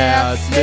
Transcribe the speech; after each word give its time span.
Herzlich 0.00 0.62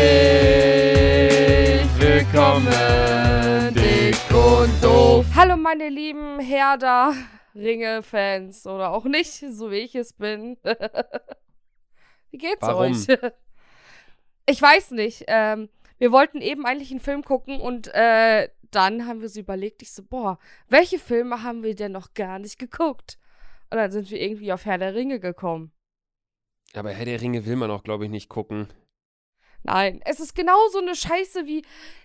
willkommen, 2.00 3.74
dick 3.74 4.16
und 4.34 4.82
doof. 4.82 5.26
Hallo 5.36 5.58
meine 5.58 5.90
lieben 5.90 6.40
Herder 6.40 7.14
Ringe-Fans 7.54 8.66
oder 8.66 8.92
auch 8.92 9.04
nicht, 9.04 9.34
so 9.34 9.72
wie 9.72 9.80
ich 9.80 9.94
es 9.94 10.14
bin. 10.14 10.56
wie 12.32 12.38
geht's 12.38 12.62
Warum? 12.62 12.94
euch? 12.94 13.08
Ich 14.48 14.62
weiß 14.62 14.92
nicht. 14.92 15.26
Ähm, 15.28 15.68
wir 15.98 16.14
wollten 16.14 16.40
eben 16.40 16.66
eigentlich 16.66 16.92
einen 16.92 17.02
Film 17.02 17.22
gucken 17.22 17.60
und 17.60 17.94
äh, 17.94 18.48
dann 18.72 19.06
haben 19.06 19.20
wir 19.20 19.28
so 19.28 19.42
überlegt, 19.42 19.82
ich 19.82 19.92
so, 19.92 20.02
boah, 20.02 20.40
welche 20.70 20.98
Filme 20.98 21.44
haben 21.44 21.62
wir 21.62 21.76
denn 21.76 21.92
noch 21.92 22.14
gar 22.14 22.40
nicht 22.40 22.58
geguckt? 22.58 23.20
Und 23.70 23.80
dann 23.80 23.92
sind 23.92 24.10
wir 24.12 24.22
irgendwie 24.22 24.54
auf 24.54 24.64
Herr 24.64 24.78
der 24.78 24.96
Ringe 24.96 25.20
gekommen. 25.20 25.74
Aber 26.74 26.92
Herr 26.92 27.04
der 27.04 27.20
Ringe 27.20 27.46
will 27.46 27.58
man 27.58 27.70
auch, 27.70 27.84
glaube 27.84 28.06
ich, 28.06 28.10
nicht 28.10 28.30
gucken. 28.30 28.70
Nein, 29.66 30.00
es 30.06 30.20
ist 30.20 30.36
genauso 30.36 30.78
eine 30.78 30.96
Scheiße 30.96 31.48
wie, 31.48 31.64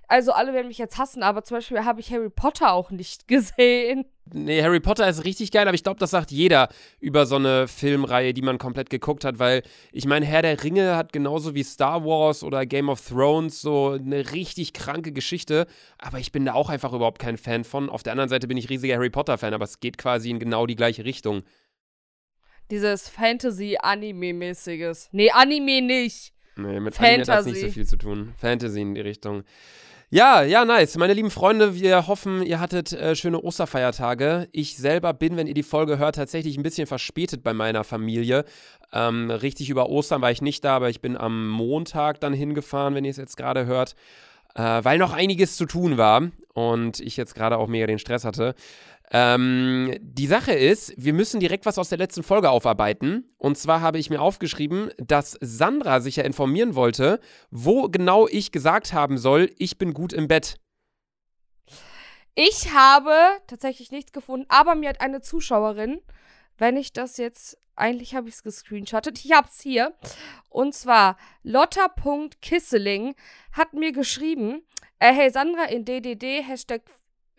also 0.09 0.33
alle 0.33 0.55
werden 0.55 0.69
mich 0.69 0.79
jetzt 0.79 0.97
hassen, 0.97 1.23
aber 1.23 1.45
zum 1.45 1.59
Beispiel 1.59 1.85
habe 1.85 2.01
ich 2.01 2.11
Harry 2.11 2.31
Potter 2.31 2.73
auch 2.73 2.91
nicht 2.91 3.29
gesehen. 3.29 4.07
Nee, 4.33 4.63
Harry 4.63 4.81
Potter 4.81 5.07
ist 5.07 5.27
richtig 5.27 5.51
geil, 5.51 5.69
aber 5.69 5.75
ich 5.75 5.83
glaube, 5.83 6.01
das 6.01 6.13
sagt 6.13 6.31
jeder 6.31 6.71
über 7.01 7.27
so 7.27 7.37
eine 7.37 7.69
Filmreihe, 7.69 8.33
die 8.33 8.41
man 8.41 8.57
komplett 8.57 8.89
geguckt 8.89 9.27
hat, 9.27 9.39
weil 9.39 9.63
ich 9.93 10.07
meine, 10.07 10.25
Herr 10.25 10.41
der 10.41 10.63
Ringe 10.63 10.97
hat 10.97 11.13
genauso 11.13 11.55
wie 11.55 11.63
Star 11.63 12.03
Wars 12.03 12.43
oder 12.43 12.65
Game 12.65 12.89
of 12.89 13.07
Thrones 13.07 13.61
so 13.61 13.91
eine 13.91 14.33
richtig 14.33 14.73
kranke 14.73 15.13
Geschichte, 15.13 15.67
aber 15.99 16.19
ich 16.19 16.33
bin 16.33 16.47
da 16.47 16.55
auch 16.55 16.71
einfach 16.71 16.95
überhaupt 16.95 17.19
kein 17.19 17.37
Fan 17.37 17.65
von. 17.65 17.91
Auf 17.91 18.03
der 18.03 18.13
anderen 18.13 18.31
Seite 18.31 18.49
bin 18.49 18.57
ich 18.57 18.71
riesiger 18.71 18.95
Harry 18.95 19.11
Potter-Fan, 19.11 19.53
aber 19.53 19.65
es 19.65 19.81
geht 19.81 19.99
quasi 19.99 20.31
in 20.31 20.39
genau 20.39 20.65
die 20.65 20.77
gleiche 20.77 21.05
Richtung. 21.05 21.43
Dieses 22.71 23.11
Fantasy-Anime-mäßiges. 23.11 25.11
Nee, 25.13 25.31
Anime 25.31 25.83
nicht. 25.83 26.33
Nee, 26.63 26.81
mit 26.81 26.99
Anime 27.01 27.21
hat 27.23 27.29
das 27.29 27.47
nicht 27.47 27.55
so 27.55 27.61
Fantasy. 27.61 27.71
viel 27.71 27.87
zu 27.87 27.97
tun. 27.97 28.33
Fantasy 28.37 28.81
in 28.81 28.95
die 28.95 29.01
Richtung. 29.01 29.45
Ja, 30.13 30.43
ja, 30.43 30.65
nice. 30.65 30.97
Meine 30.97 31.13
lieben 31.13 31.31
Freunde, 31.31 31.77
wir 31.77 32.09
hoffen, 32.09 32.43
ihr 32.43 32.59
hattet 32.59 32.93
äh, 32.93 33.15
schöne 33.15 33.41
Osterfeiertage. 33.41 34.49
Ich 34.51 34.77
selber 34.77 35.15
bin, 35.15 35.37
wenn 35.37 35.47
ihr 35.47 35.55
die 35.55 35.63
Folge 35.63 35.99
hört, 35.99 36.17
tatsächlich 36.17 36.57
ein 36.57 36.65
bisschen 36.65 36.89
verspätet 36.89 37.45
bei 37.45 37.55
meiner 37.55 37.85
Familie. 37.85 38.45
Ähm, 38.93 39.31
richtig 39.31 39.71
über 39.71 39.89
Ostern 39.89 40.21
war 40.21 40.33
ich 40.33 40.43
nicht 40.43 40.65
da, 40.65 40.75
aber 40.75 40.91
ich 40.91 41.01
bin 41.01 41.17
am 41.17 41.49
Montag 41.49 42.21
dann 42.21 42.33
hingefahren, 42.33 42.97
wenn 42.97 43.05
ihr 43.05 43.13
es 43.13 43.19
jetzt 43.19 43.37
gerade 43.37 43.67
hört, 43.67 43.95
äh, 44.57 44.63
weil 44.83 44.99
noch 44.99 45.13
einiges 45.13 45.57
zu 45.57 45.65
tun 45.65 45.97
war 45.97 46.23
und 46.55 46.99
ich 46.99 47.17
jetzt 47.17 47.37
gerade 47.37 47.57
auch 47.57 47.69
mega 47.69 47.87
den 47.87 48.01
Stress 48.01 48.25
hatte. 48.25 48.57
Ähm, 49.13 49.97
die 50.01 50.29
Sache 50.29 50.53
ist, 50.53 50.95
wir 50.97 51.13
müssen 51.13 51.41
direkt 51.41 51.67
was 51.67 51.79
aus 51.79 51.89
der 51.89 51.99
letzten 51.99 52.23
Folge 52.23 52.51
aufarbeiten. 52.51 53.29
Und 53.39 53.59
zwar 53.59 53.81
habe 53.81 53.99
ich 53.99 54.09
mir 54.09 54.21
aufgeschrieben, 54.21 54.91
dass 54.99 55.37
Sandra 55.41 56.01
sich 56.01 56.17
ja 56.17 56.25
informieren 56.25 56.75
wollte, 56.77 57.21
wo 57.51 57.89
genau 57.89 58.29
ich 58.29 58.53
gesagt 58.53 58.93
haben 58.93 59.19
soll, 59.19 59.51
ich 59.59 59.79
bin 59.79 59.95
gut 59.95 60.13
im 60.13 60.29
Bett. 60.29 60.57
Ich 62.37 62.73
habe 62.73 63.13
tatsächlich 63.49 63.91
nichts 63.91 64.13
gefunden, 64.13 64.47
aber 64.49 64.77
mir 64.77 64.91
hat 64.91 65.01
eine 65.01 65.21
Zuschauerin, 65.21 66.01
wenn 66.57 66.77
ich 66.77 66.93
das 66.93 67.17
jetzt, 67.17 67.59
eigentlich 67.75 68.15
habe 68.15 68.29
ich 68.29 68.35
es 68.35 68.43
gescreenshottet, 68.45 69.25
ich 69.25 69.33
habe 69.33 69.49
es 69.49 69.61
hier. 69.61 69.95
Und 70.49 70.75
zwar 70.75 71.17
lotta.kisseling 71.43 73.17
hat 73.53 73.73
mir 73.73 73.91
geschrieben, 73.91 74.63
äh, 75.01 75.13
hey 75.13 75.31
Sandra 75.31 75.65
in 75.65 75.85
DDD, 75.85 76.43
Hashtag 76.43 76.83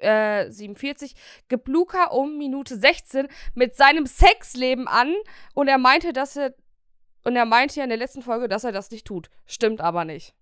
äh, 0.01 0.49
47, 0.49 1.15
gibt 1.47 1.67
Luca 1.67 2.05
um 2.05 2.37
Minute 2.37 2.77
16 2.77 3.27
mit 3.53 3.75
seinem 3.75 4.05
Sexleben 4.05 4.87
an 4.87 5.13
und 5.53 5.67
er 5.67 5.77
meinte, 5.77 6.13
dass 6.13 6.35
er, 6.35 6.53
und 7.23 7.35
er 7.35 7.45
meinte 7.45 7.77
ja 7.77 7.83
in 7.83 7.89
der 7.89 7.97
letzten 7.97 8.21
Folge, 8.21 8.47
dass 8.47 8.63
er 8.63 8.71
das 8.71 8.91
nicht 8.91 9.05
tut. 9.05 9.29
Stimmt 9.45 9.81
aber 9.81 10.05
nicht. 10.05 10.33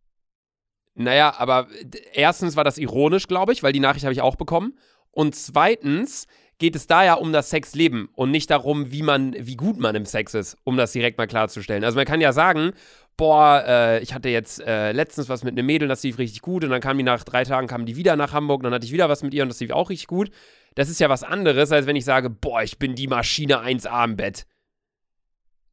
Naja, 0.95 1.33
aber 1.37 1.67
erstens 2.13 2.55
war 2.55 2.63
das 2.63 2.77
ironisch, 2.77 3.27
glaube 3.27 3.53
ich, 3.53 3.63
weil 3.63 3.71
die 3.71 3.79
Nachricht 3.79 4.03
habe 4.03 4.13
ich 4.13 4.21
auch 4.21 4.35
bekommen. 4.35 4.77
Und 5.11 5.35
zweitens 5.35 6.27
geht 6.59 6.75
es 6.75 6.87
da 6.87 7.03
ja 7.03 7.15
um 7.15 7.33
das 7.33 7.49
Sexleben 7.49 8.09
und 8.15 8.31
nicht 8.31 8.49
darum, 8.51 8.91
wie 8.91 9.01
man, 9.01 9.33
wie 9.37 9.55
gut 9.55 9.79
man 9.79 9.95
im 9.95 10.05
Sex 10.05 10.33
ist, 10.33 10.57
um 10.63 10.77
das 10.77 10.91
direkt 10.91 11.17
mal 11.17 11.27
klarzustellen. 11.27 11.83
Also 11.83 11.95
man 11.95 12.05
kann 12.05 12.21
ja 12.21 12.33
sagen, 12.33 12.73
boah, 13.17 13.63
äh, 13.65 14.03
ich 14.03 14.13
hatte 14.13 14.29
jetzt 14.29 14.61
äh, 14.61 14.91
letztens 14.91 15.29
was 15.29 15.43
mit 15.43 15.53
einem 15.53 15.65
Mädel, 15.65 15.87
das 15.87 16.03
lief 16.03 16.17
richtig 16.17 16.41
gut 16.41 16.63
und 16.63 16.69
dann 16.69 16.81
kam 16.81 16.97
die 16.97 17.03
nach 17.03 17.23
drei 17.23 17.43
Tagen, 17.43 17.67
kam 17.67 17.85
die 17.85 17.95
wieder 17.95 18.15
nach 18.15 18.33
Hamburg 18.33 18.59
und 18.59 18.65
dann 18.65 18.73
hatte 18.73 18.85
ich 18.85 18.91
wieder 18.91 19.09
was 19.09 19.23
mit 19.23 19.33
ihr 19.33 19.43
und 19.43 19.49
das 19.49 19.59
lief 19.59 19.71
auch 19.71 19.89
richtig 19.89 20.07
gut. 20.07 20.31
Das 20.75 20.89
ist 20.89 20.99
ja 20.99 21.09
was 21.09 21.23
anderes, 21.23 21.71
als 21.71 21.87
wenn 21.87 21.95
ich 21.95 22.05
sage, 22.05 22.29
boah, 22.29 22.61
ich 22.61 22.77
bin 22.77 22.93
die 22.95 23.07
Maschine 23.07 23.61
1A 23.61 24.05
im 24.05 24.15
Bett. 24.17 24.45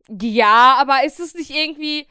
Ja, 0.09 0.77
aber 0.81 1.05
ist 1.05 1.21
es 1.21 1.35
nicht 1.35 1.51
irgendwie. 1.51 2.07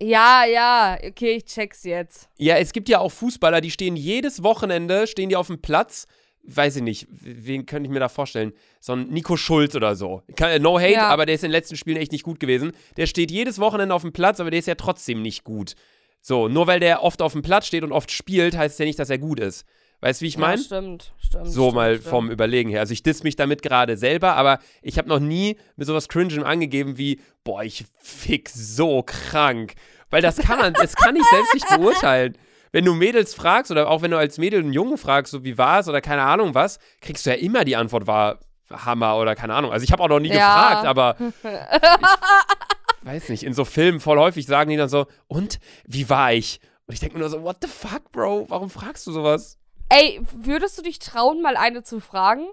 Ja, 0.00 0.44
ja, 0.44 0.98
okay, 1.04 1.36
ich 1.36 1.44
check's 1.46 1.84
jetzt. 1.84 2.28
Ja, 2.36 2.56
es 2.56 2.72
gibt 2.72 2.88
ja 2.88 2.98
auch 2.98 3.10
Fußballer, 3.10 3.60
die 3.60 3.70
stehen 3.70 3.96
jedes 3.96 4.42
Wochenende, 4.42 5.06
stehen 5.06 5.28
die 5.28 5.36
auf 5.36 5.46
dem 5.46 5.62
Platz. 5.62 6.06
Weiß 6.48 6.76
ich 6.76 6.82
nicht, 6.82 7.08
wen 7.10 7.66
könnte 7.66 7.88
ich 7.88 7.92
mir 7.92 7.98
da 8.00 8.08
vorstellen? 8.08 8.52
So 8.80 8.92
ein 8.92 9.08
Nico 9.08 9.36
Schulz 9.36 9.74
oder 9.74 9.96
so. 9.96 10.22
Äh, 10.38 10.58
No 10.60 10.78
hate, 10.78 10.92
Ja. 10.92 11.08
aber 11.08 11.26
der 11.26 11.34
ist 11.34 11.42
in 11.42 11.48
den 11.48 11.52
letzten 11.52 11.76
Spielen 11.76 11.96
echt 11.96 12.12
nicht 12.12 12.22
gut 12.24 12.38
gewesen. 12.38 12.72
Der 12.96 13.06
steht 13.06 13.30
jedes 13.30 13.58
Wochenende 13.58 13.94
auf 13.94 14.02
dem 14.02 14.12
Platz, 14.12 14.38
aber 14.38 14.50
der 14.50 14.60
ist 14.60 14.66
ja 14.66 14.76
trotzdem 14.76 15.22
nicht 15.22 15.42
gut. 15.44 15.74
So, 16.20 16.48
nur 16.48 16.66
weil 16.66 16.80
der 16.80 17.02
oft 17.02 17.20
auf 17.22 17.32
dem 17.32 17.42
Platz 17.42 17.66
steht 17.66 17.82
und 17.82 17.92
oft 17.92 18.10
spielt, 18.10 18.56
heißt 18.56 18.74
es 18.74 18.78
ja 18.78 18.84
nicht, 18.84 18.98
dass 18.98 19.10
er 19.10 19.18
gut 19.18 19.40
ist. 19.40 19.64
Weißt 20.00 20.20
du, 20.20 20.24
wie 20.24 20.28
ich 20.28 20.38
meine? 20.38 20.60
Ja, 20.60 20.64
stimmt, 20.66 21.12
stimmt. 21.18 21.46
So 21.48 21.62
stimmt, 21.64 21.74
mal 21.74 21.94
stimmt. 21.96 22.08
vom 22.10 22.30
Überlegen 22.30 22.68
her. 22.68 22.80
Also 22.80 22.92
ich 22.92 23.02
diss 23.02 23.22
mich 23.22 23.34
damit 23.36 23.62
gerade 23.62 23.96
selber, 23.96 24.34
aber 24.36 24.58
ich 24.82 24.98
habe 24.98 25.08
noch 25.08 25.20
nie 25.20 25.56
mit 25.76 25.86
sowas 25.86 26.08
Cringem 26.08 26.44
angegeben 26.44 26.98
wie, 26.98 27.20
boah, 27.44 27.64
ich 27.64 27.84
fick 28.00 28.48
so 28.50 29.02
krank. 29.02 29.74
Weil 30.10 30.22
das 30.22 30.36
kann 30.36 30.58
man, 30.58 30.74
das 30.74 30.94
kann 30.94 31.16
ich 31.16 31.24
selbst 31.24 31.54
nicht 31.54 31.68
beurteilen. 31.76 32.36
Wenn 32.72 32.84
du 32.84 32.94
Mädels 32.94 33.34
fragst 33.34 33.70
oder 33.70 33.88
auch 33.88 34.02
wenn 34.02 34.10
du 34.10 34.18
als 34.18 34.38
Mädel 34.38 34.60
einen 34.60 34.72
Jungen 34.72 34.98
fragst, 34.98 35.32
so 35.32 35.44
wie 35.44 35.56
war 35.58 35.80
es 35.80 35.88
oder 35.88 36.00
keine 36.00 36.22
Ahnung 36.22 36.54
was, 36.54 36.78
kriegst 37.00 37.24
du 37.26 37.30
ja 37.30 37.36
immer 37.36 37.64
die 37.64 37.76
Antwort 37.76 38.06
war 38.06 38.40
Hammer 38.70 39.16
oder 39.18 39.34
keine 39.36 39.54
Ahnung. 39.54 39.72
Also 39.72 39.84
ich 39.84 39.92
habe 39.92 40.02
auch 40.02 40.08
noch 40.08 40.18
nie 40.20 40.28
Ja. 40.28 40.34
gefragt, 40.34 40.86
aber 40.86 41.16
ich 43.02 43.06
weiß 43.06 43.28
nicht, 43.28 43.42
in 43.44 43.54
so 43.54 43.64
Filmen 43.64 44.00
voll 44.00 44.18
häufig 44.18 44.46
sagen 44.46 44.70
die 44.70 44.76
dann 44.76 44.88
so, 44.88 45.06
und 45.28 45.58
wie 45.86 46.08
war 46.10 46.32
ich? 46.32 46.60
Und 46.86 46.94
ich 46.94 47.00
denke 47.00 47.14
mir 47.14 47.20
nur 47.20 47.30
so, 47.30 47.42
what 47.42 47.58
the 47.62 47.68
fuck, 47.68 48.10
Bro? 48.12 48.46
Warum 48.48 48.70
fragst 48.70 49.06
du 49.06 49.12
sowas? 49.12 49.58
Ey, 49.88 50.20
würdest 50.32 50.76
du 50.78 50.82
dich 50.82 50.98
trauen, 50.98 51.42
mal 51.42 51.56
eine 51.56 51.82
zu 51.84 52.00
fragen? 52.00 52.46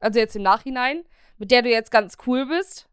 Also 0.00 0.18
jetzt 0.18 0.34
im 0.36 0.42
Nachhinein, 0.42 1.04
mit 1.38 1.50
der 1.50 1.62
du 1.62 1.68
jetzt 1.68 1.90
ganz 1.90 2.16
cool 2.26 2.46
bist? 2.46 2.86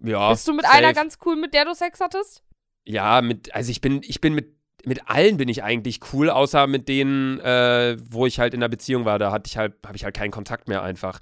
Ja. 0.00 0.30
Bist 0.30 0.46
du 0.48 0.52
mit 0.52 0.64
safe. 0.64 0.76
einer 0.76 0.92
ganz 0.92 1.18
cool, 1.24 1.36
mit 1.36 1.54
der 1.54 1.64
du 1.64 1.74
Sex 1.74 2.00
hattest? 2.00 2.42
Ja, 2.84 3.22
mit, 3.22 3.54
also 3.54 3.70
ich 3.70 3.80
bin, 3.80 4.02
ich 4.02 4.20
bin 4.20 4.34
mit, 4.34 4.54
mit 4.84 5.08
allen 5.08 5.36
bin 5.36 5.48
ich 5.48 5.62
eigentlich 5.62 6.00
cool, 6.12 6.30
außer 6.30 6.66
mit 6.66 6.88
denen, 6.88 7.40
äh, 7.40 7.96
wo 8.10 8.26
ich 8.26 8.38
halt 8.38 8.54
in 8.54 8.60
der 8.60 8.68
Beziehung 8.68 9.04
war. 9.04 9.18
Da 9.18 9.32
hatte 9.32 9.48
ich 9.48 9.56
halt, 9.56 9.74
habe 9.84 9.96
ich 9.96 10.04
halt 10.04 10.16
keinen 10.16 10.30
Kontakt 10.30 10.68
mehr 10.68 10.82
einfach. 10.82 11.18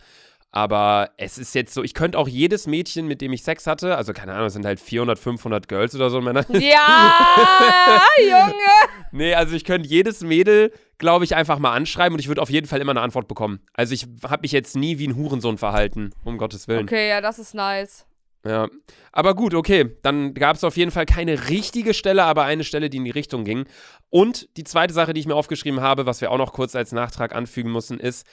Aber 0.53 1.11
es 1.17 1.39
ist 1.39 1.55
jetzt 1.55 1.73
so, 1.75 1.85
ich 1.85 1.95
könnte 1.95 2.19
auch 2.19 2.27
jedes 2.27 2.67
Mädchen, 2.67 3.07
mit 3.07 3.21
dem 3.21 3.33
ich 3.33 3.45
Sex 3.45 3.69
hatte, 3.69 3.97
also 3.97 4.13
keine 4.13 4.33
Ahnung, 4.33 4.47
es 4.47 4.55
sind 4.55 4.67
halt 4.67 4.81
400, 4.81 5.17
500 5.17 5.69
Girls 5.69 5.95
oder 5.95 6.11
so 6.11 6.19
in 6.19 6.25
meiner. 6.25 6.45
Ja, 6.51 8.03
Junge! 8.19 8.53
nee, 9.13 9.35
also 9.35 9.55
ich 9.55 9.65
könnte 9.65 9.89
jedes 9.89 10.23
Mädel, 10.23 10.73
glaube 10.99 11.25
ich, 11.25 11.37
einfach 11.37 11.61
mal 11.61 11.73
anschreiben 11.73 12.15
und 12.15 12.21
ich 12.21 12.27
würde 12.27 12.43
auf 12.43 12.51
jeden 12.51 12.67
Fall 12.67 12.81
immer 12.81 12.91
eine 12.91 13.01
Antwort 13.01 13.29
bekommen. 13.29 13.61
Also 13.75 13.95
ich 13.95 14.07
habe 14.25 14.43
mich 14.43 14.51
jetzt 14.51 14.75
nie 14.75 14.99
wie 14.99 15.07
ein 15.07 15.15
Hurensohn 15.15 15.57
verhalten, 15.57 16.11
um 16.25 16.37
Gottes 16.37 16.67
Willen. 16.67 16.83
Okay, 16.83 17.09
ja, 17.09 17.21
das 17.21 17.39
ist 17.39 17.55
nice. 17.55 18.07
Ja. 18.45 18.69
Aber 19.13 19.35
gut, 19.35 19.55
okay. 19.55 19.97
Dann 20.03 20.35
gab 20.35 20.57
es 20.57 20.65
auf 20.65 20.77
jeden 20.77 20.91
Fall 20.91 21.07
keine 21.07 21.49
richtige 21.49 21.95
Stelle, 21.95 22.25
aber 22.25 22.45
eine 22.45 22.65
Stelle, 22.65 22.91
die 22.91 22.99
in 22.99 23.05
die 23.05 23.11
Richtung 23.11 23.45
ging. 23.45 23.67
Und 24.09 24.49
die 24.57 24.65
zweite 24.65 24.95
Sache, 24.95 25.13
die 25.13 25.21
ich 25.21 25.27
mir 25.27 25.35
aufgeschrieben 25.35 25.81
habe, 25.81 26.07
was 26.07 26.21
wir 26.21 26.31
auch 26.31 26.39
noch 26.39 26.53
kurz 26.53 26.75
als 26.75 26.93
Nachtrag 26.93 27.35
anfügen 27.35 27.73
müssen, 27.73 28.01
ist, 28.01 28.27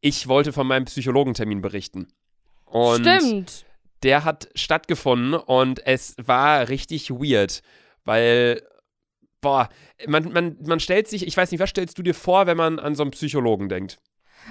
ich 0.00 0.28
wollte 0.28 0.52
von 0.52 0.66
meinem 0.66 0.84
Psychologentermin 0.84 1.60
berichten. 1.60 2.08
Und 2.64 3.06
Stimmt. 3.06 3.66
der 4.02 4.24
hat 4.24 4.48
stattgefunden 4.54 5.34
und 5.34 5.84
es 5.86 6.14
war 6.22 6.68
richtig 6.68 7.10
weird, 7.10 7.62
weil, 8.04 8.62
boah, 9.40 9.68
man, 10.06 10.32
man, 10.32 10.56
man 10.62 10.80
stellt 10.80 11.08
sich, 11.08 11.26
ich 11.26 11.36
weiß 11.36 11.50
nicht, 11.50 11.60
was 11.60 11.70
stellst 11.70 11.98
du 11.98 12.02
dir 12.02 12.14
vor, 12.14 12.46
wenn 12.46 12.56
man 12.56 12.78
an 12.78 12.94
so 12.94 13.02
einen 13.02 13.10
Psychologen 13.10 13.68
denkt? 13.68 13.98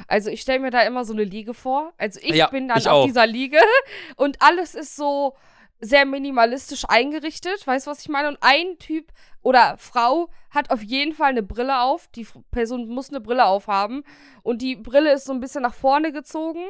Also 0.07 0.29
ich 0.29 0.41
stelle 0.41 0.59
mir 0.59 0.71
da 0.71 0.81
immer 0.81 1.05
so 1.05 1.13
eine 1.13 1.23
Liege 1.23 1.53
vor. 1.53 1.93
Also 1.97 2.19
ich 2.23 2.35
Ja, 2.35 2.47
bin 2.47 2.67
dann 2.67 2.77
ich 2.77 2.87
auf 2.87 3.01
auch. 3.03 3.05
dieser 3.05 3.25
Liege 3.27 3.59
und 4.15 4.41
alles 4.41 4.75
ist 4.75 4.95
so 4.95 5.35
sehr 5.81 6.05
minimalistisch 6.05 6.83
eingerichtet. 6.89 7.65
Weißt 7.65 7.87
du, 7.87 7.91
was 7.91 8.01
ich 8.01 8.09
meine? 8.09 8.27
Und 8.27 8.37
ein 8.41 8.77
Typ 8.79 9.11
oder 9.41 9.77
Frau 9.77 10.29
hat 10.49 10.71
auf 10.71 10.81
jeden 10.81 11.13
Fall 11.13 11.29
eine 11.29 11.43
Brille 11.43 11.81
auf. 11.81 12.07
Die 12.15 12.27
Person 12.51 12.89
muss 12.89 13.09
eine 13.09 13.21
Brille 13.21 13.45
aufhaben. 13.45 14.03
Und 14.43 14.61
die 14.61 14.75
Brille 14.75 15.13
ist 15.13 15.23
so 15.25 15.31
ein 15.31 15.39
bisschen 15.39 15.61
nach 15.61 15.73
vorne 15.73 16.11
gezogen. 16.11 16.65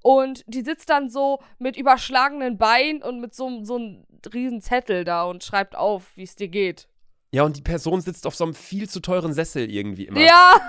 Und 0.00 0.44
die 0.46 0.62
sitzt 0.62 0.90
dann 0.90 1.08
so 1.10 1.40
mit 1.58 1.76
überschlagenen 1.76 2.56
Beinen 2.56 3.02
und 3.02 3.20
mit 3.20 3.34
so, 3.34 3.64
so 3.64 3.76
einem 3.76 4.06
riesen 4.32 4.60
Zettel 4.60 5.02
da 5.04 5.24
und 5.24 5.42
schreibt 5.42 5.74
auf, 5.74 6.16
wie 6.16 6.22
es 6.22 6.36
dir 6.36 6.48
geht. 6.48 6.86
Ja, 7.34 7.44
und 7.44 7.56
die 7.56 7.62
Person 7.62 8.02
sitzt 8.02 8.26
auf 8.26 8.34
so 8.34 8.44
einem 8.44 8.54
viel 8.54 8.90
zu 8.90 9.00
teuren 9.00 9.32
Sessel 9.32 9.70
irgendwie 9.70 10.04
immer. 10.04 10.20
Ja, 10.20 10.60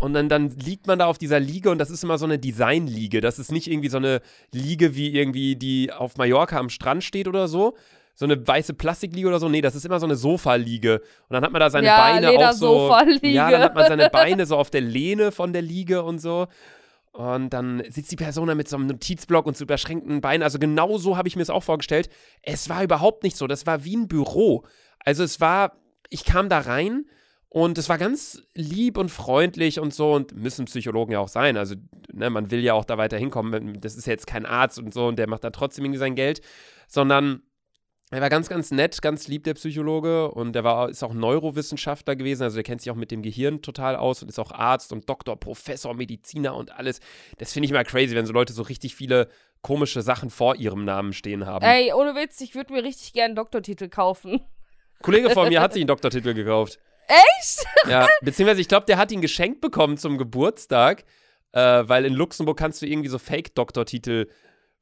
Und 0.00 0.12
dann, 0.12 0.28
dann 0.28 0.50
liegt 0.50 0.86
man 0.86 0.98
da 0.98 1.06
auf 1.06 1.18
dieser 1.18 1.38
Liege 1.38 1.70
und 1.70 1.78
das 1.78 1.88
ist 1.90 2.02
immer 2.02 2.18
so 2.18 2.24
eine 2.24 2.38
Designliege. 2.38 3.20
Das 3.20 3.38
ist 3.38 3.52
nicht 3.52 3.70
irgendwie 3.70 3.88
so 3.88 3.96
eine 3.98 4.20
Liege 4.52 4.96
wie 4.96 5.14
irgendwie, 5.14 5.56
die 5.56 5.92
auf 5.92 6.16
Mallorca 6.16 6.58
am 6.58 6.68
Strand 6.68 7.04
steht 7.04 7.28
oder 7.28 7.46
so, 7.46 7.76
so 8.16 8.24
eine 8.24 8.46
weiße 8.46 8.74
Plastikliege 8.74 9.28
oder 9.28 9.38
so. 9.38 9.48
Nee, 9.48 9.60
das 9.60 9.76
ist 9.76 9.86
immer 9.86 10.00
so 10.00 10.06
eine 10.06 10.16
Sofaliege. 10.16 11.00
Und 11.28 11.34
dann 11.34 11.44
hat 11.44 11.52
man 11.52 11.60
da 11.60 11.70
seine 11.70 11.86
Ja, 11.86 11.96
Beine 11.96 12.30
auch 12.30 12.52
so. 12.52 12.90
Ja, 13.22 13.50
dann 13.50 13.62
hat 13.62 13.74
man 13.74 13.86
seine 13.86 14.10
Beine 14.10 14.46
so 14.46 14.56
auf 14.56 14.70
der 14.70 14.80
Lehne 14.80 15.30
von 15.32 15.52
der 15.52 15.62
Liege 15.62 16.02
und 16.02 16.18
so. 16.18 16.48
Und 17.12 17.50
dann 17.50 17.82
sitzt 17.88 18.10
die 18.10 18.16
Person 18.16 18.48
da 18.48 18.56
mit 18.56 18.68
so 18.68 18.76
einem 18.76 18.88
Notizblock 18.88 19.46
und 19.46 19.56
so 19.56 19.62
überschränkten 19.64 20.20
Beinen. 20.20 20.42
Also 20.42 20.58
genau 20.58 20.98
so 20.98 21.16
habe 21.16 21.28
ich 21.28 21.36
mir 21.36 21.42
es 21.42 21.50
auch 21.50 21.62
vorgestellt. 21.62 22.08
Es 22.42 22.68
war 22.68 22.82
überhaupt 22.82 23.22
nicht 23.22 23.36
so. 23.36 23.46
Das 23.46 23.66
war 23.66 23.84
wie 23.84 23.96
ein 23.96 24.08
Büro. 24.08 24.64
Also 25.04 25.22
es 25.22 25.40
war, 25.40 25.76
ich 26.10 26.24
kam 26.24 26.48
da 26.48 26.58
rein 26.58 27.06
und 27.48 27.78
es 27.78 27.88
war 27.88 27.98
ganz 27.98 28.42
lieb 28.54 28.98
und 28.98 29.10
freundlich 29.10 29.78
und 29.78 29.94
so 29.94 30.12
und 30.12 30.34
müssen 30.34 30.64
Psychologen 30.64 31.12
ja 31.12 31.20
auch 31.20 31.28
sein. 31.28 31.56
Also 31.56 31.76
ne, 32.12 32.28
man 32.30 32.50
will 32.50 32.60
ja 32.60 32.74
auch 32.74 32.84
da 32.84 32.98
weiter 32.98 33.16
hinkommen. 33.16 33.80
Das 33.80 33.94
ist 33.96 34.06
jetzt 34.06 34.26
kein 34.26 34.46
Arzt 34.46 34.78
und 34.78 34.92
so 34.92 35.06
und 35.06 35.18
der 35.18 35.28
macht 35.28 35.44
da 35.44 35.50
trotzdem 35.50 35.84
irgendwie 35.84 36.00
sein 36.00 36.16
Geld, 36.16 36.40
sondern 36.88 37.42
er 38.10 38.20
war 38.20 38.28
ganz, 38.28 38.48
ganz 38.48 38.70
nett, 38.70 39.00
ganz 39.02 39.28
lieb, 39.28 39.44
der 39.44 39.54
Psychologe. 39.54 40.30
Und 40.30 40.52
der 40.52 40.62
war, 40.62 40.88
ist 40.88 41.02
auch 41.02 41.14
Neurowissenschaftler 41.14 42.14
gewesen. 42.16 42.42
Also 42.42 42.56
der 42.56 42.62
kennt 42.62 42.80
sich 42.80 42.90
auch 42.90 42.96
mit 42.96 43.10
dem 43.10 43.22
Gehirn 43.22 43.62
total 43.62 43.96
aus 43.96 44.22
und 44.22 44.28
ist 44.28 44.38
auch 44.38 44.52
Arzt 44.52 44.92
und 44.92 45.08
Doktor, 45.08 45.38
Professor, 45.38 45.94
Mediziner 45.94 46.54
und 46.54 46.70
alles. 46.72 47.00
Das 47.38 47.52
finde 47.52 47.66
ich 47.66 47.72
mal 47.72 47.84
crazy, 47.84 48.14
wenn 48.14 48.26
so 48.26 48.32
Leute 48.32 48.52
so 48.52 48.62
richtig 48.62 48.94
viele 48.94 49.28
komische 49.62 50.02
Sachen 50.02 50.30
vor 50.30 50.56
ihrem 50.56 50.84
Namen 50.84 51.12
stehen 51.12 51.46
haben. 51.46 51.64
Ey, 51.64 51.92
ohne 51.92 52.14
Witz, 52.14 52.40
ich 52.40 52.54
würde 52.54 52.72
mir 52.72 52.84
richtig 52.84 53.14
gerne 53.14 53.26
einen 53.26 53.36
Doktortitel 53.36 53.88
kaufen. 53.88 54.40
Kollege 55.02 55.30
von 55.30 55.48
mir 55.48 55.60
hat 55.60 55.72
sich 55.72 55.82
einen 55.82 55.88
Doktortitel 55.88 56.34
gekauft. 56.34 56.78
Echt? 57.06 57.64
Ja, 57.88 58.08
beziehungsweise 58.22 58.60
ich 58.60 58.68
glaube, 58.68 58.86
der 58.86 58.96
hat 58.96 59.12
ihn 59.12 59.20
geschenkt 59.20 59.60
bekommen 59.60 59.98
zum 59.98 60.16
Geburtstag, 60.16 61.04
äh, 61.52 61.82
weil 61.86 62.06
in 62.06 62.14
Luxemburg 62.14 62.58
kannst 62.58 62.80
du 62.80 62.86
irgendwie 62.86 63.08
so 63.08 63.18
Fake-Doktortitel 63.18 64.26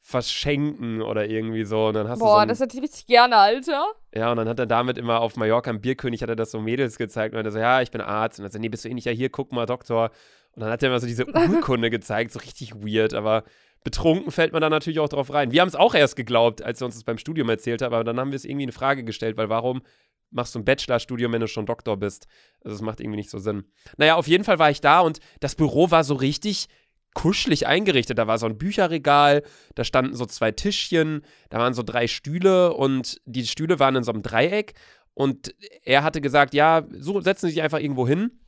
verschenken 0.01 1.01
oder 1.01 1.27
irgendwie 1.27 1.65
so. 1.65 1.87
Und 1.87 1.95
dann 1.95 2.09
hast 2.09 2.21
du 2.21 2.25
so 2.25 2.31
Boah, 2.31 2.41
ein, 2.41 2.49
das 2.49 2.61
hätte 2.61 2.77
ich 2.77 2.83
richtig 2.83 3.07
gerne, 3.07 3.37
Alter. 3.37 3.87
Ja, 4.15 4.31
und 4.33 4.37
dann 4.37 4.49
hat 4.49 4.59
er 4.59 4.67
damit 4.67 4.99
immer 4.99 5.21
auf 5.21 5.37
Mallorca 5.37 5.71
im 5.71 5.81
Bierkönig, 5.81 6.23
hat 6.23 6.29
er 6.29 6.37
das 6.37 6.51
so 6.51 6.61
Mädels 6.61 6.99
gezeigt. 6.99 7.35
Und 7.35 7.45
er 7.45 7.53
so, 7.53 7.59
ja, 7.59 7.81
ich 7.83 7.91
bin 7.91 8.01
Arzt. 8.01 8.39
Und 8.39 8.45
dann 8.45 8.53
so, 8.53 8.59
nee, 8.59 8.69
bist 8.69 8.85
du 8.85 8.89
eh 8.89 8.95
nicht, 8.95 9.07
ja, 9.07 9.13
hier, 9.13 9.31
guck 9.31 9.53
mal, 9.53 9.65
Doktor. 9.65 10.11
Und 10.55 10.63
dann 10.63 10.71
hat 10.71 10.83
er 10.83 10.89
immer 10.89 11.01
so 11.01 11.07
diese 11.07 11.27
Urkunde 11.35 11.91
gezeigt, 11.91 12.33
so 12.33 12.39
richtig 12.39 12.75
weird, 12.75 13.15
aber 13.15 13.45
betrunken 13.85 14.31
fällt 14.31 14.53
man 14.53 14.63
da 14.63 14.71
natürlich 14.71 15.01
auch 15.01 15.09
drauf 15.09 15.33
rein. 15.33 15.51
Wir 15.51 15.61
haben 15.61 15.69
es 15.69 15.75
auch 15.75 15.95
erst 15.95 16.17
geglaubt, 16.17 16.63
als 16.63 16.81
er 16.81 16.87
uns 16.87 16.95
das 16.95 17.05
beim 17.05 17.19
Studium 17.19 17.49
erzählt 17.49 17.83
hat, 17.83 17.93
aber 17.93 18.05
dann 18.05 18.19
haben 18.21 18.31
wir 18.31 18.37
es 18.37 18.45
irgendwie 18.45 18.65
eine 18.65 18.73
Frage 18.73 19.05
gestellt, 19.05 19.37
weil 19.37 19.49
warum 19.49 19.83
machst 20.31 20.55
du 20.55 20.61
ein 20.61 20.65
Bachelorstudium, 20.65 21.33
wenn 21.33 21.41
du 21.41 21.49
schon 21.49 21.67
Doktor 21.67 21.97
bist? 21.97 22.27
Also 22.63 22.77
das 22.77 22.83
macht 22.83 23.01
irgendwie 23.01 23.17
nicht 23.17 23.31
so 23.31 23.39
Sinn. 23.39 23.65
Naja, 23.97 24.15
auf 24.15 24.29
jeden 24.29 24.45
Fall 24.45 24.59
war 24.59 24.71
ich 24.71 24.81
da 24.81 25.01
und 25.01 25.19
das 25.41 25.55
Büro 25.55 25.91
war 25.91 26.05
so 26.05 26.15
richtig 26.15 26.69
kuschelig 27.15 27.67
eingerichtet. 27.67 28.19
Da 28.19 28.27
war 28.27 28.39
so 28.39 28.47
ein 28.47 28.59
Bücherregal, 28.59 29.43
da 29.75 29.85
standen 29.85 30.15
so 30.15 30.27
zwei 30.27 30.51
Tischchen, 30.51 31.23
da 31.51 31.59
waren 31.59 31.75
so 31.75 31.83
drei 31.83 32.07
Stühle 32.07 32.73
und 32.73 33.21
die 33.27 33.47
Stühle 33.47 33.79
waren 33.79 33.97
in 33.97 34.05
so 34.05 34.13
einem 34.13 34.23
Dreieck. 34.23 34.75
Und 35.15 35.55
er 35.85 36.05
hatte 36.05 36.23
gesagt, 36.23 36.55
ja, 36.55 36.87
so 36.91 37.21
setzen 37.21 37.47
Sie 37.47 37.55
sich 37.55 37.63
einfach 37.63 37.81
irgendwo 37.81 38.09
hin, 38.09 38.41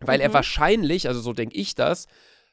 weil 0.00 0.20
er 0.20 0.28
Mhm. 0.30 0.34
wahrscheinlich, 0.34 1.08
also 1.08 1.20
so 1.20 1.32
denke 1.32 1.56
ich 1.56 1.74
das, 1.74 2.06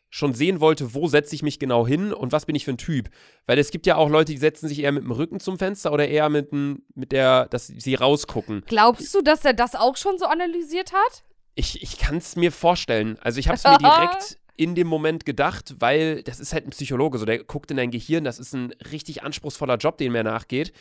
schon 0.09 0.33
sehen 0.33 0.61
wollte, 0.61 0.93
wo 0.93 1.07
setze 1.07 1.35
ich 1.35 1.43
mich 1.43 1.59
genau 1.59 1.85
hin 1.85 2.13
und 2.13 2.31
was 2.31 2.45
bin 2.45 2.55
ich 2.55 2.63
für 2.63 2.71
ein 2.71 2.77
Typ. 2.77 3.09
Weil 3.47 3.59
es 3.59 3.71
gibt 3.71 3.85
ja 3.85 3.97
auch 3.97 4.09
Leute, 4.09 4.31
die 4.31 4.37
setzen 4.37 4.67
sich 4.69 4.79
eher 4.79 4.91
mit 4.93 5.03
dem 5.03 5.11
Rücken 5.11 5.39
zum 5.39 5.57
Fenster 5.57 5.91
oder 5.91 6.07
eher 6.07 6.29
mit, 6.29 6.51
dem- 6.51 6.83
mit 6.93 7.11
der, 7.11 7.47
dass 7.49 7.67
sie 7.67 7.95
rausgucken. 7.95 8.63
Glaubst 8.67 9.13
du, 9.13 9.21
dass 9.21 9.43
er 9.43 9.53
das 9.53 9.75
auch 9.75 9.97
schon 9.97 10.17
so 10.17 10.25
analysiert 10.25 10.93
hat? 10.93 11.23
Ich, 11.55 11.81
ich 11.81 11.97
kann 11.97 12.17
es 12.17 12.35
mir 12.35 12.51
vorstellen. 12.51 13.17
Also 13.21 13.39
ich 13.39 13.47
habe 13.47 13.55
es 13.57 13.63
mir 13.65 13.77
direkt 13.77 14.37
in 14.57 14.73
dem 14.75 14.87
Moment 14.87 15.25
gedacht, 15.25 15.75
weil 15.79 16.23
das 16.23 16.39
ist 16.39 16.53
halt 16.53 16.65
ein 16.65 16.69
Psychologe, 16.69 17.17
so 17.17 17.25
der 17.25 17.43
guckt 17.43 17.71
in 17.71 17.77
dein 17.77 17.91
Gehirn, 17.91 18.23
das 18.23 18.39
ist 18.39 18.53
ein 18.53 18.71
richtig 18.91 19.23
anspruchsvoller 19.23 19.75
Job, 19.77 19.97
den 19.97 20.15
er 20.15 20.23
nachgeht. 20.23 20.71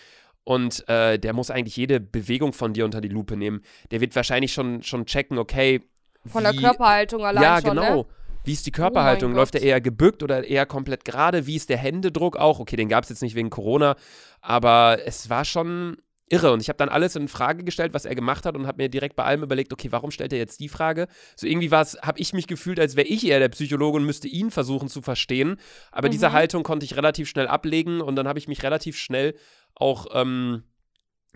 Und 0.44 0.86
äh, 0.88 1.18
der 1.18 1.32
muss 1.32 1.50
eigentlich 1.50 1.76
jede 1.76 1.98
Bewegung 1.98 2.52
von 2.52 2.72
dir 2.74 2.84
unter 2.84 3.00
die 3.00 3.08
Lupe 3.08 3.36
nehmen. 3.36 3.62
Der 3.90 4.00
wird 4.00 4.14
wahrscheinlich 4.14 4.52
schon, 4.52 4.82
schon 4.82 5.06
checken, 5.06 5.38
okay. 5.38 5.80
Von 6.26 6.44
der 6.44 6.54
Körperhaltung 6.54 7.24
allein 7.24 7.42
Ja, 7.42 7.60
schon, 7.60 7.70
genau. 7.70 7.96
ne? 8.02 8.06
Wie 8.44 8.52
ist 8.52 8.66
die 8.66 8.72
Körperhaltung? 8.72 9.32
Oh 9.32 9.36
Läuft 9.36 9.54
er 9.54 9.62
eher 9.62 9.80
gebückt 9.80 10.22
oder 10.22 10.44
eher 10.44 10.66
komplett 10.66 11.04
gerade? 11.04 11.46
Wie 11.46 11.56
ist 11.56 11.70
der 11.70 11.78
Händedruck 11.78 12.36
auch? 12.36 12.60
Okay, 12.60 12.76
den 12.76 12.88
gab 12.88 13.04
es 13.04 13.10
jetzt 13.10 13.22
nicht 13.22 13.34
wegen 13.34 13.48
Corona, 13.50 13.96
aber 14.42 14.98
es 15.06 15.30
war 15.30 15.46
schon 15.46 15.96
irre. 16.28 16.52
Und 16.52 16.60
ich 16.60 16.68
habe 16.68 16.76
dann 16.76 16.88
alles 16.90 17.16
in 17.16 17.28
Frage 17.28 17.64
gestellt, 17.64 17.94
was 17.94 18.04
er 18.04 18.14
gemacht 18.14 18.44
hat 18.44 18.54
und 18.56 18.66
habe 18.66 18.82
mir 18.82 18.88
direkt 18.90 19.16
bei 19.16 19.24
allem 19.24 19.42
überlegt, 19.42 19.72
okay, 19.72 19.92
warum 19.92 20.10
stellt 20.10 20.32
er 20.32 20.38
jetzt 20.38 20.60
die 20.60 20.68
Frage? 20.68 21.06
So 21.36 21.46
irgendwie 21.46 21.70
war 21.70 21.82
es, 21.82 21.96
habe 22.02 22.18
ich 22.18 22.32
mich 22.34 22.46
gefühlt, 22.46 22.78
als 22.80 22.96
wäre 22.96 23.06
ich 23.06 23.26
eher 23.26 23.38
der 23.38 23.48
Psychologe 23.50 23.96
und 23.96 24.04
müsste 24.04 24.28
ihn 24.28 24.50
versuchen 24.50 24.88
zu 24.88 25.00
verstehen. 25.00 25.56
Aber 25.92 26.08
diese 26.10 26.28
Mhm. 26.28 26.32
Haltung 26.32 26.62
konnte 26.64 26.84
ich 26.84 26.96
relativ 26.96 27.28
schnell 27.28 27.46
ablegen 27.46 28.00
und 28.00 28.16
dann 28.16 28.28
habe 28.28 28.38
ich 28.38 28.48
mich 28.48 28.62
relativ 28.62 28.96
schnell 28.98 29.34
auch 29.74 30.06
ähm, 30.12 30.64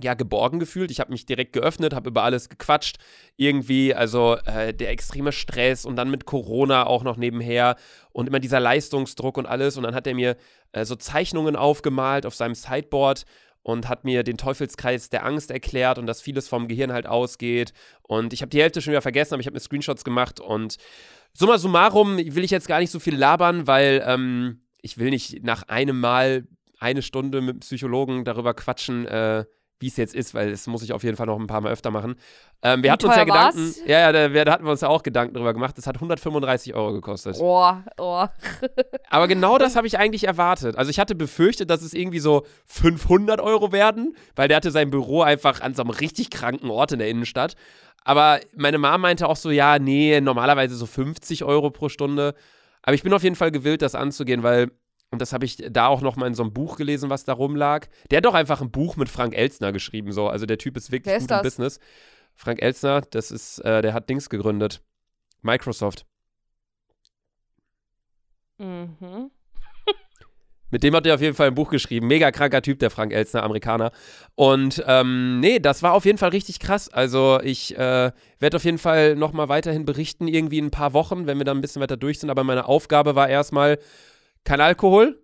ja, 0.00 0.14
geborgen 0.14 0.58
gefühlt. 0.60 0.90
Ich 0.90 1.00
habe 1.00 1.10
mich 1.10 1.26
direkt 1.26 1.52
geöffnet, 1.52 1.94
habe 1.94 2.10
über 2.10 2.22
alles 2.22 2.48
gequatscht. 2.48 2.98
Irgendwie, 3.36 3.94
also 3.94 4.36
äh, 4.44 4.72
der 4.74 4.90
extreme 4.90 5.32
Stress 5.32 5.84
und 5.84 5.96
dann 5.96 6.10
mit 6.10 6.24
Corona 6.24 6.86
auch 6.86 7.02
noch 7.02 7.16
nebenher 7.16 7.76
und 8.10 8.26
immer 8.26 8.40
dieser 8.40 8.60
Leistungsdruck 8.60 9.36
und 9.36 9.46
alles. 9.46 9.76
Und 9.76 9.84
dann 9.84 9.94
hat 9.94 10.06
er 10.06 10.14
mir 10.14 10.36
äh, 10.72 10.84
so 10.84 10.96
Zeichnungen 10.96 11.56
aufgemalt 11.56 12.26
auf 12.26 12.34
seinem 12.34 12.54
Sideboard 12.54 13.24
und 13.62 13.88
hat 13.88 14.04
mir 14.04 14.22
den 14.22 14.38
Teufelskreis 14.38 15.10
der 15.10 15.26
Angst 15.26 15.50
erklärt 15.50 15.98
und 15.98 16.06
dass 16.06 16.22
vieles 16.22 16.48
vom 16.48 16.68
Gehirn 16.68 16.92
halt 16.92 17.06
ausgeht. 17.06 17.72
Und 18.02 18.32
ich 18.32 18.40
habe 18.40 18.50
die 18.50 18.62
Hälfte 18.62 18.80
schon 18.80 18.92
wieder 18.92 19.02
vergessen, 19.02 19.34
aber 19.34 19.40
ich 19.40 19.46
habe 19.46 19.54
mir 19.54 19.60
Screenshots 19.60 20.04
gemacht 20.04 20.40
und 20.40 20.76
summa 21.34 21.58
summarum 21.58 22.16
will 22.16 22.44
ich 22.44 22.50
jetzt 22.50 22.68
gar 22.68 22.80
nicht 22.80 22.90
so 22.90 22.98
viel 22.98 23.16
labern, 23.16 23.66
weil 23.66 24.02
ähm, 24.06 24.62
ich 24.80 24.98
will 24.98 25.10
nicht 25.10 25.44
nach 25.44 25.64
einem 25.64 26.00
Mal 26.00 26.46
eine 26.78 27.02
Stunde 27.02 27.40
mit 27.40 27.60
Psychologen 27.60 28.24
darüber 28.24 28.54
quatschen, 28.54 29.06
äh, 29.06 29.44
wie 29.80 29.86
es 29.86 29.96
jetzt 29.96 30.14
ist, 30.14 30.34
weil 30.34 30.50
das 30.50 30.66
muss 30.66 30.82
ich 30.82 30.92
auf 30.92 31.04
jeden 31.04 31.16
Fall 31.16 31.26
noch 31.26 31.38
ein 31.38 31.46
paar 31.46 31.60
Mal 31.60 31.72
öfter 31.72 31.90
machen. 31.90 32.16
Ähm, 32.62 32.82
wir 32.82 32.88
Wie 32.88 32.90
hatten 32.90 33.06
uns 33.06 33.16
ja 33.16 33.28
war's? 33.28 33.54
Gedanken, 33.54 33.88
ja, 33.88 34.00
ja, 34.00 34.12
da, 34.12 34.44
da 34.44 34.52
hatten 34.52 34.64
wir 34.64 34.72
uns 34.72 34.80
ja 34.80 34.88
auch 34.88 35.02
Gedanken 35.02 35.34
drüber 35.34 35.52
gemacht. 35.54 35.78
Das 35.78 35.86
hat 35.86 35.96
135 35.96 36.74
Euro 36.74 36.92
gekostet. 36.92 37.36
Oh, 37.38 37.72
oh. 37.98 38.26
Aber 39.10 39.28
genau 39.28 39.58
das 39.58 39.76
habe 39.76 39.86
ich 39.86 39.98
eigentlich 39.98 40.24
erwartet. 40.24 40.76
Also 40.76 40.90
ich 40.90 40.98
hatte 40.98 41.14
befürchtet, 41.14 41.70
dass 41.70 41.82
es 41.82 41.94
irgendwie 41.94 42.18
so 42.18 42.44
500 42.66 43.40
Euro 43.40 43.70
werden, 43.70 44.16
weil 44.34 44.48
der 44.48 44.56
hatte 44.56 44.70
sein 44.72 44.90
Büro 44.90 45.22
einfach 45.22 45.60
an 45.60 45.74
so 45.74 45.82
einem 45.82 45.90
richtig 45.90 46.30
kranken 46.30 46.70
Ort 46.70 46.92
in 46.92 46.98
der 46.98 47.08
Innenstadt. 47.08 47.54
Aber 48.04 48.40
meine 48.56 48.78
Mama 48.78 48.98
meinte 48.98 49.28
auch 49.28 49.36
so, 49.36 49.50
ja, 49.50 49.78
nee, 49.78 50.20
normalerweise 50.20 50.74
so 50.74 50.86
50 50.86 51.44
Euro 51.44 51.70
pro 51.70 51.88
Stunde. 51.88 52.34
Aber 52.82 52.94
ich 52.94 53.02
bin 53.02 53.12
auf 53.12 53.22
jeden 53.22 53.36
Fall 53.36 53.50
gewillt, 53.50 53.82
das 53.82 53.94
anzugehen, 53.94 54.42
weil, 54.42 54.70
und 55.10 55.22
das 55.22 55.32
habe 55.32 55.44
ich 55.46 55.56
da 55.56 55.86
auch 55.86 56.02
noch 56.02 56.16
mal 56.16 56.26
in 56.26 56.34
so 56.34 56.42
einem 56.42 56.52
Buch 56.52 56.76
gelesen, 56.76 57.08
was 57.08 57.24
da 57.24 57.32
rumlag. 57.32 57.86
Der 58.10 58.18
hat 58.18 58.24
doch 58.26 58.34
einfach 58.34 58.60
ein 58.60 58.70
Buch 58.70 58.96
mit 58.96 59.08
Frank 59.08 59.34
Elstner 59.34 59.72
geschrieben, 59.72 60.12
so. 60.12 60.28
Also 60.28 60.44
der 60.44 60.58
Typ 60.58 60.76
ist 60.76 60.92
wirklich 60.92 61.06
Wer 61.10 61.16
ist 61.16 61.22
gut 61.22 61.30
im 61.30 61.36
das? 61.36 61.42
Business. 61.42 61.80
Frank 62.34 62.62
Elstner, 62.62 63.00
das 63.10 63.30
ist, 63.30 63.58
äh, 63.60 63.82
der 63.82 63.94
hat 63.94 64.08
Dings 64.10 64.28
gegründet. 64.28 64.82
Microsoft. 65.42 66.04
Mhm. 68.58 69.30
Mit 70.70 70.82
dem 70.82 70.94
hat 70.94 71.06
er 71.06 71.14
auf 71.14 71.22
jeden 71.22 71.34
Fall 71.34 71.48
ein 71.48 71.54
Buch 71.54 71.70
geschrieben. 71.70 72.06
Mega 72.06 72.30
kranker 72.30 72.60
Typ, 72.60 72.78
der 72.78 72.90
Frank 72.90 73.12
Elstner, 73.12 73.42
Amerikaner. 73.44 73.92
Und 74.34 74.84
ähm, 74.86 75.40
nee, 75.40 75.58
das 75.58 75.82
war 75.82 75.94
auf 75.94 76.04
jeden 76.04 76.18
Fall 76.18 76.30
richtig 76.30 76.60
krass. 76.60 76.90
Also 76.90 77.40
ich 77.42 77.76
äh, 77.78 78.12
werde 78.38 78.56
auf 78.56 78.64
jeden 78.64 78.78
Fall 78.78 79.16
nochmal 79.16 79.48
weiterhin 79.48 79.86
berichten, 79.86 80.28
irgendwie 80.28 80.58
in 80.58 80.66
ein 80.66 80.70
paar 80.70 80.92
Wochen, 80.92 81.26
wenn 81.26 81.38
wir 81.38 81.46
dann 81.46 81.58
ein 81.58 81.62
bisschen 81.62 81.80
weiter 81.80 81.96
durch 81.96 82.18
sind. 82.18 82.28
Aber 82.28 82.44
meine 82.44 82.66
Aufgabe 82.66 83.14
war 83.14 83.28
erstmal 83.28 83.78
kein 84.44 84.60
Alkohol, 84.60 85.20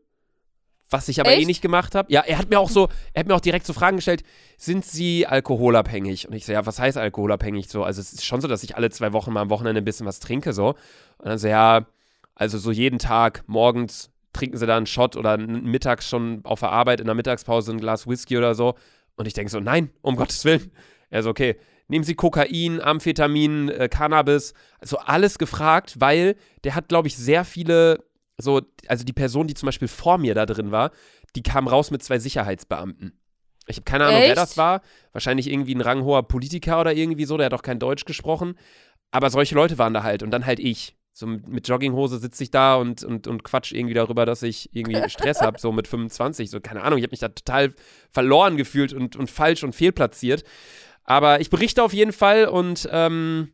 was 0.91 1.09
ich 1.09 1.21
aber 1.21 1.31
eh 1.31 1.39
Echt? 1.39 1.47
nicht 1.47 1.63
gemacht 1.63 1.95
habe. 1.95 2.13
Ja, 2.13 2.21
er 2.21 2.39
hat 2.39 2.51
mir 2.51 2.61
auch 2.61 2.71
so, 2.71 2.89
er 3.13 3.21
hat 3.21 3.27
mir 3.27 3.35
auch 3.35 3.41
direkt 3.41 3.67
so 3.67 3.73
Fragen 3.73 3.97
gestellt, 3.97 4.23
sind 4.59 4.85
Sie 4.85 5.27
alkoholabhängig? 5.27 6.29
Und 6.29 6.35
ich 6.35 6.45
so, 6.45 6.53
ja, 6.53 6.65
was 6.67 6.79
heißt 6.79 6.97
alkoholabhängig 6.99 7.69
so? 7.69 7.85
Also 7.85 8.01
es 8.01 8.13
ist 8.13 8.25
schon 8.25 8.41
so, 8.41 8.49
dass 8.49 8.63
ich 8.63 8.77
alle 8.77 8.91
zwei 8.91 9.13
Wochen 9.13 9.33
mal 9.33 9.41
am 9.41 9.51
Wochenende 9.51 9.81
ein 9.81 9.85
bisschen 9.85 10.07
was 10.07 10.21
trinke 10.21 10.53
so. 10.53 10.75
Und 11.19 11.27
dann 11.27 11.39
so, 11.39 11.49
ja, 11.49 11.87
also 12.35 12.59
so 12.59 12.71
jeden 12.71 12.99
Tag 12.99 13.45
morgens 13.47 14.11
trinken 14.33 14.57
sie 14.57 14.67
da 14.67 14.77
einen 14.77 14.87
Shot 14.87 15.17
oder 15.17 15.39
mittags 15.39 16.09
schon 16.09 16.41
auf 16.45 16.61
der 16.61 16.71
Arbeit 16.71 17.01
in 17.01 17.07
der 17.07 17.15
Mittagspause 17.15 17.73
ein 17.73 17.81
Glas 17.81 18.07
Whisky 18.07 18.37
oder 18.37 18.55
so. 18.55 18.75
Und 19.17 19.27
ich 19.27 19.33
denke 19.33 19.51
so, 19.51 19.61
nein, 19.61 19.91
um 20.03 20.17
Gottes 20.17 20.45
Willen. 20.45 20.73
Er 21.11 21.23
so, 21.23 21.31
okay, 21.31 21.57
nehmen 21.89 22.05
Sie 22.05 22.15
Kokain, 22.15 22.81
Amphetamin, 22.81 23.69
äh, 23.69 23.89
Cannabis, 23.89 24.55
also 24.81 24.99
alles 24.99 25.39
gefragt, 25.39 25.97
weil 26.01 26.37
der 26.65 26.75
hat, 26.75 26.89
glaube 26.89 27.09
ich, 27.09 27.17
sehr 27.17 27.45
viele, 27.45 28.05
so, 28.39 28.63
also 28.89 29.05
die 29.05 29.13
Person, 29.13 29.47
die 29.47 29.55
zum 29.55 29.67
Beispiel 29.67 29.89
vor 29.89 30.19
mir 30.19 30.35
da 30.35 30.47
drin 30.47 30.71
war, 30.71 30.91
die 31.37 31.43
kam 31.43 31.69
raus 31.69 31.91
mit 31.91 32.03
zwei 32.03 32.19
Sicherheitsbeamten. 32.19 33.19
Ich 33.67 33.77
habe 33.77 33.85
keine 33.85 34.05
Ahnung, 34.05 34.21
wer 34.21 34.29
Echt? 34.29 34.37
das 34.37 34.57
war. 34.57 34.83
Wahrscheinlich 35.13 35.51
irgendwie 35.51 35.75
ein 35.75 35.81
ranghoher 35.81 36.23
Politiker 36.25 36.81
oder 36.81 36.93
irgendwie 36.93 37.25
so, 37.25 37.37
der 37.37 37.47
hat 37.47 37.55
auch 37.55 37.63
kein 37.63 37.79
Deutsch 37.79 38.05
gesprochen. 38.05 38.59
Aber 39.11 39.31
solche 39.31 39.55
Leute 39.55 39.79
waren 39.79 39.95
da 39.95 40.03
halt 40.03 40.23
und 40.23 40.31
dann 40.31 40.47
halt 40.47 40.59
ich. 40.59 40.97
So 41.13 41.27
mit, 41.29 41.47
mit 41.47 41.69
Jogginghose 41.69 42.19
sitze 42.19 42.43
ich 42.43 42.51
da 42.51 42.75
und, 42.75 43.05
und, 43.05 43.29
und 43.29 43.45
quatsch 43.45 43.73
irgendwie 43.73 43.95
darüber, 43.95 44.27
dass 44.27 44.43
ich 44.43 44.75
irgendwie 44.75 45.01
Stress 45.09 45.41
habe, 45.41 45.61
so 45.61 45.71
mit 45.71 45.87
25. 45.87 46.51
So, 46.51 46.61
keine 46.61 46.83
Ahnung, 46.83 46.99
ich 46.99 47.05
habe 47.05 47.13
mich 47.13 47.21
da 47.21 47.29
total 47.29 47.73
verloren 48.11 48.57
gefühlt 48.57 48.93
und, 48.93 49.15
und 49.17 49.31
falsch 49.31 49.63
und 49.63 49.75
fehlplatziert. 49.75 50.43
Aber 51.05 51.41
ich 51.41 51.51
berichte 51.51 51.83
auf 51.83 51.93
jeden 51.93 52.13
Fall 52.13 52.47
und 52.47 52.89
ähm, 52.91 53.53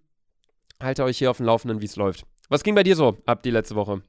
halte 0.80 1.04
euch 1.04 1.18
hier 1.18 1.30
auf 1.30 1.36
dem 1.36 1.46
Laufenden, 1.46 1.82
wie 1.82 1.86
es 1.86 1.96
läuft. 1.96 2.24
Was 2.48 2.64
ging 2.64 2.74
bei 2.74 2.82
dir 2.82 2.96
so 2.96 3.18
ab 3.26 3.42
die 3.42 3.50
letzte 3.50 3.74
Woche? 3.74 4.02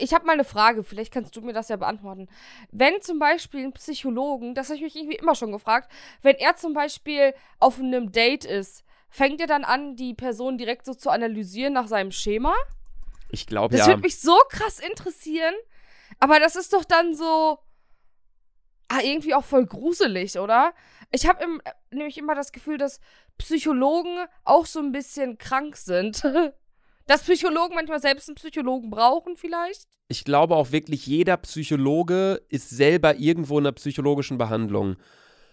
Ich 0.00 0.14
habe 0.14 0.26
mal 0.26 0.32
eine 0.32 0.44
Frage, 0.44 0.84
vielleicht 0.84 1.12
kannst 1.12 1.34
du 1.36 1.40
mir 1.40 1.52
das 1.52 1.68
ja 1.68 1.76
beantworten. 1.76 2.28
Wenn 2.70 3.00
zum 3.00 3.18
Beispiel 3.18 3.64
ein 3.64 3.72
Psychologen, 3.72 4.54
das 4.54 4.68
habe 4.68 4.76
ich 4.76 4.82
mich 4.82 4.96
irgendwie 4.96 5.16
immer 5.16 5.34
schon 5.34 5.52
gefragt, 5.52 5.90
wenn 6.22 6.36
er 6.36 6.56
zum 6.56 6.72
Beispiel 6.72 7.34
auf 7.58 7.78
einem 7.78 8.12
Date 8.12 8.44
ist, 8.44 8.84
fängt 9.08 9.40
er 9.40 9.46
dann 9.46 9.64
an, 9.64 9.96
die 9.96 10.14
Person 10.14 10.58
direkt 10.58 10.86
so 10.86 10.94
zu 10.94 11.10
analysieren 11.10 11.72
nach 11.72 11.86
seinem 11.86 12.10
Schema? 12.10 12.54
Ich 13.30 13.46
glaube 13.46 13.76
Das 13.76 13.86
ja. 13.86 13.92
würde 13.92 14.02
mich 14.02 14.20
so 14.20 14.36
krass 14.48 14.78
interessieren. 14.78 15.54
Aber 16.20 16.40
das 16.40 16.56
ist 16.56 16.72
doch 16.72 16.84
dann 16.84 17.14
so. 17.14 17.58
Ah, 18.88 19.00
irgendwie 19.02 19.34
auch 19.34 19.44
voll 19.44 19.66
gruselig, 19.66 20.38
oder? 20.38 20.74
Ich 21.10 21.26
habe 21.26 21.42
im, 21.42 21.62
nämlich 21.90 22.18
immer 22.18 22.34
das 22.34 22.52
Gefühl, 22.52 22.76
dass 22.76 23.00
Psychologen 23.38 24.26
auch 24.44 24.66
so 24.66 24.78
ein 24.78 24.92
bisschen 24.92 25.38
krank 25.38 25.76
sind. 25.76 26.22
dass 27.06 27.22
Psychologen 27.22 27.74
manchmal 27.74 28.00
selbst 28.00 28.28
einen 28.28 28.36
Psychologen 28.36 28.90
brauchen, 28.90 29.36
vielleicht. 29.36 29.88
Ich 30.08 30.24
glaube 30.24 30.56
auch 30.56 30.72
wirklich, 30.72 31.06
jeder 31.06 31.36
Psychologe 31.38 32.42
ist 32.48 32.70
selber 32.70 33.16
irgendwo 33.16 33.58
in 33.58 33.66
einer 33.66 33.72
psychologischen 33.72 34.38
Behandlung. 34.38 34.96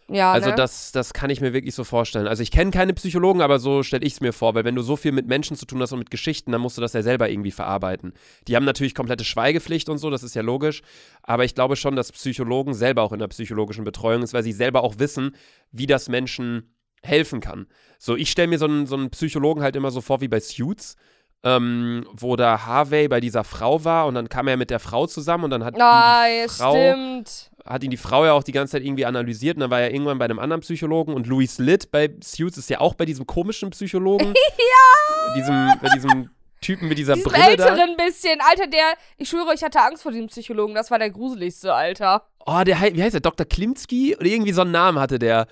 Ja, 0.10 0.34
Also 0.34 0.50
ne? 0.50 0.56
das, 0.56 0.92
das 0.92 1.14
kann 1.14 1.30
ich 1.30 1.40
mir 1.40 1.54
wirklich 1.54 1.74
so 1.74 1.86
vorstellen. 1.86 2.28
Also 2.28 2.44
ich 2.44 2.52
kenne 2.52 2.72
keine 2.72 2.94
Psychologen, 2.94 3.42
aber 3.42 3.60
so 3.60 3.82
stelle 3.82 4.06
ich 4.06 4.14
es 4.14 4.22
mir 4.22 4.34
vor, 4.34 4.56
weil 4.56 4.66
wenn 4.66 4.76
du 4.76 4.82
so 4.82 4.98
viel 4.98 5.14
mit 5.14 5.28
Menschen 5.28 5.56
zu 5.56 5.66
tun 5.66 5.82
hast 5.82 5.94
und 5.94 6.00
mit 6.00 6.12
Geschichten, 6.12 6.52
dann 6.52 6.60
musst 6.60 6.78
du 6.78 6.82
das 6.82 6.92
ja 6.94 7.02
selber 7.02 7.30
irgendwie 7.30 7.52
verarbeiten. 7.52 8.14
Die 8.48 8.56
haben 8.58 8.66
natürlich 8.66 8.94
komplette 8.94 9.24
Schweigepflicht 9.24 9.88
und 9.88 10.00
so, 10.00 10.10
das 10.10 10.24
ist 10.24 10.36
ja 10.36 10.42
logisch, 10.42 10.82
aber 11.24 11.46
ich 11.46 11.56
glaube 11.56 11.78
schon, 11.78 11.96
dass 11.96 12.12
Psychologen 12.12 12.74
selber 12.74 13.04
auch 13.04 13.14
in 13.14 13.20
der 13.20 13.30
psychologischen 13.30 13.86
Betreuung 13.86 14.22
ist, 14.24 14.34
weil 14.34 14.44
sie 14.44 14.52
selber 14.52 14.84
auch 14.84 15.00
wissen, 15.00 15.36
wie 15.72 15.88
das 15.88 16.10
Menschen 16.10 16.76
helfen 17.04 17.40
kann. 17.40 17.68
So, 17.98 18.16
ich 18.16 18.30
stelle 18.30 18.50
mir 18.50 18.58
so 18.60 18.66
einen, 18.66 18.88
so 18.88 18.96
einen 18.96 19.12
Psychologen 19.12 19.64
halt 19.64 19.76
immer 19.76 19.92
so 19.92 20.02
vor 20.02 20.20
wie 20.22 20.28
bei 20.28 20.40
Suits. 20.40 20.96
Ähm, 21.44 22.06
wo 22.14 22.36
da 22.36 22.66
Harvey 22.68 23.08
bei 23.08 23.20
dieser 23.20 23.44
Frau 23.44 23.84
war 23.84 24.06
und 24.06 24.14
dann 24.14 24.30
kam 24.30 24.48
er 24.48 24.58
mit 24.58 24.70
der 24.70 24.80
Frau 24.80 25.08
zusammen 25.08 25.46
und 25.46 25.50
dann 25.50 25.64
hat 25.64 25.74
Ah, 25.82 26.28
ihn 26.28 26.44
die 26.44 26.50
Frau 26.54 26.72
stimmt. 26.76 27.52
hat 27.66 27.84
ihn 27.84 27.90
die 27.90 27.98
Frau 27.98 28.26
ja 28.26 28.34
auch 28.34 28.44
die 28.44 28.52
ganze 28.52 28.74
Zeit 28.74 28.84
irgendwie 28.84 29.08
analysiert 29.08 29.56
und 29.58 29.62
dann 29.62 29.72
war 29.72 29.82
er 29.82 29.92
irgendwann 29.92 30.20
bei 30.20 30.26
einem 30.26 30.38
anderen 30.38 30.62
Psychologen 30.62 31.16
und 31.16 31.26
Louis 31.26 31.58
Litt 31.58 31.90
bei 31.90 32.12
Suits 32.24 32.60
ist 32.60 32.70
ja 32.70 32.80
auch 32.80 32.94
bei 32.94 33.06
diesem 33.06 33.26
komischen 33.26 33.72
Psychologen. 33.72 34.28
ja! 34.36 35.34
Diesem, 35.36 35.72
bei 35.82 35.90
diesem 35.90 36.30
Typen 36.62 36.88
mit 36.90 37.00
dieser 37.00 37.16
Diesem 37.16 37.32
Brille 37.32 37.58
da. 37.58 37.70
älteren 37.70 37.98
bisschen. 37.98 38.40
Alter, 38.48 38.68
der, 38.68 38.94
ich 39.18 39.28
schwöre, 39.28 39.52
ich 39.56 39.64
hatte 39.64 39.82
Angst 39.82 40.04
vor 40.04 40.12
diesem 40.12 40.28
Psychologen. 40.28 40.76
Das 40.76 40.92
war 40.92 41.00
der 41.00 41.10
gruseligste, 41.10 41.74
Alter. 41.74 42.24
Oh, 42.46 42.62
der, 42.64 42.80
wie 42.94 43.02
heißt 43.02 43.16
der? 43.16 43.22
Dr. 43.22 43.48
Klimski? 43.48 44.16
Oder 44.16 44.28
irgendwie 44.28 44.52
so 44.52 44.62
einen 44.62 44.70
Namen 44.72 45.00
hatte 45.00 45.18
der. 45.18 45.48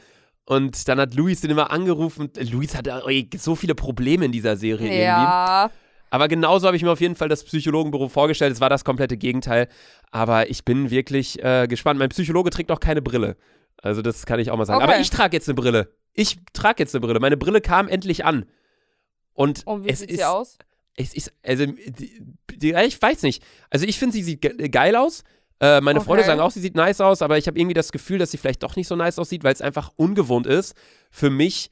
Und 0.50 0.88
dann 0.88 1.00
hat 1.00 1.13
Louis 1.13 1.41
den 1.41 1.51
immer 1.51 1.70
angerufen. 1.70 2.32
Louis 2.39 2.75
hatte 2.75 3.03
ey, 3.06 3.29
so 3.38 3.56
viele 3.56 3.75
Probleme 3.75 4.25
in 4.25 4.32
dieser 4.32 4.58
Serie 4.58 4.88
irgendwie. 4.88 5.03
Ja. 5.03 5.70
Aber 6.10 6.27
genauso 6.27 6.65
habe 6.65 6.75
ich 6.75 6.82
mir 6.82 6.89
auf 6.89 7.01
jeden 7.01 7.15
Fall 7.15 7.29
das 7.29 7.44
Psychologenbüro 7.44 8.10
vorgestellt. 8.10 8.51
Es 8.51 8.60
war 8.60 8.68
das 8.68 8.84
komplette 8.84 9.15
Gegenteil. 9.15 9.68
Aber 10.10 10.50
ich 10.50 10.65
bin 10.65 10.89
wirklich 10.89 11.39
äh, 11.44 11.68
gespannt. 11.68 12.00
Mein 12.00 12.10
Psychologe 12.10 12.50
trägt 12.50 12.72
auch 12.72 12.79
keine 12.79 13.03
Brille. 13.03 13.38
Also 13.77 14.01
das 14.01 14.25
kann 14.25 14.39
ich 14.39 14.50
auch 14.50 14.58
mal 14.58 14.65
sagen. 14.65 14.82
Okay. 14.82 14.91
Aber 14.91 15.00
ich 15.00 15.12
trage 15.12 15.38
jetzt 15.38 15.48
eine 15.48 15.53
Brille. 15.53 15.94
Ich 16.13 16.39
trage 16.51 16.82
jetzt 16.82 16.96
eine 16.96 17.01
Brille. 17.01 17.20
Meine 17.20 17.38
Brille 17.38 17.62
kam 17.62 17.88
endlich 17.88 18.25
an. 18.25 18.48
Und, 19.34 19.68
Und 19.68 19.86
wie 19.86 19.89
es 19.89 20.00
sieht 20.00 20.10
ist, 20.10 20.18
sie 20.18 20.25
aus? 20.25 20.58
es 20.96 21.13
ist, 21.13 21.32
also, 21.44 21.68
die, 21.68 22.24
die, 22.56 22.74
ich 22.74 23.00
weiß 23.00 23.22
nicht. 23.22 23.44
Also 23.70 23.86
ich 23.86 24.00
finde, 24.00 24.13
sie 24.13 24.24
sieht 24.24 24.41
ge 24.41 24.68
geil 24.70 24.96
aus. 24.96 25.24
Äh, 25.61 25.81
meine 25.81 25.99
Freunde 26.01 26.21
Okay. 26.23 26.27
sagen 26.31 26.39
auch, 26.41 26.51
sie 26.51 26.61
sieht 26.61 26.75
nice 26.75 27.01
aus, 27.01 27.21
aber 27.21 27.37
ich 27.37 27.47
habe 27.47 27.59
irgendwie 27.59 27.73
das 27.73 27.91
Gefühl, 27.91 28.17
dass 28.17 28.31
sie 28.31 28.37
vielleicht 28.37 28.63
doch 28.63 28.75
nicht 28.75 28.87
so 28.87 28.95
nice 28.95 29.19
aussieht, 29.19 29.43
weil 29.43 29.53
es 29.53 29.61
einfach 29.61 29.91
ungewohnt 29.97 30.47
ist 30.47 30.73
für 31.11 31.29
mich, 31.29 31.69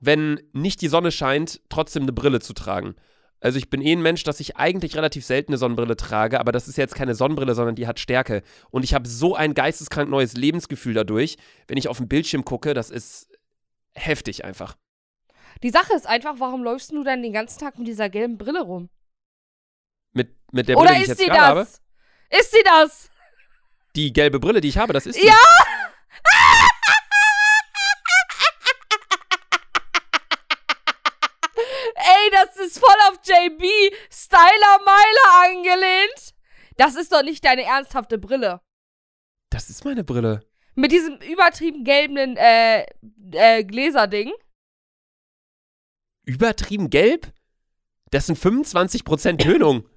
wenn 0.00 0.40
nicht 0.52 0.80
die 0.80 0.88
Sonne 0.88 1.12
scheint, 1.12 1.60
trotzdem 1.68 2.02
eine 2.04 2.12
Brille 2.12 2.40
zu 2.40 2.52
tragen. 2.52 2.94
Also 3.40 3.58
ich 3.58 3.70
bin 3.70 3.80
eh 3.80 3.92
ein 3.92 4.02
Mensch, 4.02 4.24
dass 4.24 4.40
ich 4.40 4.56
eigentlich 4.56 4.96
relativ 4.96 5.24
selten 5.24 5.52
eine 5.52 5.58
Sonnenbrille 5.58 5.96
trage, 5.96 6.40
aber 6.40 6.50
das 6.50 6.66
ist 6.66 6.76
jetzt 6.76 6.96
keine 6.96 7.14
Sonnenbrille, 7.14 7.54
sondern 7.54 7.76
die 7.76 7.86
hat 7.86 8.00
Stärke. 8.00 8.42
Und 8.70 8.82
ich 8.82 8.94
habe 8.94 9.08
so 9.08 9.36
ein 9.36 9.54
geisteskrank 9.54 10.10
neues 10.10 10.34
Lebensgefühl 10.34 10.94
dadurch, 10.94 11.36
wenn 11.68 11.76
ich 11.78 11.86
auf 11.86 11.98
den 11.98 12.08
Bildschirm 12.08 12.44
gucke, 12.44 12.74
das 12.74 12.90
ist 12.90 13.28
heftig 13.94 14.44
einfach. 14.44 14.76
Die 15.62 15.70
Sache 15.70 15.92
ist 15.94 16.08
einfach, 16.08 16.34
warum 16.38 16.64
läufst 16.64 16.90
du 16.90 17.04
dann 17.04 17.22
den 17.22 17.32
ganzen 17.32 17.60
Tag 17.60 17.78
mit 17.78 17.86
dieser 17.86 18.08
gelben 18.08 18.38
Brille 18.38 18.62
rum? 18.62 18.88
Mit, 20.12 20.34
mit 20.52 20.68
der 20.68 20.76
Oder 20.76 20.88
Brille, 20.90 20.98
die 20.98 21.04
ich 21.04 21.10
ist 21.10 21.18
jetzt 21.20 21.20
sie 21.20 21.26
gerade 21.26 21.40
habe. 21.40 21.60
das? 21.60 21.80
Ist 22.40 22.50
sie 22.52 22.62
das? 22.64 23.10
Die 23.98 24.12
gelbe 24.12 24.38
Brille, 24.38 24.60
die 24.60 24.68
ich 24.68 24.78
habe, 24.78 24.92
das 24.92 25.06
ist 25.06 25.20
die. 25.20 25.26
Ja! 25.26 25.34
Ey, 31.56 32.30
das 32.30 32.56
ist 32.56 32.78
voll 32.78 32.94
auf 33.10 33.18
JB 33.24 33.64
Styler 34.10 34.78
Myler 34.84 35.56
angelehnt. 35.56 36.34
Das 36.76 36.94
ist 36.94 37.12
doch 37.12 37.22
nicht 37.24 37.44
deine 37.44 37.62
ernsthafte 37.64 38.18
Brille. 38.18 38.60
Das 39.50 39.68
ist 39.68 39.84
meine 39.84 40.04
Brille. 40.04 40.44
Mit 40.76 40.92
diesem 40.92 41.16
übertrieben 41.16 41.82
gelben 41.82 42.36
äh, 42.36 42.86
äh, 43.32 43.64
Gläserding. 43.64 44.32
Übertrieben 46.24 46.88
gelb? 46.90 47.32
Das 48.12 48.26
sind 48.26 48.38
25% 48.38 49.38
Tönung. 49.42 49.88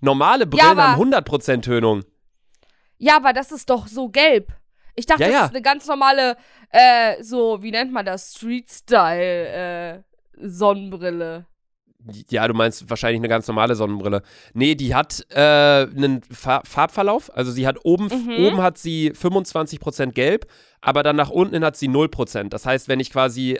Normale 0.00 0.46
Brillen 0.46 0.78
aber- 0.78 0.92
haben 0.92 1.12
100% 1.12 1.62
Tönung. 1.62 2.04
Ja, 3.04 3.16
aber 3.16 3.32
das 3.32 3.50
ist 3.50 3.68
doch 3.68 3.88
so 3.88 4.08
gelb. 4.08 4.52
Ich 4.94 5.06
dachte, 5.06 5.22
Ja, 5.22 5.28
das 5.28 5.34
ja. 5.36 5.44
ist 5.46 5.50
eine 5.50 5.62
ganz 5.62 5.86
normale, 5.88 6.36
äh, 6.70 7.20
so, 7.22 7.60
wie 7.62 7.72
nennt 7.72 7.92
man 7.92 8.06
das? 8.06 8.34
Street-Style, 8.36 9.48
äh, 9.98 10.02
Sonnenbrille. 10.38 11.46
Ja, 12.30 12.46
du 12.46 12.54
meinst 12.54 12.88
wahrscheinlich 12.90 13.20
eine 13.20 13.28
ganz 13.28 13.46
normale 13.48 13.74
Sonnenbrille. 13.74 14.22
Nee, 14.54 14.74
die 14.76 14.94
hat 14.94 15.24
äh, 15.30 15.36
einen 15.40 16.22
Fa 16.30 16.60
Farbverlauf. 16.64 17.30
Also 17.36 17.50
sie 17.52 17.66
hat 17.66 17.78
oben, 17.84 18.06
Mhm. 18.06 18.44
oben 18.46 18.62
hat 18.62 18.76
sie 18.78 19.12
25% 19.12 20.12
gelb, 20.12 20.46
aber 20.80 21.02
dann 21.02 21.16
nach 21.16 21.30
unten 21.30 21.54
hin 21.54 21.64
hat 21.64 21.76
sie 21.76 21.88
0%. 21.88 22.52
Das 22.52 22.66
heißt, 22.66 22.88
wenn 22.88 23.00
ich 23.00 23.10
quasi 23.10 23.58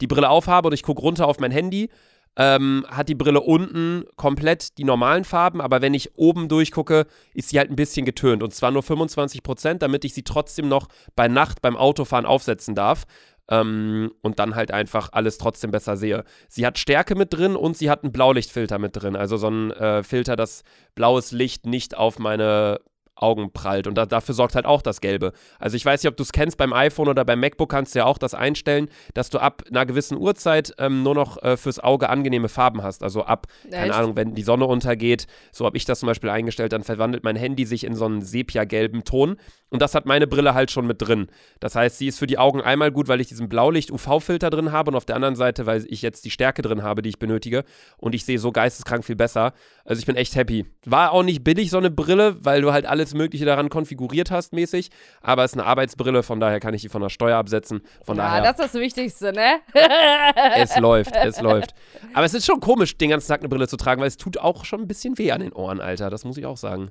die 0.00 0.06
Brille 0.08 0.28
aufhabe 0.30 0.68
und 0.68 0.74
ich 0.74 0.82
gucke 0.82 1.00
runter 1.00 1.26
auf 1.28 1.38
mein 1.40 1.50
Handy, 1.52 1.90
ähm, 2.36 2.84
hat 2.88 3.08
die 3.08 3.14
Brille 3.14 3.40
unten 3.40 4.04
komplett 4.16 4.78
die 4.78 4.84
normalen 4.84 5.24
Farben, 5.24 5.60
aber 5.60 5.82
wenn 5.82 5.94
ich 5.94 6.16
oben 6.16 6.48
durchgucke, 6.48 7.06
ist 7.32 7.50
sie 7.50 7.58
halt 7.58 7.70
ein 7.70 7.76
bisschen 7.76 8.04
getönt. 8.04 8.42
Und 8.42 8.54
zwar 8.54 8.70
nur 8.70 8.82
25%, 8.82 9.74
damit 9.74 10.04
ich 10.04 10.14
sie 10.14 10.22
trotzdem 10.22 10.68
noch 10.68 10.88
bei 11.14 11.28
Nacht 11.28 11.62
beim 11.62 11.76
Autofahren 11.76 12.26
aufsetzen 12.26 12.74
darf. 12.74 13.04
Ähm, 13.50 14.10
und 14.22 14.38
dann 14.38 14.54
halt 14.54 14.70
einfach 14.70 15.10
alles 15.12 15.36
trotzdem 15.36 15.70
besser 15.70 15.98
sehe. 15.98 16.24
Sie 16.48 16.64
hat 16.64 16.78
Stärke 16.78 17.14
mit 17.14 17.34
drin 17.34 17.56
und 17.56 17.76
sie 17.76 17.90
hat 17.90 18.02
einen 18.02 18.10
Blaulichtfilter 18.10 18.78
mit 18.78 18.96
drin. 18.96 19.16
Also 19.16 19.36
so 19.36 19.48
ein 19.48 19.70
äh, 19.72 20.02
Filter, 20.02 20.34
das 20.34 20.62
blaues 20.94 21.30
Licht 21.30 21.66
nicht 21.66 21.94
auf 21.94 22.18
meine 22.18 22.80
Augen 23.24 23.52
prallt. 23.52 23.86
Und 23.86 23.96
da, 23.96 24.04
dafür 24.04 24.34
sorgt 24.34 24.54
halt 24.54 24.66
auch 24.66 24.82
das 24.82 25.00
Gelbe. 25.00 25.32
Also 25.58 25.76
ich 25.76 25.84
weiß 25.84 26.02
nicht, 26.02 26.10
ob 26.10 26.16
du 26.16 26.22
es 26.22 26.32
kennst, 26.32 26.58
beim 26.58 26.72
iPhone 26.72 27.08
oder 27.08 27.24
beim 27.24 27.40
MacBook 27.40 27.70
kannst 27.70 27.94
du 27.94 28.00
ja 28.00 28.04
auch 28.04 28.18
das 28.18 28.34
einstellen, 28.34 28.88
dass 29.14 29.30
du 29.30 29.38
ab 29.38 29.62
einer 29.70 29.86
gewissen 29.86 30.18
Uhrzeit 30.18 30.74
ähm, 30.78 31.02
nur 31.02 31.14
noch 31.14 31.42
äh, 31.42 31.56
fürs 31.56 31.80
Auge 31.80 32.10
angenehme 32.10 32.48
Farben 32.48 32.82
hast. 32.82 33.02
Also 33.02 33.24
ab, 33.24 33.46
keine 33.70 33.86
Echt? 33.86 33.94
Ahnung, 33.94 34.16
wenn 34.16 34.34
die 34.34 34.42
Sonne 34.42 34.66
untergeht, 34.66 35.26
so 35.50 35.64
habe 35.64 35.76
ich 35.76 35.86
das 35.86 36.00
zum 36.00 36.08
Beispiel 36.08 36.30
eingestellt, 36.30 36.72
dann 36.72 36.82
verwandelt 36.82 37.24
mein 37.24 37.36
Handy 37.36 37.64
sich 37.64 37.84
in 37.84 37.94
so 37.94 38.04
einen 38.04 38.20
sepia-gelben 38.22 39.04
Ton. 39.04 39.36
Und 39.70 39.82
das 39.82 39.94
hat 39.94 40.06
meine 40.06 40.26
Brille 40.28 40.54
halt 40.54 40.70
schon 40.70 40.86
mit 40.86 41.02
drin. 41.02 41.26
Das 41.58 41.74
heißt, 41.74 41.98
sie 41.98 42.06
ist 42.06 42.18
für 42.18 42.28
die 42.28 42.38
Augen 42.38 42.60
einmal 42.60 42.92
gut, 42.92 43.08
weil 43.08 43.20
ich 43.20 43.26
diesen 43.26 43.48
Blaulicht-UV-Filter 43.48 44.50
drin 44.50 44.70
habe 44.70 44.90
und 44.92 44.96
auf 44.96 45.04
der 45.04 45.16
anderen 45.16 45.34
Seite, 45.34 45.66
weil 45.66 45.84
ich 45.88 46.00
jetzt 46.00 46.24
die 46.24 46.30
Stärke 46.30 46.62
drin 46.62 46.82
habe, 46.84 47.02
die 47.02 47.08
ich 47.08 47.18
benötige. 47.18 47.64
Und 47.96 48.14
ich 48.14 48.24
sehe 48.24 48.38
so 48.38 48.52
geisteskrank 48.52 49.04
viel 49.04 49.16
besser. 49.16 49.52
Also 49.84 49.98
ich 49.98 50.06
bin 50.06 50.14
echt 50.14 50.36
happy. 50.36 50.66
War 50.84 51.10
auch 51.10 51.24
nicht 51.24 51.42
billig, 51.42 51.70
so 51.70 51.78
eine 51.78 51.90
Brille, 51.90 52.36
weil 52.44 52.62
du 52.62 52.72
halt 52.72 52.86
alles 52.86 53.13
Mögliche 53.14 53.44
daran 53.44 53.68
konfiguriert 53.68 54.30
hast, 54.30 54.52
mäßig. 54.52 54.90
Aber 55.22 55.44
es 55.44 55.52
ist 55.52 55.58
eine 55.58 55.66
Arbeitsbrille, 55.66 56.22
von 56.22 56.40
daher 56.40 56.60
kann 56.60 56.74
ich 56.74 56.82
die 56.82 56.88
von 56.88 57.02
der 57.02 57.08
Steuer 57.08 57.38
absetzen. 57.38 57.82
Von 58.04 58.16
ja, 58.16 58.24
daher, 58.24 58.42
das 58.42 58.66
ist 58.66 58.74
das 58.74 58.80
Wichtigste, 58.80 59.32
ne? 59.32 59.60
es 60.56 60.76
läuft, 60.78 61.14
es 61.16 61.40
läuft. 61.40 61.74
Aber 62.12 62.24
es 62.24 62.34
ist 62.34 62.46
schon 62.46 62.60
komisch, 62.60 62.96
den 62.96 63.10
ganzen 63.10 63.28
Tag 63.28 63.40
eine 63.40 63.48
Brille 63.48 63.68
zu 63.68 63.76
tragen, 63.76 64.00
weil 64.00 64.08
es 64.08 64.16
tut 64.16 64.38
auch 64.38 64.64
schon 64.64 64.82
ein 64.82 64.88
bisschen 64.88 65.16
weh 65.18 65.32
an 65.32 65.40
den 65.40 65.52
Ohren, 65.52 65.80
Alter. 65.80 66.10
Das 66.10 66.24
muss 66.24 66.36
ich 66.36 66.46
auch 66.46 66.56
sagen. 66.56 66.90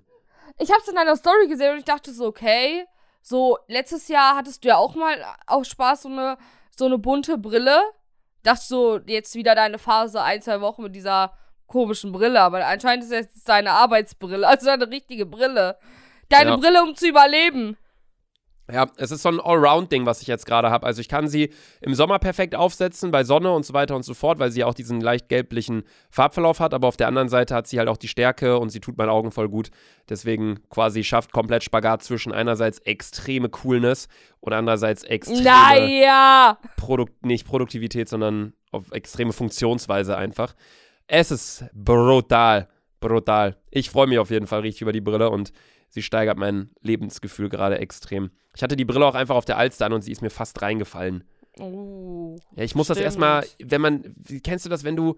Ich 0.58 0.72
hab's 0.72 0.88
in 0.88 0.98
einer 0.98 1.16
Story 1.16 1.48
gesehen 1.48 1.74
und 1.74 1.80
ich 1.80 1.86
dachte 1.86 2.12
so, 2.14 2.26
okay, 2.26 2.86
so 3.22 3.58
letztes 3.68 4.08
Jahr 4.08 4.36
hattest 4.36 4.64
du 4.64 4.70
ja 4.70 4.78
auch 4.78 4.96
mal 4.96 5.16
auch 5.48 5.64
Spaß, 5.64 6.04
so 6.04 6.10
eine, 6.10 6.38
so 6.76 6.86
eine 6.86 6.98
bunte 6.98 7.38
Brille. 7.38 7.80
Dachte 8.44 8.66
so, 8.66 9.00
jetzt 9.06 9.36
wieder 9.36 9.56
deine 9.56 9.80
Phase, 9.80 10.22
ein, 10.22 10.42
zwei 10.42 10.60
Wochen 10.60 10.84
mit 10.84 10.96
dieser 10.96 11.34
komischen 11.68 12.12
Brille, 12.12 12.40
aber 12.40 12.66
anscheinend 12.66 13.04
ist 13.04 13.12
es 13.12 13.20
jetzt 13.20 13.50
deine 13.50 13.72
Arbeitsbrille, 13.72 14.48
also 14.48 14.68
deine 14.68 14.90
richtige 14.90 15.26
Brille. 15.26 15.78
Deine 16.34 16.52
Ja. 16.52 16.58
Brille, 16.58 16.84
um 16.84 16.96
zu 16.96 17.08
überleben. 17.08 17.78
Ja, 18.72 18.88
es 18.96 19.12
ist 19.12 19.24
so 19.24 19.30
ein 19.30 19.42
Allround-Ding, 19.42 20.06
was 20.06 20.22
ich 20.22 20.28
jetzt 20.30 20.46
gerade 20.46 20.70
habe. 20.70 20.86
Also 20.86 21.02
ich 21.02 21.10
kann 21.10 21.28
sie 21.28 21.50
im 21.82 21.94
Sommer 21.96 22.18
perfekt 22.18 22.56
aufsetzen, 22.56 23.12
bei 23.12 23.26
Sonne 23.26 23.52
und 23.52 23.66
so 23.66 23.74
weiter 23.74 23.94
und 23.94 24.04
so 24.04 24.14
fort, 24.14 24.40
weil 24.40 24.52
sie 24.52 24.64
auch 24.64 24.74
diesen 24.74 25.02
leicht 25.02 25.28
gelblichen 25.28 25.84
Farbverlauf 26.10 26.62
hat. 26.62 26.74
Aber 26.74 26.88
auf 26.88 26.96
der 26.96 27.10
anderen 27.10 27.28
Seite 27.28 27.56
hat 27.56 27.68
sie 27.68 27.78
halt 27.78 27.90
auch 27.90 27.98
die 27.98 28.08
Stärke 28.08 28.58
und 28.58 28.70
sie 28.70 28.80
tut 28.80 28.98
meinen 28.98 29.10
Augen 29.10 29.32
voll 29.32 29.50
gut. 29.50 29.70
Deswegen 30.08 30.62
quasi 30.70 31.04
schafft 31.04 31.34
komplett 31.34 31.66
Spagat 31.66 32.04
zwischen 32.04 32.32
einerseits 32.32 32.80
extreme 32.80 33.50
Coolness 33.50 34.08
und 34.40 34.54
andererseits 34.54 35.04
extreme 35.04 35.44
Naja. 35.44 36.58
Produkt, 36.78 37.26
nicht 37.26 37.46
Produktivität, 37.46 38.08
sondern 38.08 38.54
auf 38.72 38.94
extreme 38.94 39.34
Funktionsweise 39.34 40.16
einfach. 40.16 40.54
Es 41.08 41.32
ist 41.32 41.66
brutal. 41.74 42.70
Brutal. 43.02 43.58
Ich 43.72 43.90
freue 43.90 44.08
mich 44.08 44.20
auf 44.20 44.32
jeden 44.32 44.48
Fall 44.48 44.62
richtig 44.62 44.84
über 44.84 44.94
die 44.94 45.02
Brille 45.02 45.30
und 45.30 45.52
sie 45.94 46.02
steigert 46.02 46.38
mein 46.38 46.72
Lebensgefühl 46.82 47.50
gerade 47.50 47.78
extrem. 47.78 48.32
Ich 48.56 48.64
hatte 48.64 48.76
die 48.76 48.86
Brille 48.86 49.06
auch 49.06 49.14
einfach 49.16 49.36
auf 49.36 49.46
der 49.46 49.58
Alster 49.58 49.86
an 49.86 49.94
und 49.94 50.02
sie 50.02 50.12
ist 50.12 50.22
mir 50.24 50.32
fast 50.32 50.62
reingefallen. 50.64 51.24
Oh. 51.60 52.36
Ja, 52.56 52.64
ich 52.64 52.74
muss 52.74 52.88
das 52.88 52.98
Stimmt. 52.98 53.06
erstmal, 53.06 53.46
wenn 53.60 53.80
man, 53.82 54.04
wie- 54.18 54.42
kennst 54.42 54.66
du 54.66 54.70
das, 54.70 54.84
wenn 54.84 54.96
du, 54.96 55.18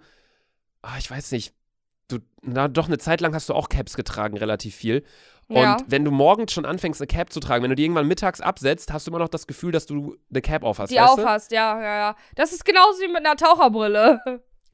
ah, 0.82 0.98
ich 1.00 1.10
weiß 1.10 1.32
nicht, 1.32 1.54
du, 2.10 2.18
na 2.42 2.68
doch, 2.68 2.88
eine 2.88 2.98
Zeit 2.98 3.22
lang 3.22 3.34
hast 3.34 3.48
du 3.48 3.54
auch 3.54 3.70
Caps 3.70 3.96
getragen, 3.96 4.38
relativ 4.38 4.76
viel. 4.76 5.04
Und 5.48 5.56
Ja. 5.58 5.78
wenn 5.88 6.04
du 6.04 6.12
morgens 6.12 6.52
schon 6.52 6.66
anfängst, 6.66 7.00
eine 7.00 7.08
Cap 7.08 7.32
zu 7.32 7.40
tragen, 7.40 7.64
wenn 7.64 7.70
du 7.70 7.76
die 7.78 7.84
irgendwann 7.84 8.08
mittags 8.08 8.42
absetzt, 8.42 8.92
hast 8.92 9.08
du 9.08 9.12
immer 9.12 9.20
noch 9.20 9.30
das 9.30 9.48
Gefühl, 9.48 9.72
dass 9.72 9.86
du 9.86 10.18
eine 10.30 10.42
Cap 10.42 10.64
aufhast, 10.64 10.92
Die 10.92 11.00
aufhast, 11.00 11.52
ja, 11.54 11.80
ja, 11.82 11.96
ja. 11.98 12.16
Das 12.36 12.52
ist 12.52 12.66
genauso 12.66 13.00
wie 13.02 13.08
mit 13.08 13.18
einer 13.26 13.36
Taucherbrille. 13.38 14.20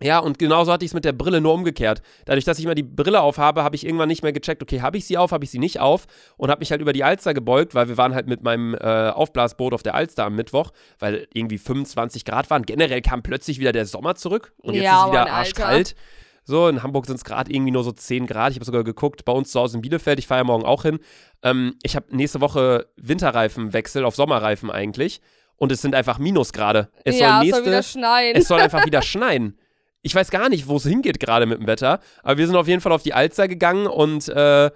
Ja, 0.01 0.19
und 0.19 0.39
genauso 0.39 0.71
hatte 0.71 0.83
ich 0.85 0.91
es 0.91 0.93
mit 0.93 1.05
der 1.05 1.13
Brille 1.13 1.41
nur 1.41 1.53
umgekehrt. 1.53 2.01
Dadurch, 2.25 2.45
dass 2.45 2.59
ich 2.59 2.65
immer 2.65 2.75
die 2.75 2.83
Brille 2.83 3.21
aufhabe, 3.21 3.63
habe 3.63 3.75
ich 3.75 3.85
irgendwann 3.85 4.07
nicht 4.07 4.23
mehr 4.23 4.33
gecheckt, 4.33 4.61
okay, 4.61 4.81
habe 4.81 4.97
ich 4.97 5.05
sie 5.05 5.17
auf, 5.17 5.31
habe 5.31 5.43
ich 5.43 5.51
sie 5.51 5.59
nicht 5.59 5.79
auf 5.79 6.05
und 6.37 6.49
habe 6.49 6.59
mich 6.59 6.71
halt 6.71 6.81
über 6.81 6.93
die 6.93 7.03
Alster 7.03 7.33
gebeugt, 7.33 7.75
weil 7.75 7.87
wir 7.87 7.97
waren 7.97 8.15
halt 8.15 8.27
mit 8.27 8.43
meinem 8.43 8.73
äh, 8.75 9.09
Aufblasboot 9.09 9.73
auf 9.73 9.83
der 9.83 9.95
Alster 9.95 10.25
am 10.25 10.35
Mittwoch, 10.35 10.71
weil 10.99 11.27
irgendwie 11.33 11.57
25 11.57 12.25
Grad 12.25 12.49
waren. 12.49 12.63
Generell 12.63 13.01
kam 13.01 13.23
plötzlich 13.23 13.59
wieder 13.59 13.71
der 13.71 13.85
Sommer 13.85 14.15
zurück 14.15 14.53
und 14.57 14.73
jetzt 14.73 14.83
Ja, 14.83 15.01
ist 15.01 15.05
es 15.05 15.11
wieder 15.11 15.31
arschkalt. 15.31 15.95
So, 16.43 16.67
in 16.67 16.81
Hamburg 16.81 17.05
sind 17.05 17.17
es 17.17 17.23
gerade 17.23 17.51
irgendwie 17.51 17.71
nur 17.71 17.83
so 17.83 17.91
10 17.91 18.25
Grad. 18.25 18.51
Ich 18.51 18.57
habe 18.57 18.65
sogar 18.65 18.83
geguckt, 18.83 19.25
bei 19.25 19.31
uns 19.31 19.51
zu 19.51 19.59
Hause 19.59 19.77
in 19.77 19.81
Bielefeld, 19.81 20.17
ich 20.17 20.27
fahre 20.27 20.39
ja 20.39 20.43
morgen 20.43 20.65
auch 20.65 20.81
hin. 20.81 20.99
Ähm, 21.43 21.75
ich 21.83 21.95
habe 21.95 22.15
nächste 22.15 22.41
Woche 22.41 22.87
Winterreifenwechsel 22.97 24.03
auf 24.03 24.15
Sommerreifen 24.15 24.71
eigentlich. 24.71 25.21
Und 25.55 25.71
es 25.71 25.81
sind 25.81 25.93
einfach 25.93 26.17
Minusgrade. 26.17 26.89
Es 27.05 27.19
ja, 27.19 27.37
soll 27.37 27.47
es 27.47 27.51
soll 27.51 27.61
wieder 27.61 27.75
nächste, 27.75 27.99
schneien. 27.99 28.35
es 28.35 28.47
soll 28.47 28.59
einfach 28.59 28.85
wieder 28.87 29.03
schneien. 29.03 29.59
Ich 30.03 30.15
weiß 30.15 30.31
gar 30.31 30.49
nicht, 30.49 30.67
wo 30.67 30.77
es 30.77 30.83
hingeht 30.83 31.19
gerade 31.19 31.45
mit 31.45 31.59
dem 31.59 31.67
Wetter. 31.67 31.99
Aber 32.23 32.37
wir 32.37 32.47
sind 32.47 32.55
auf 32.55 32.67
jeden 32.67 32.81
Fall 32.81 32.91
auf 32.91 33.03
die 33.03 33.13
Alster 33.13 33.47
gegangen 33.47 33.87
und 33.87 34.27
äh, 34.29 34.71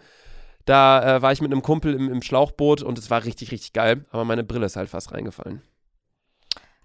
da 0.65 1.15
äh, 1.17 1.21
war 1.21 1.31
ich 1.31 1.41
mit 1.41 1.51
einem 1.51 1.61
Kumpel 1.61 1.93
im, 1.93 2.11
im 2.11 2.21
Schlauchboot 2.21 2.81
und 2.83 2.97
es 2.97 3.09
war 3.09 3.23
richtig, 3.23 3.51
richtig 3.51 3.73
geil. 3.73 4.05
Aber 4.11 4.25
meine 4.25 4.43
Brille 4.43 4.65
ist 4.65 4.75
halt 4.75 4.89
fast 4.89 5.11
reingefallen. 5.11 5.61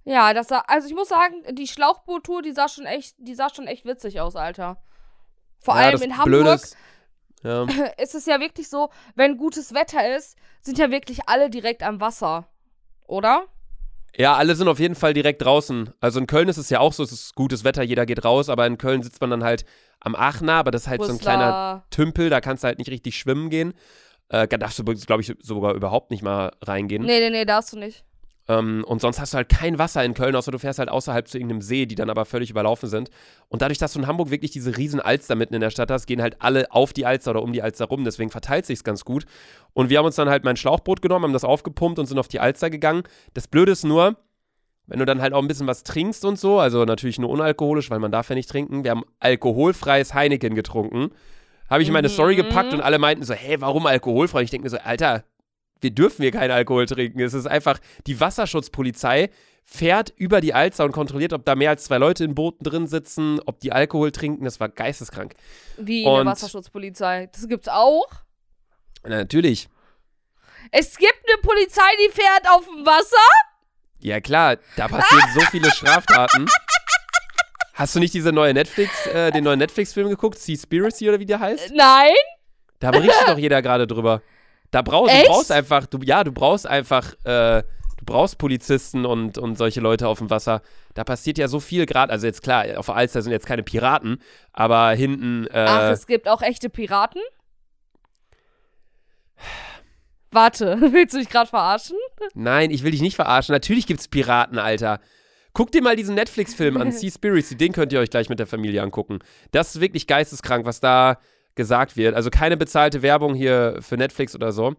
Ja, 0.05 0.33
das 0.33 0.49
sah, 0.49 0.61
also 0.67 0.89
ich 0.89 0.95
muss 0.95 1.09
sagen, 1.09 1.35
die 1.53 1.67
Schlauchboottour, 1.67 2.43
die 2.43 2.53
sah 2.53 2.69
schon 2.69 2.87
echt, 2.87 3.15
die 3.19 3.35
sah 3.35 3.53
schon 3.55 3.67
echt 3.67 3.85
witzig 3.85 4.21
aus, 4.21 4.35
Alter. 4.37 4.83
Vor 5.59 5.75
ja, 5.77 5.83
allem 5.83 6.03
in 6.03 6.13
Hamburg 6.13 6.25
Blöde 6.27 6.53
ist- 6.55 6.77
Ja. 7.43 7.65
ist 8.03 8.15
es 8.15 8.25
ja 8.27 8.41
wirklich 8.41 8.69
so, 8.71 8.89
wenn 9.15 9.37
gutes 9.37 9.75
Wetter 9.75 10.17
ist, 10.17 10.37
sind 10.63 10.79
ja 10.79 10.91
wirklich 10.91 11.29
alle 11.29 11.51
direkt 11.51 11.83
am 11.83 12.01
Wasser. 12.01 12.49
Oder? 13.07 13.45
Ja, 14.17 14.35
alle 14.37 14.55
sind 14.55 14.69
auf 14.69 14.79
jeden 14.79 14.95
Fall 14.95 15.15
direkt 15.15 15.43
draußen. 15.43 15.91
Also 16.01 16.19
in 16.21 16.27
Köln 16.27 16.49
ist 16.49 16.57
es 16.57 16.71
ja 16.71 16.81
auch 16.81 16.93
so, 16.93 17.03
es 17.03 17.13
ist 17.13 17.35
gutes 17.35 17.65
Wetter, 17.65 17.83
jeder 17.83 18.07
geht 18.07 18.25
raus, 18.25 18.49
aber 18.49 18.67
in 18.67 18.77
Köln 18.79 19.03
sitzt 19.03 19.21
man 19.21 19.31
dann 19.31 19.45
halt 19.45 19.65
am 20.01 20.15
Aachener, 20.15 20.55
aber 20.55 20.71
das 20.71 20.83
ist 20.83 20.89
halt 20.89 21.03
so 21.05 21.13
ein 21.13 21.19
kleiner. 21.19 21.85
Tümpel, 21.91 22.31
da 22.31 22.41
kannst 22.41 22.65
du 22.65 22.69
halt 22.69 22.79
nicht 22.79 22.91
richtig 22.91 23.17
schwimmen 23.17 23.51
gehen. 23.51 23.73
Äh, 24.29 24.47
da 24.49 24.57
darfst 24.57 24.79
du, 24.79 24.85
glaube 24.85 25.23
ich, 25.23 25.35
sogar 25.41 25.75
überhaupt 25.75 26.11
nicht 26.11 26.23
mal 26.23 26.53
reingehen. 26.63 27.05
Nee, 27.05 27.21
nee, 27.21 27.31
nee, 27.31 27.45
darfst 27.45 27.73
du 27.73 27.79
nicht. 27.79 28.05
Ähm, 28.51 28.83
und 28.85 29.01
sonst 29.01 29.21
hast 29.21 29.33
du 29.33 29.37
halt 29.37 29.49
kein 29.49 29.79
Wasser 29.79 30.05
in 30.05 30.15
Köln, 30.15 30.35
außer 30.35 30.51
du 30.51 30.59
fährst 30.59 30.81
halt 30.81 30.89
außerhalb 30.89 31.29
zu 31.29 31.39
irgendeinem 31.39 31.61
See, 31.63 31.87
die 31.87 31.95
dann 31.95 32.11
aber 32.11 32.25
völlig 32.25 32.51
überlaufen 32.51 32.89
sind. 32.89 33.09
Und 33.49 33.63
dadurch, 33.63 33.79
dass 33.79 33.93
du 33.93 34.01
in 34.01 34.09
Hamburg 34.09 34.31
wirklich 34.31 34.51
diese 34.51 34.77
riesen 34.77 34.99
Alster 35.01 35.37
mitten 35.37 35.55
in 35.55 35.61
der 35.61 35.71
Stadt 35.71 35.91
hast, 35.91 36.07
gehen 36.07 36.21
halt 36.21 36.37
alle 36.41 36.67
auf 36.73 36.93
die 36.93 37.07
Alster 37.07 37.31
oder 37.31 37.43
um 37.43 37.53
die 37.53 37.63
Alster 37.63 37.85
rum. 37.85 38.03
Deswegen 38.03 38.31
verteilt 38.31 38.67
sich's 38.67 38.83
ganz 38.83 39.05
gut. 39.05 39.25
Und 39.73 39.89
wir 39.89 39.99
haben 39.99 40.07
uns 40.07 40.17
dann 40.17 40.29
halt 40.29 40.43
mein 40.43 40.57
Schlauchboot 40.57 41.01
genommen, 41.01 41.27
haben 41.27 41.33
das 41.33 41.45
aufgepumpt 41.45 42.01
und 42.01 42.07
sind 42.07 42.19
auf 42.19 42.27
die 42.29 42.41
Alster 42.41 42.71
gegangen. 42.71 43.05
Das 43.35 43.47
Blöde 43.47 43.71
ist 43.71 43.85
nur, 43.85 44.17
wenn 44.89 44.99
du 44.99 45.05
dann 45.05 45.23
halt 45.23 45.33
auch 45.33 45.43
ein 45.43 45.47
bisschen 45.47 45.69
was 45.69 45.85
trinkst 45.85 46.25
und 46.25 46.37
so, 46.37 46.59
also 46.59 46.85
natürlich 46.85 47.21
nur 47.21 47.31
unalkoholisch, 47.31 47.91
weil 47.91 48.01
man 48.01 48.11
darf 48.11 48.29
ja 48.31 48.35
nicht 48.35 48.51
trinken. 48.51 48.83
Wir 48.83 48.91
haben 48.91 49.05
alkoholfreies 49.21 50.13
Heineken 50.15 50.57
getrunken. 50.57 51.11
Habe 51.69 51.83
ich 51.83 51.89
in 51.89 51.93
meine 51.93 52.09
Story 52.09 52.33
Mhm. 52.33 52.39
gepackt 52.39 52.73
und 52.75 52.81
alle 52.81 52.99
meinten 52.99 53.23
so, 53.23 53.33
hey, 53.33 53.61
warum 53.61 53.87
alkoholfrei? 53.87 54.43
Ich 54.43 54.51
denke 54.51 54.65
mir 54.65 54.71
so, 54.71 54.79
Alter, 54.79 55.23
wir 55.81 55.91
dürfen 55.91 56.23
hier 56.23 56.33
keinen 56.33 56.51
Alkohol 56.51 56.87
trinken. 56.87 57.21
Es 57.21 57.35
ist 57.35 57.47
einfach, 57.47 57.79
die 58.07 58.19
Wasserschutzpolizei 58.21 59.31
fährt 59.65 60.13
über 60.17 60.41
die 60.41 60.53
Alster 60.53 60.85
und 60.85 60.93
kontrolliert, 60.93 61.33
ob 61.33 61.45
da 61.45 61.55
mehr 61.55 61.71
als 61.71 61.85
zwei 61.85 61.99
Leute 61.99 62.25
in 62.25 62.35
Booten 62.35 62.65
drin 62.65 62.87
sitzen, 62.87 63.41
ob 63.47 63.61
die 63.61 63.73
Alkohol 63.73 64.11
trinken. 64.11 64.45
Das 64.45 64.59
war 64.61 64.69
geisteskrank. 64.69 65.35
Wie 65.77 66.05
Und- 66.05 66.17
der 66.17 66.27
Wasserschutzpolizei. 66.27 67.29
Das 67.33 67.47
gibt's 67.49 67.69
auch. 67.69 68.07
Na, 69.05 69.17
natürlich. 69.19 69.69
Es 70.73 70.97
gibt 70.99 71.19
eine 71.27 71.41
Polizei, 71.41 71.89
die 72.05 72.13
fährt 72.13 72.49
auf 72.51 72.65
dem 72.67 72.85
Wasser. 72.85 73.17
Ja, 74.01 74.21
klar, 74.21 74.57
da 74.77 74.89
passieren 74.89 75.25
so 75.35 75.41
viele 75.51 75.71
Straftaten. 75.73 76.47
Hast 77.75 77.95
du 77.95 77.99
nicht 78.01 78.13
diese 78.13 78.33
neue 78.33 78.53
Netflix, 78.53 79.07
äh, 79.07 79.31
den 79.31 79.45
neuen 79.45 79.59
Netflix-Film 79.59 80.09
geguckt? 80.11 80.39
Seaspiracy 80.39 81.09
oder 81.09 81.19
wie 81.19 81.27
der 81.27 81.41
heißt? 81.41 81.73
Nein. 81.75 82.13
Da 82.79 82.91
berichtet 82.91 83.29
doch 83.29 83.39
jeder 83.39 83.63
gerade 83.63 83.87
drüber. 83.87 84.23
Da 84.71 84.83
brauchst 84.83 85.15
du 85.15 85.27
brauchst 85.27 85.53
einfach, 85.53 85.87
du, 85.87 85.99
ja, 86.03 86.25
du 86.25 86.33
brauchst 86.33 86.67
einfach, 86.67 87.15
äh, 87.25 87.63
du 87.99 88.05
brauchst 88.05 88.39
Polizisten 88.39 89.05
und, 89.05 89.37
und 89.39 89.57
solche 89.57 89.81
Leute 89.81 90.09
auf 90.09 90.19
dem 90.19 90.31
Wasser. 90.31 90.63
Da 90.95 91.05
passiert 91.05 91.39
ja 91.39 91.49
so 91.49 91.61
viel 91.61 91.87
gerade. 91.87 92.13
Also 92.13 92.27
jetzt 92.27 92.43
klar, 92.43 92.65
auf 92.77 92.87
der 92.87 92.97
Alster 92.97 93.23
sind 93.23 93.33
jetzt 93.33 93.47
keine 93.47 93.63
Piraten, 93.63 94.21
aber 94.53 94.91
hinten, 94.91 95.47
äh, 95.49 95.67
Ach, 95.69 95.91
es 95.91 96.07
gibt 96.07 96.29
auch 96.29 96.43
echte 96.43 96.71
Piraten? 96.71 97.21
Warte, 100.31 100.79
willst 100.93 101.15
du 101.15 101.19
dich 101.19 101.29
gerade 101.29 101.51
verarschen? 101.51 101.97
nein, 102.35 102.71
ich 102.71 102.85
will 102.85 102.93
dich 102.93 103.01
nicht 103.01 103.17
verarschen. 103.17 103.53
Natürlich 103.53 103.87
gibt's 103.87 104.07
Piraten, 104.07 104.59
Alter. 104.59 105.01
Guck 105.53 105.73
dir 105.73 105.83
mal 105.83 105.97
diesen 105.97 106.15
Netflix-Film 106.15 106.77
an, 106.77 106.93
Seaspiracy, 106.93 107.57
den 107.57 107.73
könnt 107.73 107.93
ihr 107.93 107.99
euch 107.99 108.11
gleich 108.11 108.29
mit 108.29 108.39
der 108.39 108.47
Familie 108.47 108.83
angucken. 108.83 109.19
Das 109.51 109.75
ist 109.75 109.81
wirklich 109.81 110.07
geisteskrank, 110.07 110.65
was 110.65 110.79
da 110.79 111.19
gesagt 111.55 111.97
wird. 111.97 112.15
Also 112.15 112.31
keine 112.31 112.57
bezahlte 112.57 113.03
Werbung 113.03 113.35
hier 113.35 113.79
für 113.81 113.97
Netflix 113.97 114.35
oder 114.35 114.53
so. 114.53 114.75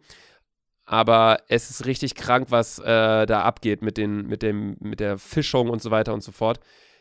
Aber 0.85 1.39
es 1.47 1.69
ist 1.69 1.85
richtig 1.85 2.15
krank, 2.15 2.47
was 2.49 2.79
äh, 2.79 3.25
da 3.25 3.41
abgeht 3.43 3.81
mit, 3.81 3.97
den, 3.97 4.27
mit, 4.27 4.41
dem, 4.41 4.75
mit 4.79 4.99
der 4.99 5.17
Fischung 5.17 5.69
und 5.69 5.81
so 5.81 5.91
weiter 5.91 6.13
und 6.13 6.21
so 6.23 6.31
fort. 6.31 6.59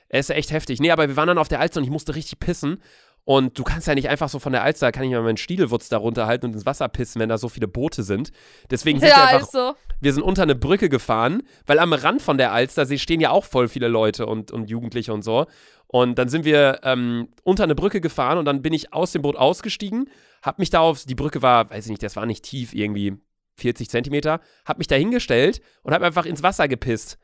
Es 0.09 0.29
ist 0.29 0.37
echt 0.37 0.53
heftig. 0.53 0.81
Nee, 0.81 0.91
aber 0.91 1.09
wir 1.09 1.17
waren 1.17 1.29
dann 1.29 1.39
auf 1.39 1.49
der 1.49 1.61
Alster 1.61 1.79
und 1.79 1.85
ich 1.85 1.91
musste 1.91 2.15
richtig 2.15 2.39
pissen. 2.39 2.83
Und 3.25 3.59
du 3.59 3.65
kannst 3.65 3.87
ja 3.87 3.95
nicht 3.95 4.09
einfach 4.09 4.29
so 4.29 4.39
von 4.39 4.53
der 4.53 4.63
Alster, 4.63 4.93
kann 4.93 5.05
ich 5.05 5.11
mal 5.11 5.23
meinen 5.23 5.37
Stiedelwutz 5.37 5.89
da 5.89 5.99
runterhalten 5.99 6.47
und 6.49 6.55
ins 6.55 6.67
Wasser 6.67 6.89
pissen, 6.89 7.21
wenn 7.21 7.29
da 7.29 7.39
so 7.39 7.49
viele 7.49 7.69
Boote 7.69 8.03
sind. 8.03 8.31
Deswegen 8.71 8.99
sind 8.99 9.09
wir 9.15 9.17
Ja, 9.17 9.25
einfach 9.27 9.43
ist 9.43 9.53
so. 9.53 9.75
wir 10.01 10.13
sind 10.13 10.23
unter 10.23 10.43
eine 10.43 10.55
Brücke 10.55 10.89
gefahren, 10.89 11.43
weil 11.67 11.79
am 11.79 11.93
Rand 11.93 12.23
von 12.23 12.39
der 12.39 12.53
Alstersee 12.53 12.99
stehen 12.99 13.21
ja 13.21 13.31
auch 13.31 13.45
voll 13.45 13.69
viele 13.69 13.89
Leute 13.89 14.27
und, 14.27 14.51
und 14.53 14.71
Jugendliche 14.71 15.13
und 15.13 15.23
so. 15.23 15.47
Und 15.93 16.17
dann 16.21 16.29
sind 16.29 16.45
wir 16.45 16.81
ähm, 16.85 17.29
unter 17.43 17.65
eine 17.65 17.75
Brücke 17.75 18.01
gefahren 18.01 18.39
und 18.39 18.45
dann 18.45 18.63
bin 18.63 18.73
ich 18.73 18.93
aus 18.93 19.11
dem 19.11 19.23
Boot 19.23 19.35
ausgestiegen, 19.35 20.09
hab 20.41 20.61
mich 20.61 20.71
da 20.71 20.79
auf, 20.81 21.05
die 21.05 21.17
Brücke 21.17 21.43
war, 21.43 21.69
weiß 21.69 21.87
ich 21.87 21.91
nicht, 21.91 22.03
das 22.05 22.15
war 22.15 22.27
nicht 22.27 22.45
tief, 22.45 22.73
irgendwie 22.75 23.15
40 23.57 23.91
Zentimeter, 23.91 24.41
hab 24.65 24.79
mich 24.79 24.87
da 24.87 24.95
hingestellt 24.95 25.61
und 25.83 25.93
hab 25.93 26.03
einfach 26.03 26.27
ins 26.27 26.45
Wasser 26.45 26.69
gepisst. 26.69 27.19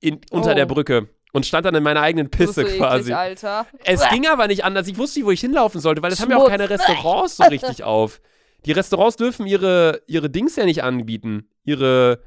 In, 0.00 0.20
unter 0.30 0.52
Oh. 0.52 0.54
der 0.54 0.64
Brücke. 0.66 1.08
Und 1.34 1.44
stand 1.44 1.66
dann 1.66 1.74
in 1.74 1.82
meiner 1.82 2.00
eigenen 2.00 2.30
Pisse 2.30 2.66
so 2.66 2.76
quasi. 2.78 3.10
Eklig, 3.12 3.14
Alter. 3.14 3.66
Es 3.84 4.08
ging 4.08 4.26
aber 4.26 4.46
nicht 4.46 4.64
anders. 4.64 4.88
Ich 4.88 4.96
wusste 4.96 5.18
nicht, 5.18 5.26
wo 5.26 5.30
ich 5.32 5.40
hinlaufen 5.40 5.80
sollte, 5.82 6.00
weil 6.00 6.10
es 6.12 6.20
haben 6.20 6.30
ja 6.30 6.38
auch 6.38 6.48
keine 6.48 6.70
Restaurants 6.70 7.36
so 7.36 7.44
richtig 7.44 7.84
auf. 7.84 8.22
Die 8.64 8.72
Restaurants 8.72 9.16
dürfen 9.16 9.46
ihre, 9.46 10.00
ihre 10.06 10.30
Dings 10.30 10.56
ja 10.56 10.64
nicht 10.64 10.82
anbieten. 10.82 11.46
Ihre 11.62 12.22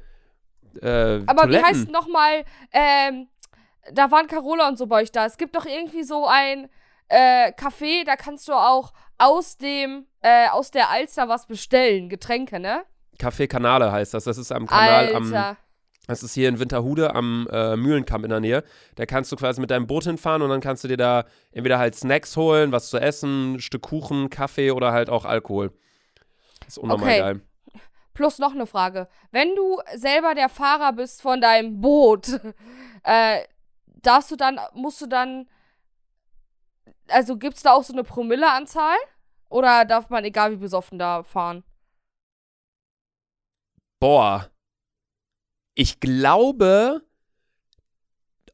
äh, 0.80 1.22
Aber 1.26 1.42
Toiletten. 1.42 1.50
wie 1.50 1.64
heißt 1.68 1.90
nochmal, 1.90 2.44
ähm, 2.72 3.26
da 3.92 4.10
waren 4.10 4.26
Carola 4.26 4.68
und 4.68 4.78
so 4.78 4.86
bei 4.86 5.02
euch 5.02 5.12
da. 5.12 5.26
Es 5.26 5.36
gibt 5.36 5.54
doch 5.56 5.66
irgendwie 5.66 6.02
so 6.02 6.26
ein 6.26 6.68
äh, 7.08 7.52
Café, 7.52 8.04
da 8.04 8.16
kannst 8.16 8.46
du 8.48 8.52
auch 8.52 8.92
aus 9.18 9.56
dem, 9.56 10.06
äh, 10.22 10.48
aus 10.48 10.70
der 10.70 10.90
Alster 10.90 11.28
was 11.28 11.46
bestellen. 11.46 12.08
Getränke, 12.08 12.60
ne? 12.60 12.82
Café 13.18 13.46
Kanale 13.46 13.92
heißt 13.92 14.14
das. 14.14 14.24
Das 14.24 14.38
ist 14.38 14.52
am 14.52 14.66
Kanal 14.66 15.14
am. 15.14 15.24
Alter. 15.24 15.56
Das 16.06 16.22
ist 16.24 16.34
hier 16.34 16.48
in 16.48 16.58
Winterhude 16.58 17.14
am 17.14 17.46
äh, 17.52 17.76
Mühlenkamp 17.76 18.24
in 18.24 18.30
der 18.30 18.40
Nähe. 18.40 18.64
Da 18.96 19.06
kannst 19.06 19.30
du 19.30 19.36
quasi 19.36 19.60
mit 19.60 19.70
deinem 19.70 19.86
Boot 19.86 20.04
hinfahren 20.04 20.42
und 20.42 20.48
dann 20.48 20.60
kannst 20.60 20.82
du 20.82 20.88
dir 20.88 20.96
da 20.96 21.24
entweder 21.52 21.78
halt 21.78 21.94
Snacks 21.94 22.36
holen, 22.36 22.72
was 22.72 22.90
zu 22.90 22.98
essen, 22.98 23.54
ein 23.54 23.60
Stück 23.60 23.82
Kuchen, 23.82 24.28
Kaffee 24.28 24.72
oder 24.72 24.90
halt 24.92 25.08
auch 25.08 25.24
Alkohol. 25.24 25.72
Das 26.60 26.70
ist 26.70 26.78
unnormal 26.78 27.06
Okay. 27.08 27.18
geil. 27.18 27.40
Plus 28.12 28.38
noch 28.38 28.52
eine 28.54 28.66
Frage. 28.66 29.08
Wenn 29.30 29.54
du 29.54 29.78
selber 29.94 30.34
der 30.34 30.48
Fahrer 30.48 30.92
bist 30.94 31.22
von 31.22 31.40
deinem 31.40 31.80
Boot, 31.80 32.28
äh, 33.04 33.40
darfst 34.02 34.30
du 34.30 34.36
dann, 34.36 34.58
musst 34.74 35.00
du 35.00 35.06
dann, 35.06 35.48
also 37.08 37.36
gibt's 37.36 37.62
da 37.62 37.72
auch 37.72 37.84
so 37.84 37.92
eine 37.92 38.04
Promilleanzahl? 38.04 38.96
Oder 39.48 39.84
darf 39.84 40.10
man 40.10 40.24
egal 40.24 40.52
wie 40.52 40.56
besoffen 40.56 40.98
da 40.98 41.22
fahren? 41.22 41.64
Boah. 43.98 44.50
Ich 45.74 46.00
glaube. 46.00 47.02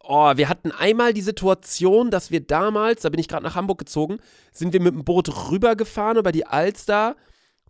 Oh, 0.08 0.36
wir 0.36 0.48
hatten 0.48 0.70
einmal 0.70 1.12
die 1.12 1.22
Situation, 1.22 2.10
dass 2.10 2.30
wir 2.30 2.40
damals, 2.40 3.02
da 3.02 3.08
bin 3.08 3.18
ich 3.18 3.26
gerade 3.26 3.42
nach 3.42 3.56
Hamburg 3.56 3.78
gezogen, 3.78 4.18
sind 4.52 4.72
wir 4.72 4.80
mit 4.80 4.94
dem 4.94 5.04
Boot 5.04 5.50
rübergefahren 5.50 6.16
über 6.16 6.30
die 6.30 6.46
Alster 6.46 7.16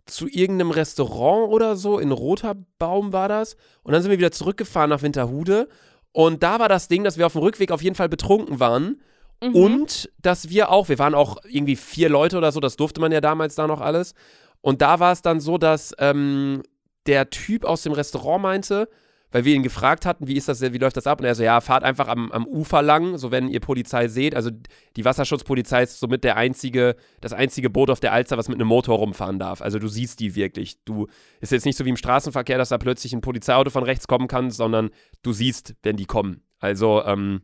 zu 0.05 0.27
irgendeinem 0.27 0.71
Restaurant 0.71 1.51
oder 1.51 1.75
so. 1.75 1.99
In 1.99 2.11
Roterbaum 2.11 3.11
war 3.11 3.27
das. 3.27 3.55
Und 3.83 3.93
dann 3.93 4.01
sind 4.01 4.11
wir 4.11 4.19
wieder 4.19 4.31
zurückgefahren 4.31 4.89
nach 4.89 5.01
Winterhude. 5.01 5.67
Und 6.17 6.41
da 6.41 6.57
war 6.57 6.67
das 6.67 6.87
Ding, 6.87 7.03
dass 7.03 7.19
wir 7.19 7.27
auf 7.27 7.33
dem 7.33 7.43
Rückweg 7.43 7.71
auf 7.71 7.83
jeden 7.83 7.95
Fall 7.95 8.09
betrunken 8.09 8.59
waren. 8.59 8.99
Mhm. 9.39 9.53
Und 9.53 10.09
dass 10.19 10.49
wir 10.49 10.71
auch, 10.71 10.89
wir 10.89 10.97
waren 10.97 11.13
auch 11.13 11.37
irgendwie 11.47 11.75
vier 11.75 12.09
Leute 12.09 12.39
oder 12.39 12.51
so, 12.51 12.59
das 12.59 12.75
durfte 12.75 12.99
man 12.99 13.11
ja 13.11 13.21
damals 13.21 13.53
da 13.53 13.67
noch 13.67 13.81
alles. 13.81 14.15
Und 14.61 14.81
da 14.81 14.99
war 14.99 15.11
es 15.11 15.21
dann 15.21 15.39
so, 15.39 15.59
dass 15.59 15.93
ähm, 15.99 16.63
der 17.05 17.29
Typ 17.29 17.65
aus 17.65 17.83
dem 17.83 17.93
Restaurant 17.93 18.41
meinte, 18.41 18.89
weil 19.31 19.43
wir 19.43 19.55
ihn 19.55 19.63
gefragt 19.63 20.05
hatten, 20.05 20.27
wie 20.27 20.35
ist 20.35 20.47
das, 20.47 20.61
wie 20.61 20.77
läuft 20.77 20.95
das 20.95 21.07
ab? 21.07 21.19
Und 21.19 21.25
er 21.25 21.35
so, 21.35 21.43
ja, 21.43 21.59
fahrt 21.59 21.83
einfach 21.83 22.07
am, 22.07 22.31
am 22.31 22.45
Ufer 22.45 22.81
lang, 22.81 23.17
so 23.17 23.31
wenn 23.31 23.49
ihr 23.49 23.59
Polizei 23.59 24.07
seht. 24.07 24.35
Also 24.35 24.51
die 24.95 25.05
Wasserschutzpolizei 25.05 25.83
ist 25.83 25.99
somit 25.99 26.23
der 26.23 26.37
einzige, 26.37 26.95
das 27.19 27.33
einzige 27.33 27.69
Boot 27.69 27.89
auf 27.89 27.99
der 27.99 28.13
Alster, 28.13 28.37
was 28.37 28.47
mit 28.47 28.57
einem 28.57 28.67
Motor 28.67 28.97
rumfahren 28.97 29.39
darf. 29.39 29.61
Also 29.61 29.79
du 29.79 29.87
siehst 29.87 30.19
die 30.19 30.35
wirklich. 30.35 30.83
Du 30.85 31.07
ist 31.41 31.51
jetzt 31.51 31.65
nicht 31.65 31.77
so 31.77 31.83
wie 31.85 31.89
im 31.89 31.97
Straßenverkehr, 31.97 32.57
dass 32.57 32.69
da 32.69 32.77
plötzlich 32.77 33.13
ein 33.13 33.21
Polizeiauto 33.21 33.69
von 33.69 33.83
rechts 33.83 34.07
kommen 34.07 34.27
kann, 34.27 34.49
sondern 34.49 34.91
du 35.23 35.33
siehst, 35.33 35.75
wenn 35.83 35.97
die 35.97 36.05
kommen. 36.05 36.41
Also 36.59 37.03
ähm, 37.03 37.41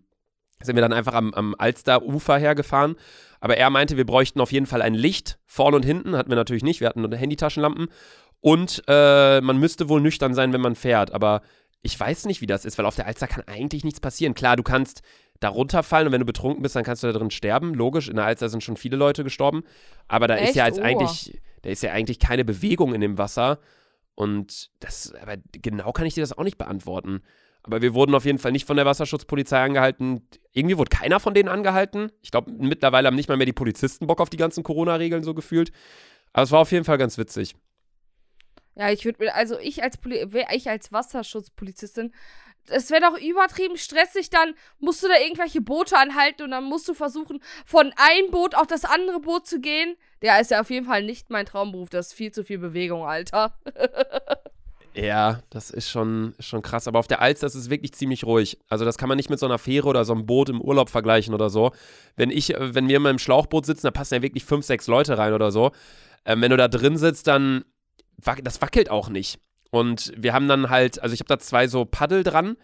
sind 0.62 0.76
wir 0.76 0.82
dann 0.82 0.93
einfach 0.93 1.13
am, 1.13 1.34
am 1.34 1.56
Alster-Ufer 1.58 2.38
hergefahren. 2.38 2.96
Aber 3.41 3.58
er 3.58 3.69
meinte, 3.69 3.98
wir 3.98 4.06
bräuchten 4.06 4.39
auf 4.39 4.54
jeden 4.54 4.65
Fall 4.65 4.82
ein 4.82 4.93
Licht 4.93 5.38
vorne 5.46 5.76
und 5.76 5.84
hinten. 5.84 6.15
Hatten 6.15 6.30
wir 6.30 6.38
natürlich 6.38 6.63
nicht. 6.63 6.80
Wir 6.80 6.88
hatten 6.88 7.02
nur 7.02 7.13
Handytaschenlampen. 7.15 7.88
Und 8.39 8.84
äh, 8.88 9.41
man 9.41 9.58
müsste 9.58 9.89
wohl 9.89 10.02
nüchtern 10.02 10.34
sein, 10.34 10.54
wenn 10.54 10.62
man 10.62 10.76
fährt. 10.76 11.13
Aber 11.13 11.41
ich 11.84 12.00
weiß 12.00 12.26
nicht, 12.26 12.41
wie 12.41 12.48
das 12.48 12.65
ist, 12.65 12.78
weil 12.78 12.86
auf 12.86 12.96
der 12.96 13.06
Alster 13.06 13.28
kann 13.28 13.43
eigentlich 13.46 13.84
nichts 13.84 14.00
passieren. 14.00 14.34
Klar, 14.34 14.56
du 14.56 14.63
kannst 14.63 15.02
da 15.39 15.50
runterfallen 15.50 16.08
und 16.08 16.13
wenn 16.13 16.22
du 16.22 16.26
betrunken 16.26 16.63
bist, 16.63 16.76
dann 16.76 16.84
kannst 16.86 17.04
du 17.04 17.08
da 17.08 17.13
drin 17.19 17.30
sterben. 17.30 17.74
Logisch, 17.74 18.08
in 18.08 18.15
der 18.15 18.26
Alster 18.26 18.48
sind 18.50 18.63
schon 18.63 18.78
viele 18.78 18.96
Leute 18.96 19.24
gestorben. 19.26 19.63
Aber 20.08 20.28
da 20.28 20.38
Echt? 20.38 20.50
ist 20.50 20.56
ja 20.56 20.65
jetzt 20.65 20.80
Oh. 20.80 20.84
eigentlich, 20.84 21.41
da 21.62 21.69
ist 21.69 21.84
ja 21.84 21.91
eigentlich 21.91 22.19
keine 22.19 22.46
Bewegung 22.46 22.93
in 22.93 23.02
dem 23.02 23.17
Wasser. 23.17 23.60
Und 24.15 24.69
das, 24.80 25.13
aber 25.22 25.36
genau 25.52 25.91
kann 25.91 26.06
ich 26.06 26.13
dir 26.13 26.22
das 26.22 26.38
auch 26.38 26.43
nicht 26.43 26.58
beantworten. 26.58 27.22
Aber 27.63 27.82
wir 27.82 27.93
wurden 27.93 28.13
auf 28.15 28.26
jeden 28.26 28.39
Fall 28.39 28.52
nicht 28.52 28.65
von 28.67 28.76
der 28.78 28.86
Wasserschutzpolizei 28.86 29.62
angehalten. 29.62 30.28
Irgendwie 30.52 30.78
wurde 30.78 30.89
keiner 30.89 31.19
von 31.19 31.34
denen 31.34 31.50
angehalten. 31.50 32.12
Ich 32.22 32.32
glaube, 32.32 32.52
mittlerweile 32.52 33.08
haben 33.08 33.15
nicht 33.15 33.30
mal 33.30 33.38
mehr 33.38 33.46
die 33.46 33.54
Polizisten 33.54 34.08
Bock 34.08 34.22
auf 34.22 34.30
die 34.30 34.38
ganzen 34.38 34.63
Corona-Regeln 34.63 35.24
so 35.24 35.34
gefühlt. 35.34 35.72
Aber 36.34 36.43
es 36.43 36.52
war 36.52 36.60
auf 36.60 36.72
jeden 36.72 36.86
Fall 36.86 36.98
ganz 36.98 37.17
witzig. 37.17 37.56
Ja, 38.75 38.89
ich 38.91 39.05
würde 39.05 39.23
mir, 39.23 39.36
also 39.36 39.59
ich 39.59 39.83
als 39.83 39.97
Poli 39.97 40.27
ich 40.51 40.69
als 40.69 40.91
Wasserschutzpolizistin, 40.91 42.13
es 42.67 42.89
wäre 42.91 43.01
doch 43.01 43.19
übertrieben 43.19 43.77
stressig, 43.77 44.29
dann 44.29 44.53
musst 44.79 45.03
du 45.03 45.07
da 45.07 45.19
irgendwelche 45.19 45.62
Boote 45.62 45.97
anhalten 45.97 46.43
und 46.43 46.51
dann 46.51 46.63
musst 46.63 46.88
du 46.88 46.93
versuchen, 46.93 47.41
von 47.65 47.93
einem 47.97 48.31
Boot 48.31 48.55
auf 48.55 48.67
das 48.67 48.86
andere 48.86 49.19
Boot 49.19 49.47
zu 49.47 49.59
gehen. 49.59 49.95
Der 50.21 50.39
ist 50.39 50.51
ja 50.51 50.62
auf 50.62 50.69
jeden 50.69 50.86
Fall 50.86 51.03
nicht 51.03 51.29
mein 51.29 51.45
Traumberuf, 51.45 51.89
das 51.89 52.07
ist 52.07 52.13
viel 52.13 52.31
zu 52.31 52.43
viel 52.43 52.59
Bewegung, 52.59 53.05
Alter. 53.05 53.57
Ja, 54.95 55.39
das 55.49 55.71
ist 55.71 55.89
schon, 55.89 56.36
schon 56.39 56.62
krass. 56.62 56.88
Aber 56.88 56.99
auf 56.99 57.07
der 57.07 57.21
Alster 57.21 57.47
ist 57.47 57.55
es 57.55 57.69
wirklich 57.69 57.93
ziemlich 57.93 58.25
ruhig. 58.25 58.59
Also 58.69 58.86
das 58.86 58.97
kann 58.97 59.09
man 59.09 59.17
nicht 59.17 59.29
mit 59.29 59.39
so 59.39 59.47
einer 59.47 59.57
Fähre 59.57 59.88
oder 59.88 60.05
so 60.05 60.13
einem 60.13 60.25
Boot 60.25 60.49
im 60.49 60.62
Urlaub 60.62 60.89
vergleichen 60.89 61.33
oder 61.33 61.49
so. 61.49 61.71
Wenn 62.15 62.29
ich, 62.29 62.53
äh, 62.53 62.75
wenn 62.75 62.88
wir 62.88 62.97
immer 62.97 63.09
im 63.09 63.17
Schlauchboot 63.17 63.65
sitzen, 63.65 63.88
da 63.88 63.91
passen 63.91 64.15
ja 64.15 64.21
wirklich 64.21 64.45
fünf, 64.45 64.65
sechs 64.65 64.88
Leute 64.88 65.17
rein 65.17 65.33
oder 65.33 65.51
so. 65.51 65.71
Ähm, 66.25 66.41
wenn 66.41 66.51
du 66.51 66.57
da 66.57 66.67
drin 66.67 66.97
sitzt, 66.97 67.25
dann 67.27 67.65
das 68.43 68.62
wackelt 68.62 68.89
auch 68.89 69.10
nicht. 69.10 69.39
Und 69.71 70.12
wir 70.15 70.34
haben 70.34 70.47
dann 70.47 70.69
halt, 70.69 71.02
also 71.02 71.13
ich 71.13 71.19
habe 71.19 71.28
da 71.28 71.39
zwei 71.39 71.67
so 71.67 71.86
Paddel 71.86 72.23
dran. 72.23 72.58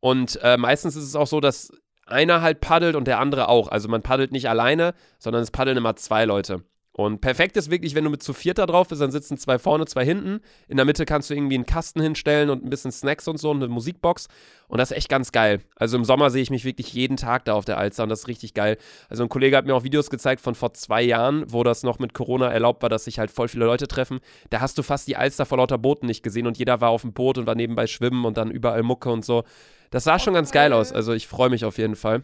Und 0.00 0.38
äh, 0.42 0.56
meistens 0.56 0.96
ist 0.96 1.04
es 1.04 1.16
auch 1.16 1.26
so, 1.26 1.40
dass 1.40 1.72
einer 2.06 2.42
halt 2.42 2.60
paddelt 2.60 2.96
und 2.96 3.06
der 3.06 3.18
andere 3.18 3.48
auch. 3.48 3.68
Also 3.68 3.88
man 3.88 4.02
paddelt 4.02 4.32
nicht 4.32 4.48
alleine, 4.48 4.94
sondern 5.18 5.42
es 5.42 5.50
paddeln 5.50 5.76
immer 5.76 5.96
zwei 5.96 6.24
Leute. 6.24 6.62
Und 6.94 7.22
perfekt 7.22 7.56
ist 7.56 7.70
wirklich, 7.70 7.94
wenn 7.94 8.04
du 8.04 8.10
mit 8.10 8.22
zu 8.22 8.34
viert 8.34 8.58
da 8.58 8.66
drauf 8.66 8.88
bist, 8.88 9.00
dann 9.00 9.10
sitzen 9.10 9.38
zwei 9.38 9.58
vorne, 9.58 9.86
zwei 9.86 10.04
hinten. 10.04 10.40
In 10.68 10.76
der 10.76 10.84
Mitte 10.84 11.06
kannst 11.06 11.30
du 11.30 11.34
irgendwie 11.34 11.54
einen 11.54 11.64
Kasten 11.64 12.02
hinstellen 12.02 12.50
und 12.50 12.62
ein 12.62 12.68
bisschen 12.68 12.92
Snacks 12.92 13.26
und 13.28 13.38
so 13.38 13.50
und 13.50 13.62
eine 13.62 13.68
Musikbox. 13.68 14.28
Und 14.68 14.76
das 14.76 14.90
ist 14.90 14.98
echt 14.98 15.08
ganz 15.08 15.32
geil. 15.32 15.62
Also 15.76 15.96
im 15.96 16.04
Sommer 16.04 16.28
sehe 16.28 16.42
ich 16.42 16.50
mich 16.50 16.66
wirklich 16.66 16.92
jeden 16.92 17.16
Tag 17.16 17.46
da 17.46 17.54
auf 17.54 17.64
der 17.64 17.78
Alster 17.78 18.02
und 18.02 18.10
das 18.10 18.20
ist 18.20 18.28
richtig 18.28 18.52
geil. 18.52 18.76
Also 19.08 19.22
ein 19.22 19.30
Kollege 19.30 19.56
hat 19.56 19.64
mir 19.64 19.74
auch 19.74 19.84
Videos 19.84 20.10
gezeigt 20.10 20.42
von 20.42 20.54
vor 20.54 20.74
zwei 20.74 21.00
Jahren, 21.00 21.50
wo 21.50 21.62
das 21.64 21.82
noch 21.82 21.98
mit 21.98 22.12
Corona 22.12 22.48
erlaubt 22.50 22.82
war, 22.82 22.90
dass 22.90 23.04
sich 23.04 23.18
halt 23.18 23.30
voll 23.30 23.48
viele 23.48 23.64
Leute 23.64 23.88
treffen. 23.88 24.20
Da 24.50 24.60
hast 24.60 24.76
du 24.76 24.82
fast 24.82 25.08
die 25.08 25.16
Alster 25.16 25.46
vor 25.46 25.56
lauter 25.58 25.78
Booten 25.78 26.06
nicht 26.06 26.22
gesehen 26.22 26.46
und 26.46 26.58
jeder 26.58 26.82
war 26.82 26.90
auf 26.90 27.00
dem 27.02 27.14
Boot 27.14 27.38
und 27.38 27.46
war 27.46 27.54
nebenbei 27.54 27.86
schwimmen 27.86 28.26
und 28.26 28.36
dann 28.36 28.50
überall 28.50 28.82
Mucke 28.82 29.10
und 29.10 29.24
so. 29.24 29.44
Das 29.90 30.04
sah 30.04 30.18
schon 30.18 30.34
ganz 30.34 30.52
geil 30.52 30.74
aus. 30.74 30.92
Also 30.92 31.14
ich 31.14 31.26
freue 31.26 31.48
mich 31.48 31.64
auf 31.64 31.78
jeden 31.78 31.96
Fall. 31.96 32.22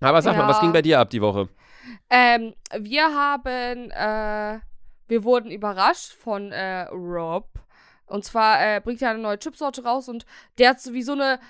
Aber 0.00 0.22
sag 0.22 0.36
mal, 0.36 0.48
was 0.48 0.56
Ja. 0.56 0.62
ging 0.62 0.72
bei 0.72 0.82
dir 0.82 0.98
ab 0.98 1.10
die 1.10 1.22
Woche? 1.22 1.48
Ähm, 2.10 2.54
wir 2.78 3.14
haben, 3.14 3.90
äh, 3.90 4.60
wir 5.08 5.24
wurden 5.24 5.50
überrascht 5.50 6.12
von 6.12 6.52
äh, 6.52 6.82
Rob. 6.88 7.48
Und 8.06 8.24
zwar 8.24 8.60
äh, 8.60 8.80
bringt 8.80 9.00
er 9.02 9.10
eine 9.10 9.20
neue 9.20 9.38
Chipsorte 9.38 9.84
raus 9.84 10.08
und 10.08 10.26
der 10.58 10.70
hat 10.70 10.80
sowieso 10.80 11.12
eine 11.12 11.40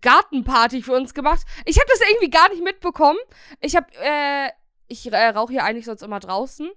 Gartenparty 0.00 0.82
für 0.82 0.92
uns 0.92 1.14
gemacht. 1.14 1.42
Ich 1.64 1.76
habe 1.76 1.88
das 1.88 2.00
irgendwie 2.08 2.30
gar 2.30 2.48
nicht 2.50 2.62
mitbekommen. 2.62 3.18
Ich 3.60 3.76
habe, 3.76 3.86
äh, 4.00 4.50
ich 4.88 5.12
äh, 5.12 5.28
rauche 5.28 5.52
hier 5.52 5.64
eigentlich 5.64 5.84
sonst 5.84 6.02
immer 6.02 6.20
draußen. 6.20 6.70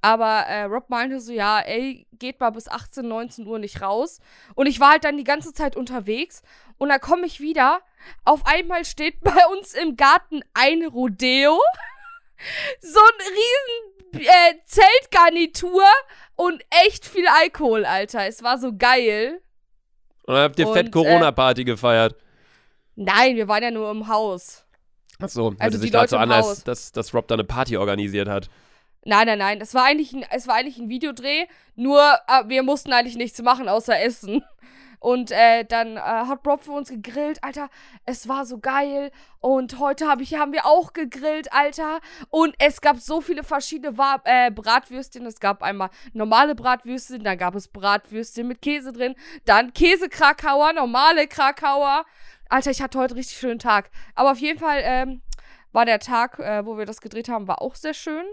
Aber 0.00 0.46
äh, 0.46 0.62
Rob 0.64 0.90
meinte 0.90 1.20
so, 1.20 1.32
ja, 1.32 1.58
ey, 1.60 2.06
geht 2.12 2.38
mal 2.38 2.50
bis 2.50 2.68
18, 2.68 3.06
19 3.06 3.46
Uhr 3.46 3.58
nicht 3.58 3.82
raus. 3.82 4.20
Und 4.54 4.66
ich 4.66 4.78
war 4.78 4.92
halt 4.92 5.04
dann 5.04 5.16
die 5.16 5.24
ganze 5.24 5.52
Zeit 5.52 5.76
unterwegs. 5.76 6.42
Und 6.78 6.90
dann 6.90 7.00
komme 7.00 7.26
ich 7.26 7.40
wieder. 7.40 7.80
Auf 8.24 8.46
einmal 8.46 8.84
steht 8.84 9.20
bei 9.22 9.46
uns 9.56 9.74
im 9.74 9.96
Garten 9.96 10.42
ein 10.54 10.84
Rodeo. 10.86 11.58
So 12.80 13.00
ein 13.00 14.14
riesen 14.14 14.26
äh, 14.26 14.54
Zeltgarnitur 14.66 15.84
und 16.36 16.62
echt 16.84 17.06
viel 17.06 17.26
Alkohol, 17.26 17.84
Alter. 17.84 18.26
Es 18.26 18.42
war 18.42 18.58
so 18.58 18.72
geil. 18.76 19.40
Und 20.24 20.34
dann 20.34 20.44
habt 20.44 20.58
ihr 20.58 20.68
Und, 20.68 20.74
fett 20.74 20.92
Corona-Party 20.92 21.64
gefeiert. 21.64 22.16
Nein, 22.96 23.36
wir 23.36 23.48
waren 23.48 23.62
ja 23.62 23.70
nur 23.70 23.90
im 23.90 24.08
Haus. 24.08 24.64
Achso, 25.20 25.50
hörte 25.50 25.62
Also 25.62 25.78
sich 25.78 25.90
so 25.90 26.16
im 26.16 26.22
an, 26.22 26.32
als 26.32 26.64
dass, 26.64 26.92
dass 26.92 27.14
Rob 27.14 27.26
da 27.28 27.34
eine 27.34 27.44
Party 27.44 27.76
organisiert 27.76 28.28
hat. 28.28 28.48
Nein, 29.04 29.26
nein, 29.26 29.38
nein. 29.38 29.58
Das 29.58 29.74
war 29.74 29.84
eigentlich 29.84 30.12
ein, 30.12 30.24
es 30.30 30.46
war 30.46 30.56
eigentlich 30.56 30.78
ein 30.78 30.88
Videodreh. 30.88 31.46
Nur 31.76 32.00
äh, 32.28 32.48
wir 32.48 32.62
mussten 32.62 32.92
eigentlich 32.92 33.16
nichts 33.16 33.40
machen 33.42 33.68
außer 33.68 33.98
essen. 34.00 34.44
Und 35.00 35.30
äh, 35.30 35.64
dann 35.64 35.96
äh, 35.96 36.00
hat 36.00 36.46
Rob 36.46 36.62
für 36.62 36.72
uns 36.72 36.88
gegrillt, 36.88 37.42
Alter. 37.42 37.68
Es 38.04 38.28
war 38.28 38.44
so 38.44 38.58
geil. 38.58 39.10
Und 39.40 39.78
heute 39.78 40.08
hab 40.08 40.20
ich, 40.20 40.34
haben 40.34 40.52
wir 40.52 40.66
auch 40.66 40.92
gegrillt, 40.92 41.52
Alter. 41.52 42.00
Und 42.30 42.54
es 42.58 42.80
gab 42.80 42.98
so 42.98 43.20
viele 43.20 43.44
verschiedene 43.44 43.96
Wa 43.96 44.20
äh, 44.24 44.50
Bratwürstchen. 44.50 45.26
Es 45.26 45.40
gab 45.40 45.62
einmal 45.62 45.90
normale 46.12 46.54
Bratwürstchen, 46.54 47.22
dann 47.22 47.38
gab 47.38 47.54
es 47.54 47.68
Bratwürstchen 47.68 48.48
mit 48.48 48.62
Käse 48.62 48.92
drin, 48.92 49.14
dann 49.44 49.72
Käsekrakauer, 49.72 50.72
normale 50.72 51.26
Krakauer. 51.26 52.04
Alter, 52.48 52.70
ich 52.70 52.82
hatte 52.82 52.98
heute 52.98 53.14
richtig 53.14 53.38
schönen 53.38 53.58
Tag. 53.58 53.90
Aber 54.14 54.32
auf 54.32 54.38
jeden 54.38 54.58
Fall 54.58 54.80
ähm, 54.82 55.22
war 55.72 55.84
der 55.84 56.00
Tag, 56.00 56.38
äh, 56.38 56.64
wo 56.64 56.78
wir 56.78 56.86
das 56.86 57.00
gedreht 57.00 57.28
haben, 57.28 57.46
war 57.46 57.62
auch 57.62 57.74
sehr 57.74 57.94
schön. 57.94 58.24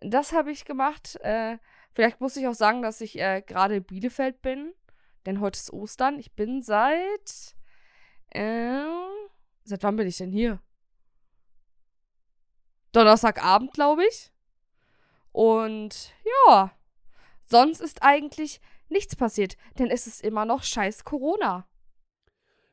Das 0.00 0.32
habe 0.32 0.50
ich 0.50 0.64
gemacht. 0.64 1.16
Äh, 1.22 1.58
vielleicht 1.92 2.20
muss 2.20 2.36
ich 2.36 2.46
auch 2.46 2.54
sagen, 2.54 2.82
dass 2.82 3.00
ich 3.00 3.18
äh, 3.18 3.42
gerade 3.42 3.76
in 3.76 3.84
Bielefeld 3.84 4.42
bin. 4.42 4.72
Denn 5.28 5.40
heute 5.40 5.58
ist 5.58 5.74
Ostern. 5.74 6.18
Ich 6.18 6.32
bin 6.32 6.62
seit. 6.62 7.54
Äh, 8.30 8.80
seit 9.62 9.82
wann 9.82 9.96
bin 9.96 10.08
ich 10.08 10.16
denn 10.16 10.32
hier? 10.32 10.58
Donnerstagabend, 12.92 13.74
glaube 13.74 14.06
ich. 14.06 14.32
Und 15.32 16.14
ja. 16.48 16.72
Sonst 17.46 17.82
ist 17.82 18.02
eigentlich 18.02 18.62
nichts 18.88 19.16
passiert. 19.16 19.58
Denn 19.78 19.90
es 19.90 20.06
ist 20.06 20.22
immer 20.22 20.46
noch 20.46 20.62
scheiß 20.62 21.04
Corona. 21.04 21.68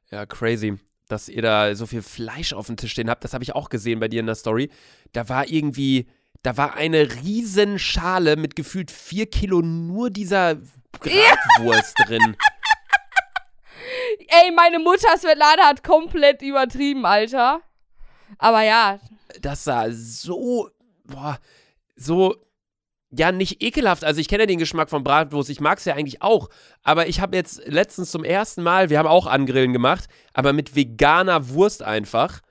Ja, 0.10 0.26
crazy. 0.26 0.78
Dass 1.10 1.28
ihr 1.28 1.42
da 1.42 1.76
so 1.76 1.86
viel 1.86 2.04
Fleisch 2.04 2.54
auf 2.54 2.68
dem 2.68 2.78
Tisch 2.78 2.94
stehen 2.94 3.10
habt, 3.10 3.26
das 3.26 3.34
habe 3.34 3.44
ich 3.44 3.54
auch 3.54 3.68
gesehen 3.68 4.00
bei 4.00 4.08
dir 4.08 4.22
in 4.22 4.28
der 4.28 4.36
Story. 4.36 4.72
Da 5.12 5.28
war 5.28 5.50
irgendwie, 5.50 6.08
da 6.42 6.56
war 6.56 6.76
eine 6.76 7.16
riesen 7.22 7.80
Schale 7.80 8.38
mit 8.38 8.56
gefühlt 8.56 8.92
vier 8.92 9.26
Kilo 9.26 9.62
nur 9.62 10.10
dieser 10.10 10.62
Bratwurst 11.00 11.96
drin. 12.08 12.36
Ey, 14.28 14.52
meine 14.52 14.80
Mutter 14.80 15.18
Svetlana 15.18 15.64
hat 15.64 15.84
komplett 15.84 16.42
übertrieben, 16.42 17.06
Alter. 17.06 17.62
Aber 18.38 18.62
ja, 18.64 19.00
Das 19.42 19.64
sah 19.64 19.86
so, 19.92 20.70
boah, 21.06 21.38
so, 21.96 22.36
ja, 23.12 23.32
nicht 23.32 23.62
ekelhaft. 23.64 24.04
Also 24.04 24.20
ich 24.20 24.28
kenne 24.28 24.48
den 24.48 24.60
Geschmack 24.60 24.90
von 24.90 25.04
Bratwurst, 25.04 25.50
ich 25.50 25.60
mag 25.62 25.78
es 25.78 25.86
ja 25.86 25.94
eigentlich 25.96 26.22
auch. 26.22 26.50
Aber 26.84 27.08
ich 27.08 27.22
habe 27.22 27.36
jetzt 27.38 27.62
letztens 27.68 28.12
zum 28.12 28.24
ersten 28.24 28.64
Mal, 28.64 28.90
wir 28.90 28.98
haben 29.00 29.08
auch 29.08 29.28
Angrillen 29.28 29.74
gemacht, 29.74 30.06
aber 30.34 30.54
mit 30.54 30.76
veganer 30.76 31.50
Wurst 31.50 31.84
einfach. 31.84 32.42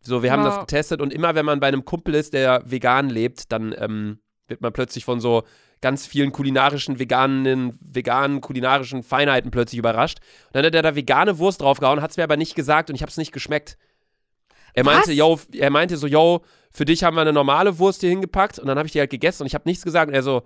So, 0.00 0.22
wir 0.22 0.30
haben 0.30 0.42
Ja. 0.44 0.50
das 0.50 0.60
getestet 0.60 1.00
und 1.00 1.12
immer 1.12 1.34
wenn 1.34 1.46
man 1.46 1.58
bei 1.58 1.66
einem 1.68 1.84
Kumpel 1.84 2.14
ist, 2.14 2.32
der 2.34 2.62
vegan 2.64 3.08
lebt, 3.08 3.50
dann 3.50 3.74
ähm, 3.78 4.20
wird 4.48 4.60
man 4.60 4.72
plötzlich 4.72 5.04
von 5.04 5.20
so 5.20 5.44
ganz 5.80 6.06
vielen 6.06 6.32
kulinarischen, 6.32 6.98
veganen, 6.98 7.78
veganen, 7.80 8.40
kulinarischen 8.40 9.02
Feinheiten 9.02 9.50
plötzlich 9.50 9.78
überrascht. 9.78 10.18
Und 10.46 10.56
dann 10.56 10.66
hat 10.66 10.74
er 10.74 10.82
da 10.82 10.94
vegane 10.94 11.38
Wurst 11.38 11.60
draufgehauen, 11.60 12.00
hat 12.00 12.12
es 12.12 12.16
mir 12.16 12.24
aber 12.24 12.36
nicht 12.36 12.54
gesagt 12.54 12.88
und 12.88 12.96
ich 12.96 13.02
habe 13.02 13.10
es 13.10 13.16
nicht 13.16 13.32
geschmeckt. 13.32 13.76
Er 14.72 14.84
meinte, 14.84 15.12
yo, 15.12 15.38
er 15.52 15.70
meinte 15.70 15.96
so, 15.96 16.06
yo, 16.06 16.42
für 16.70 16.84
dich 16.84 17.02
haben 17.02 17.16
wir 17.16 17.22
eine 17.22 17.32
normale 17.32 17.78
Wurst 17.78 18.00
hier 18.00 18.10
hingepackt 18.10 18.58
und 18.58 18.66
dann 18.66 18.76
habe 18.78 18.86
ich 18.86 18.92
die 18.92 19.00
halt 19.00 19.10
gegessen 19.10 19.42
und 19.42 19.46
ich 19.46 19.54
habe 19.54 19.68
nichts 19.68 19.84
gesagt 19.84 20.08
und 20.08 20.14
er 20.14 20.22
so, 20.22 20.42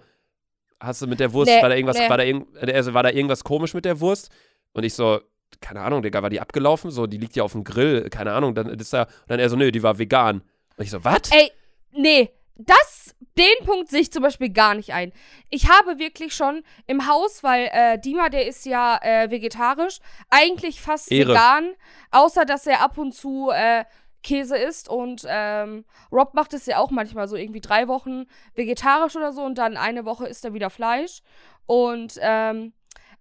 hast 0.78 1.02
du 1.02 1.06
mit 1.06 1.20
der 1.20 1.32
Wurst, 1.32 1.50
Nee, 1.50 1.60
war 1.62 1.68
da 1.68 1.74
irgendwas, 1.74 1.98
nee. 1.98 2.08
war 2.08 2.16
da 2.16 2.24
irgend, 2.24 2.56
also 2.56 2.94
war 2.94 3.02
da 3.02 3.10
irgendwas 3.10 3.44
komisch 3.44 3.74
mit 3.74 3.84
der 3.84 4.00
Wurst? 4.00 4.30
Und 4.72 4.84
ich 4.84 4.94
so, 4.94 5.20
keine 5.60 5.80
Ahnung, 5.80 6.02
Digga, 6.02 6.22
war 6.22 6.30
die 6.30 6.40
abgelaufen? 6.40 6.90
So, 6.90 7.06
die 7.06 7.18
liegt 7.18 7.34
ja 7.34 7.42
auf 7.42 7.52
dem 7.52 7.64
Grill, 7.64 8.08
keine 8.08 8.32
Ahnung, 8.32 8.54
dann 8.54 8.68
ist 8.68 8.92
da, 8.92 9.02
und 9.02 9.10
dann 9.28 9.40
er 9.40 9.48
so, 9.48 9.56
nö, 9.56 9.72
die 9.72 9.82
war 9.82 9.98
vegan. 9.98 10.42
Und 10.76 10.84
ich 10.84 10.90
so, 10.90 11.04
was? 11.04 11.22
Ey, 11.32 11.50
nee, 11.92 12.30
das, 12.56 13.14
den 13.38 13.66
Punkt 13.66 13.88
sehe 13.88 14.00
ich 14.00 14.12
zum 14.12 14.22
Beispiel 14.22 14.50
gar 14.50 14.74
nicht 14.74 14.92
ein. 14.92 15.12
Ich 15.48 15.68
habe 15.68 15.98
wirklich 15.98 16.34
schon 16.34 16.62
im 16.86 17.06
Haus, 17.06 17.42
weil 17.42 17.70
äh, 17.72 17.98
Dima, 17.98 18.28
der 18.28 18.46
ist 18.46 18.66
ja 18.66 18.98
äh, 19.02 19.30
vegetarisch, 19.30 19.98
eigentlich 20.28 20.80
fast 20.80 21.10
Ehre. 21.10 21.30
vegan, 21.30 21.74
außer 22.10 22.44
dass 22.44 22.66
er 22.66 22.82
ab 22.82 22.98
und 22.98 23.12
zu 23.12 23.50
äh, 23.50 23.84
Käse 24.22 24.56
isst 24.56 24.88
und 24.88 25.24
ähm, 25.26 25.84
Rob 26.12 26.34
macht 26.34 26.52
es 26.52 26.66
ja 26.66 26.78
auch 26.78 26.90
manchmal 26.90 27.26
so 27.28 27.36
irgendwie 27.36 27.60
drei 27.60 27.88
Wochen 27.88 28.26
vegetarisch 28.54 29.16
oder 29.16 29.32
so 29.32 29.42
und 29.42 29.56
dann 29.56 29.76
eine 29.76 30.04
Woche 30.04 30.26
isst 30.26 30.44
er 30.44 30.52
wieder 30.52 30.68
Fleisch. 30.70 31.22
Und 31.66 32.18
ähm, 32.20 32.72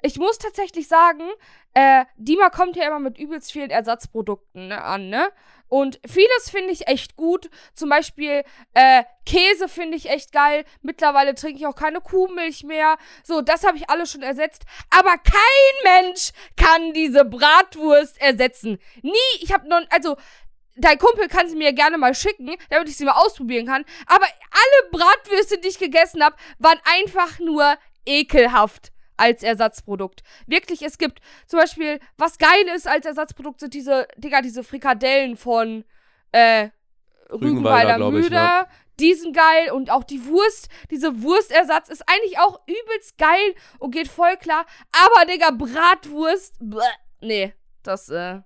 ich 0.01 0.17
muss 0.17 0.37
tatsächlich 0.37 0.87
sagen, 0.87 1.23
äh, 1.73 2.05
Dima 2.17 2.49
kommt 2.49 2.75
ja 2.75 2.87
immer 2.87 2.99
mit 2.99 3.17
übelst 3.17 3.51
vielen 3.51 3.69
Ersatzprodukten 3.69 4.69
ne, 4.69 4.83
an, 4.83 5.09
ne? 5.09 5.29
Und 5.67 5.99
vieles 6.07 6.49
finde 6.49 6.71
ich 6.71 6.87
echt 6.87 7.15
gut. 7.15 7.49
Zum 7.75 7.89
Beispiel 7.89 8.43
äh, 8.73 9.03
Käse 9.25 9.69
finde 9.69 9.97
ich 9.97 10.09
echt 10.09 10.31
geil. 10.31 10.65
Mittlerweile 10.81 11.35
trinke 11.35 11.59
ich 11.59 11.67
auch 11.67 11.75
keine 11.75 12.01
Kuhmilch 12.01 12.63
mehr. 12.63 12.97
So, 13.23 13.41
das 13.41 13.63
habe 13.63 13.77
ich 13.77 13.87
alles 13.87 14.11
schon 14.11 14.23
ersetzt. 14.23 14.63
Aber 14.89 15.15
kein 15.17 15.83
Mensch 15.83 16.31
kann 16.57 16.93
diese 16.93 17.23
Bratwurst 17.23 18.19
ersetzen. 18.19 18.79
Nie. 19.03 19.13
Ich 19.41 19.53
habe 19.53 19.69
noch, 19.69 19.81
also 19.91 20.17
dein 20.75 20.97
Kumpel 20.97 21.27
kann 21.27 21.47
sie 21.47 21.55
mir 21.55 21.71
gerne 21.73 21.99
mal 21.99 22.15
schicken, 22.15 22.55
damit 22.71 22.89
ich 22.89 22.97
sie 22.97 23.05
mal 23.05 23.11
ausprobieren 23.23 23.67
kann. 23.67 23.85
Aber 24.07 24.25
alle 24.25 24.89
Bratwürste, 24.91 25.59
die 25.59 25.67
ich 25.67 25.77
gegessen 25.77 26.23
habe, 26.23 26.35
waren 26.57 26.79
einfach 26.83 27.37
nur 27.37 27.77
ekelhaft 28.07 28.91
als 29.19 29.43
Ersatzprodukt. 29.43 30.23
Wirklich, 30.47 30.81
es 30.81 30.97
gibt 30.97 31.19
zum 31.45 31.59
Beispiel, 31.59 31.99
was 32.17 32.37
geil 32.37 32.67
ist 32.75 32.87
als 32.87 33.05
Ersatzprodukt, 33.05 33.59
sind 33.59 33.73
diese, 33.73 34.07
Digga, 34.17 34.41
diese 34.41 34.63
Frikadellen 34.63 35.37
von 35.37 35.83
äh, 36.31 36.69
Rügenwalder 37.31 37.97
glaub 37.97 38.13
ich, 38.13 38.23
Müde. 38.23 38.35
ne? 38.35 38.67
Die 38.99 39.13
sind 39.13 39.33
geil 39.35 39.71
und 39.71 39.91
auch 39.91 40.03
die 40.03 40.25
Wurst, 40.25 40.67
diese 40.91 41.21
Wurstersatz 41.21 41.87
ist 41.89 42.03
eigentlich 42.07 42.37
auch 42.37 42.59
übelst 42.67 43.17
geil 43.17 43.55
und 43.77 43.91
geht 43.91 44.09
voll 44.09 44.35
klar. 44.37 44.65
Aber, 44.91 45.25
Digga, 45.25 45.51
Bratwurst, 45.51 46.55
bleh, 46.59 46.81
nee, 47.21 47.53
das, 47.83 48.09
äh, 48.09 48.41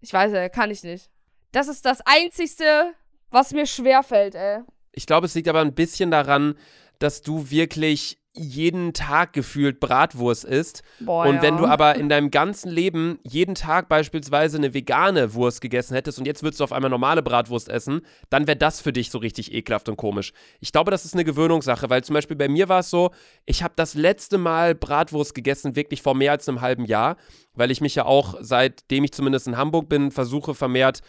ich 0.00 0.12
weiß, 0.12 0.32
äh, 0.32 0.48
kann 0.48 0.70
ich 0.70 0.82
nicht. 0.82 1.10
Das 1.52 1.68
ist 1.68 1.84
das 1.84 2.00
Einzigste, 2.04 2.94
was 3.30 3.52
mir 3.52 3.66
schwerfällt, 3.66 4.34
ey. 4.34 4.62
Ich 4.90 5.06
glaube, 5.06 5.26
es 5.26 5.34
liegt 5.34 5.48
aber 5.48 5.60
ein 5.60 5.74
bisschen 5.74 6.10
daran, 6.10 6.58
dass 6.98 7.22
du 7.22 7.50
wirklich 7.50 8.18
jeden 8.34 8.94
Tag 8.94 9.34
gefühlt 9.34 9.78
Bratwurst 9.78 10.44
isst. 10.44 10.82
Boah, 11.00 11.26
und 11.26 11.36
ja. 11.36 11.42
wenn 11.42 11.58
du 11.58 11.66
aber 11.66 11.96
in 11.96 12.08
deinem 12.08 12.30
ganzen 12.30 12.70
Leben 12.70 13.18
jeden 13.22 13.54
Tag 13.54 13.88
beispielsweise 13.88 14.56
eine 14.56 14.72
vegane 14.72 15.34
Wurst 15.34 15.60
gegessen 15.60 15.94
hättest 15.94 16.18
und 16.18 16.26
jetzt 16.26 16.42
würdest 16.42 16.60
du 16.60 16.64
auf 16.64 16.72
einmal 16.72 16.90
normale 16.90 17.22
Bratwurst 17.22 17.68
essen, 17.68 18.00
dann 18.30 18.46
wäre 18.46 18.56
das 18.56 18.80
für 18.80 18.92
dich 18.92 19.10
so 19.10 19.18
richtig 19.18 19.52
ekelhaft 19.52 19.88
und 19.88 19.96
komisch. 19.96 20.32
Ich 20.60 20.72
glaube, 20.72 20.90
das 20.90 21.04
ist 21.04 21.14
eine 21.14 21.24
Gewöhnungssache, 21.24 21.90
weil 21.90 22.02
zum 22.04 22.14
Beispiel 22.14 22.36
bei 22.36 22.48
mir 22.48 22.68
war 22.70 22.80
es 22.80 22.90
so, 22.90 23.10
ich 23.44 23.62
habe 23.62 23.74
das 23.76 23.94
letzte 23.94 24.38
Mal 24.38 24.74
Bratwurst 24.74 25.34
gegessen, 25.34 25.76
wirklich 25.76 26.00
vor 26.00 26.14
mehr 26.14 26.32
als 26.32 26.48
einem 26.48 26.62
halben 26.62 26.86
Jahr, 26.86 27.16
weil 27.54 27.70
ich 27.70 27.82
mich 27.82 27.94
ja 27.94 28.06
auch, 28.06 28.36
seitdem 28.40 29.04
ich 29.04 29.12
zumindest 29.12 29.46
in 29.46 29.58
Hamburg 29.58 29.90
bin, 29.90 30.10
versuche 30.10 30.54
vermehrt 30.54 31.02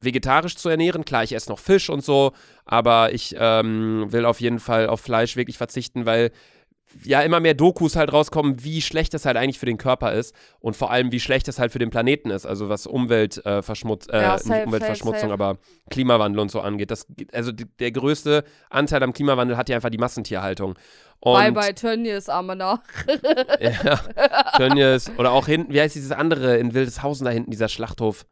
vegetarisch 0.00 0.56
zu 0.56 0.68
ernähren. 0.68 1.04
Klar, 1.04 1.24
ich 1.24 1.34
esse 1.34 1.50
noch 1.50 1.58
Fisch 1.58 1.90
und 1.90 2.04
so, 2.04 2.32
aber 2.64 3.12
ich 3.12 3.34
ähm, 3.36 4.06
will 4.10 4.24
auf 4.24 4.40
jeden 4.40 4.60
Fall 4.60 4.86
auf 4.86 5.00
Fleisch 5.00 5.36
wirklich 5.36 5.58
verzichten, 5.58 6.06
weil 6.06 6.30
ja 7.04 7.22
immer 7.22 7.40
mehr 7.40 7.54
Dokus 7.54 7.96
halt 7.96 8.12
rauskommen, 8.12 8.64
wie 8.64 8.80
schlecht 8.80 9.14
das 9.14 9.24
halt 9.24 9.36
eigentlich 9.36 9.58
für 9.58 9.66
den 9.66 9.78
Körper 9.78 10.12
ist 10.12 10.34
und 10.60 10.76
vor 10.76 10.90
allem, 10.90 11.12
wie 11.12 11.20
schlecht 11.20 11.48
das 11.48 11.58
halt 11.58 11.72
für 11.72 11.78
den 11.78 11.90
Planeten 11.90 12.30
ist. 12.30 12.46
Also 12.46 12.68
was 12.68 12.86
Umweltverschmutzung, 12.86 14.14
äh, 14.14 14.22
Ja, 14.22 14.34
nicht 14.34 14.44
safe, 14.44 14.64
Umweltverschmutzung, 14.64 15.30
safe, 15.30 15.32
aber 15.32 15.58
Klimawandel 15.90 16.40
und 16.40 16.50
so 16.50 16.60
angeht. 16.60 16.90
Das, 16.90 17.06
also 17.32 17.52
der 17.52 17.92
größte 17.92 18.44
Anteil 18.70 19.02
am 19.02 19.12
Klimawandel 19.12 19.56
hat 19.56 19.68
ja 19.68 19.76
einfach 19.76 19.90
die 19.90 19.98
Massentierhaltung. 19.98 20.78
Und, 21.20 21.34
Bye 21.34 21.52
bye 21.52 21.74
Tönnies, 21.74 22.28
arme 22.28 22.56
nach. 22.56 22.80
Ja, 23.60 24.00
Tönnies, 24.56 25.10
oder 25.18 25.32
auch 25.32 25.46
hinten, 25.46 25.72
wie 25.72 25.80
heißt 25.80 25.94
dieses 25.94 26.12
andere 26.12 26.58
in 26.58 26.74
Wildeshausen 26.74 27.24
da 27.24 27.30
hinten, 27.30 27.50
dieser 27.50 27.68
Schlachthof? 27.68 28.24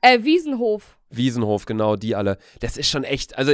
Äh, 0.00 0.20
Wiesenhof. 0.22 0.96
Wiesenhof, 1.10 1.66
genau, 1.66 1.96
die 1.96 2.14
alle. 2.14 2.38
Das 2.60 2.76
ist 2.76 2.88
schon 2.88 3.04
echt, 3.04 3.36
also 3.36 3.52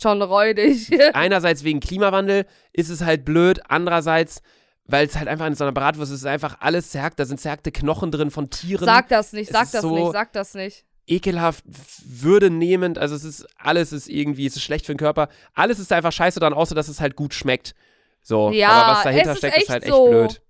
Schon 0.00 0.20
räudig. 0.22 0.90
einerseits 1.14 1.64
wegen 1.64 1.80
Klimawandel 1.80 2.46
ist 2.72 2.88
es 2.90 3.02
halt 3.02 3.24
blöd, 3.24 3.60
andererseits, 3.68 4.42
weil 4.86 5.06
es 5.06 5.16
halt 5.16 5.28
einfach 5.28 5.46
in 5.46 5.54
so 5.54 5.64
einer 5.64 5.72
Bratwurst 5.72 6.12
ist, 6.12 6.20
ist 6.20 6.26
einfach 6.26 6.56
alles 6.60 6.90
zerhackt, 6.90 7.18
da 7.18 7.24
sind 7.24 7.40
zerhackte 7.40 7.70
Knochen 7.72 8.10
drin 8.10 8.30
von 8.30 8.50
Tieren. 8.50 8.84
Sag 8.84 9.08
das 9.08 9.32
nicht, 9.32 9.50
sag 9.50 9.70
das 9.72 9.82
so- 9.82 9.94
nicht, 9.94 10.12
sag 10.12 10.32
das 10.32 10.54
nicht. 10.54 10.84
ekelhaft, 11.06 11.64
würdenehmend, 12.04 12.98
also 12.98 13.14
es 13.14 13.24
ist, 13.24 13.46
alles 13.58 13.92
ist 13.92 14.08
irgendwie, 14.08 14.46
es 14.46 14.56
ist 14.56 14.62
schlecht 14.62 14.86
für 14.86 14.92
den 14.94 14.98
Körper. 14.98 15.28
Alles 15.54 15.78
ist 15.78 15.92
einfach 15.92 16.12
scheiße 16.12 16.40
dran, 16.40 16.52
außer 16.54 16.74
dass 16.74 16.88
es 16.88 17.00
halt 17.00 17.14
gut 17.16 17.34
schmeckt. 17.34 17.74
So, 18.22 18.50
Ja, 18.50 18.70
aber 18.70 18.92
was 18.96 19.02
dahinter 19.04 19.32
ist 19.32 19.38
steckt, 19.38 19.56
ist 19.58 19.68
halt 19.70 19.82
echt 19.84 19.92
so. 19.92 20.08
blöd. 20.08 20.40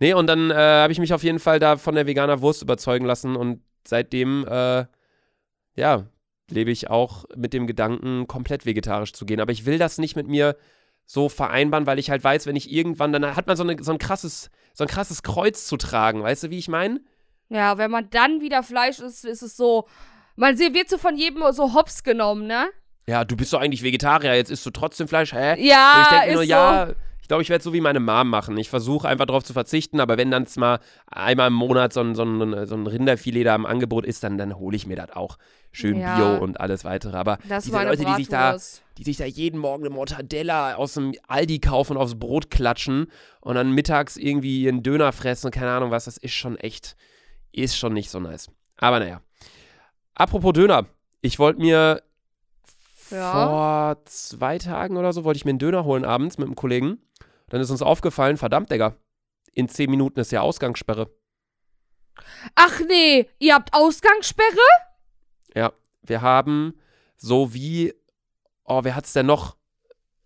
Nee, 0.00 0.14
und 0.14 0.26
dann 0.26 0.50
äh, 0.50 0.54
habe 0.54 0.92
ich 0.92 0.98
mich 0.98 1.14
auf 1.14 1.22
jeden 1.22 1.38
Fall 1.38 1.60
da 1.60 1.76
von 1.76 1.94
der 1.94 2.06
veganer 2.08 2.40
Wurst 2.40 2.60
überzeugen 2.60 3.04
lassen 3.06 3.36
und 3.36 3.62
seitdem, 3.86 4.44
äh, 4.48 4.84
ja, 5.76 6.06
lebe 6.52 6.70
ich 6.70 6.90
auch 6.90 7.24
mit 7.34 7.52
dem 7.52 7.66
Gedanken, 7.66 8.26
komplett 8.26 8.66
vegetarisch 8.66 9.12
zu 9.12 9.26
gehen. 9.26 9.40
Aber 9.40 9.52
ich 9.52 9.66
will 9.66 9.78
das 9.78 9.98
nicht 9.98 10.16
mit 10.16 10.28
mir 10.28 10.56
so 11.06 11.28
vereinbaren, 11.28 11.86
weil 11.86 11.98
ich 11.98 12.10
halt 12.10 12.22
weiß, 12.22 12.46
wenn 12.46 12.56
ich 12.56 12.72
irgendwann, 12.72 13.12
dann 13.12 13.36
hat 13.36 13.46
man 13.46 13.56
so, 13.56 13.64
eine, 13.64 13.82
so, 13.82 13.92
ein, 13.92 13.98
krasses, 13.98 14.50
so 14.72 14.84
ein 14.84 14.88
krasses 14.88 15.22
Kreuz 15.22 15.66
zu 15.66 15.76
tragen. 15.76 16.22
Weißt 16.22 16.44
du, 16.44 16.50
wie 16.50 16.58
ich 16.58 16.68
meine? 16.68 17.00
Ja, 17.48 17.76
wenn 17.76 17.90
man 17.90 18.08
dann 18.10 18.40
wieder 18.40 18.62
Fleisch 18.62 18.98
isst, 19.00 19.24
ist 19.24 19.42
es 19.42 19.56
so. 19.56 19.86
Man 20.36 20.58
wird 20.58 20.88
so 20.88 20.96
von 20.96 21.16
jedem 21.16 21.42
so 21.52 21.74
hops 21.74 22.02
genommen, 22.02 22.46
ne? 22.46 22.68
Ja, 23.06 23.24
du 23.24 23.36
bist 23.36 23.52
doch 23.52 23.60
eigentlich 23.60 23.82
Vegetarier, 23.82 24.34
jetzt 24.34 24.50
isst 24.50 24.64
du 24.64 24.70
trotzdem 24.70 25.08
Fleisch, 25.08 25.32
hä? 25.32 25.60
Ja, 25.62 25.94
Und 25.94 26.02
ich 26.02 26.08
denke 26.08 26.34
nur, 26.34 26.44
so. 26.44 26.48
ja, 26.48 26.88
glaube, 27.32 27.42
ich 27.42 27.48
werde 27.48 27.64
so 27.64 27.72
wie 27.72 27.80
meine 27.80 27.98
Mom 27.98 28.28
machen. 28.28 28.58
Ich 28.58 28.68
versuche 28.68 29.08
einfach 29.08 29.24
darauf 29.24 29.42
zu 29.42 29.54
verzichten, 29.54 30.00
aber 30.00 30.18
wenn 30.18 30.30
dann 30.30 30.46
mal 30.56 30.80
einmal 31.06 31.46
im 31.48 31.54
Monat 31.54 31.94
so 31.94 32.00
ein, 32.02 32.14
so 32.14 32.24
ein, 32.24 32.66
so 32.66 32.74
ein 32.74 32.86
Rinderfilet 32.86 33.44
da 33.44 33.54
im 33.54 33.64
Angebot 33.64 34.04
ist, 34.04 34.22
dann, 34.22 34.36
dann 34.36 34.56
hole 34.58 34.76
ich 34.76 34.86
mir 34.86 34.96
das 34.96 35.12
auch. 35.16 35.38
Schön 35.70 35.98
Ja. 35.98 36.16
Bio 36.16 36.42
und 36.44 36.60
alles 36.60 36.84
weitere. 36.84 37.16
Aber 37.16 37.38
Das 37.48 37.64
diese 37.64 37.82
Leute, 37.82 38.04
die 38.04 38.14
sich, 38.16 38.28
da, 38.28 38.58
die 38.98 39.02
sich 39.04 39.16
da 39.16 39.24
jeden 39.24 39.58
Morgen 39.58 39.84
eine 39.86 39.94
Mortadella 39.94 40.74
aus 40.74 40.92
dem 40.92 41.14
Aldi 41.26 41.60
kaufen 41.60 41.96
und 41.96 42.02
aufs 42.02 42.18
Brot 42.18 42.50
klatschen 42.50 43.06
und 43.40 43.54
dann 43.54 43.72
mittags 43.72 44.18
irgendwie 44.18 44.64
ihren 44.64 44.82
Döner 44.82 45.10
fressen 45.12 45.46
und 45.46 45.52
keine 45.54 45.70
Ahnung 45.70 45.90
was, 45.90 46.04
das 46.04 46.18
ist 46.18 46.34
schon 46.34 46.58
echt, 46.58 46.96
ist 47.52 47.78
schon 47.78 47.94
nicht 47.94 48.10
so 48.10 48.20
nice. 48.20 48.50
Aber 48.76 48.98
naja. 49.00 49.22
Apropos 50.14 50.52
Döner. 50.52 50.84
Ich 51.22 51.38
wollte 51.38 51.60
mir 51.62 52.02
Ja. 53.10 53.32
vor 53.32 54.04
zwei 54.04 54.58
Tagen 54.58 54.98
oder 54.98 55.14
so 55.14 55.24
wollte 55.24 55.38
ich 55.38 55.46
mir 55.46 55.50
einen 55.52 55.58
Döner 55.58 55.84
holen 55.84 56.04
abends 56.04 56.36
mit 56.36 56.46
einem 56.46 56.56
Kollegen. 56.56 56.98
Dann 57.52 57.60
ist 57.60 57.70
uns 57.70 57.82
aufgefallen, 57.82 58.38
verdammt, 58.38 58.72
Digga, 58.72 58.96
in 59.52 59.68
zehn 59.68 59.90
Minuten 59.90 60.18
ist 60.18 60.32
ja 60.32 60.40
Ausgangssperre. 60.40 61.10
Ach 62.54 62.80
nee, 62.88 63.28
ihr 63.40 63.54
habt 63.54 63.74
Ausgangssperre? 63.74 64.48
Ja, 65.54 65.70
wir 66.00 66.22
haben 66.22 66.72
so 67.18 67.52
wie, 67.52 67.92
oh, 68.64 68.84
wer 68.84 68.96
hat's 68.96 69.12
denn 69.12 69.26
noch? 69.26 69.56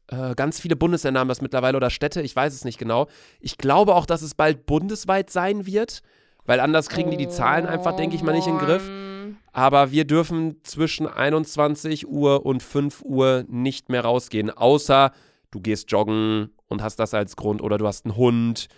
Äh, 0.06 0.36
ganz 0.36 0.60
viele 0.60 0.76
Bundesländer 0.76 1.18
haben 1.18 1.26
das 1.26 1.40
mittlerweile 1.40 1.76
oder 1.76 1.90
Städte, 1.90 2.22
ich 2.22 2.36
weiß 2.36 2.54
es 2.54 2.64
nicht 2.64 2.78
genau. 2.78 3.08
Ich 3.40 3.58
glaube 3.58 3.96
auch, 3.96 4.06
dass 4.06 4.22
es 4.22 4.36
bald 4.36 4.64
bundesweit 4.64 5.28
sein 5.28 5.66
wird, 5.66 6.02
weil 6.44 6.60
anders 6.60 6.88
kriegen 6.88 7.10
die 7.10 7.16
die 7.16 7.28
Zahlen 7.28 7.66
einfach, 7.66 7.96
denke 7.96 8.14
ich 8.14 8.22
mal, 8.22 8.36
nicht 8.36 8.46
in 8.46 8.56
den 8.56 8.64
Griff. 8.64 8.86
Mann. 8.86 9.38
Aber 9.50 9.90
wir 9.90 10.04
dürfen 10.04 10.62
zwischen 10.62 11.08
21 11.08 12.06
Uhr 12.06 12.46
und 12.46 12.62
5 12.62 13.02
Uhr 13.02 13.44
nicht 13.48 13.88
mehr 13.88 14.02
rausgehen, 14.02 14.50
außer 14.50 15.10
du 15.50 15.60
gehst 15.60 15.90
joggen 15.90 16.52
und 16.68 16.82
hast 16.82 16.96
das 16.96 17.14
als 17.14 17.36
Grund 17.36 17.62
oder 17.62 17.78
du 17.78 17.86
hast 17.86 18.04
einen 18.04 18.16
Hund 18.16 18.68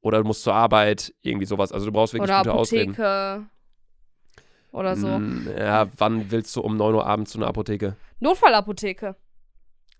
oder 0.00 0.18
du 0.18 0.24
musst 0.24 0.42
zur 0.42 0.54
Arbeit, 0.54 1.14
irgendwie 1.22 1.46
sowas. 1.46 1.72
Also 1.72 1.86
du 1.86 1.92
brauchst 1.92 2.12
wirklich 2.14 2.30
Oder 2.30 2.38
gute 2.38 2.52
Ausreden. 2.52 2.92
Apotheke. 2.92 3.46
Oder 4.72 4.96
so. 4.96 5.06
Mm, 5.08 5.48
Ja, 5.58 5.88
wann 5.96 6.30
willst 6.30 6.54
du 6.54 6.60
um 6.60 6.76
9 6.76 6.94
Uhr 6.94 7.06
abends 7.06 7.32
zu 7.32 7.38
einer 7.38 7.46
Apotheke? 7.48 7.96
Notfallapotheke. 8.20 9.16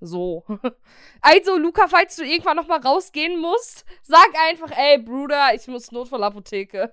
So. 0.00 0.44
Also, 1.20 1.58
Luca, 1.58 1.88
falls 1.88 2.14
du 2.16 2.22
irgendwann 2.22 2.56
nochmal 2.56 2.80
rausgehen 2.80 3.40
musst, 3.40 3.84
sag 4.02 4.28
einfach, 4.48 4.70
ey, 4.70 4.98
Bruder, 4.98 5.52
ich 5.54 5.66
muss 5.66 5.90
Notfallapotheke. 5.90 6.92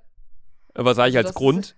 Was 0.73 0.95
sage 0.95 1.11
ich 1.11 1.17
Also 1.17 1.27
als 1.29 1.35
Grund? 1.35 1.75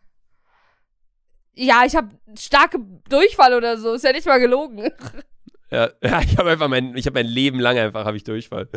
Ja, 1.54 1.84
ich 1.86 1.96
habe 1.96 2.10
starke 2.38 2.80
Durchfall 3.10 3.54
oder 3.54 3.78
so. 3.78 3.94
Ist 3.94 4.04
ja 4.04 4.12
nicht 4.14 4.26
mal 4.28 4.40
gelogen. 4.40 4.92
Ja, 5.72 5.90
ja 6.04 6.22
ich 6.22 6.38
habe 6.38 6.52
einfach 6.52 6.68
mein, 6.68 6.96
ich 6.96 7.06
habe 7.06 7.20
mein 7.20 7.28
Leben 7.28 7.60
lang 7.60 7.78
einfach, 7.78 8.06
habe 8.06 8.18
ich 8.18 8.24
Durchfall. 8.24 8.68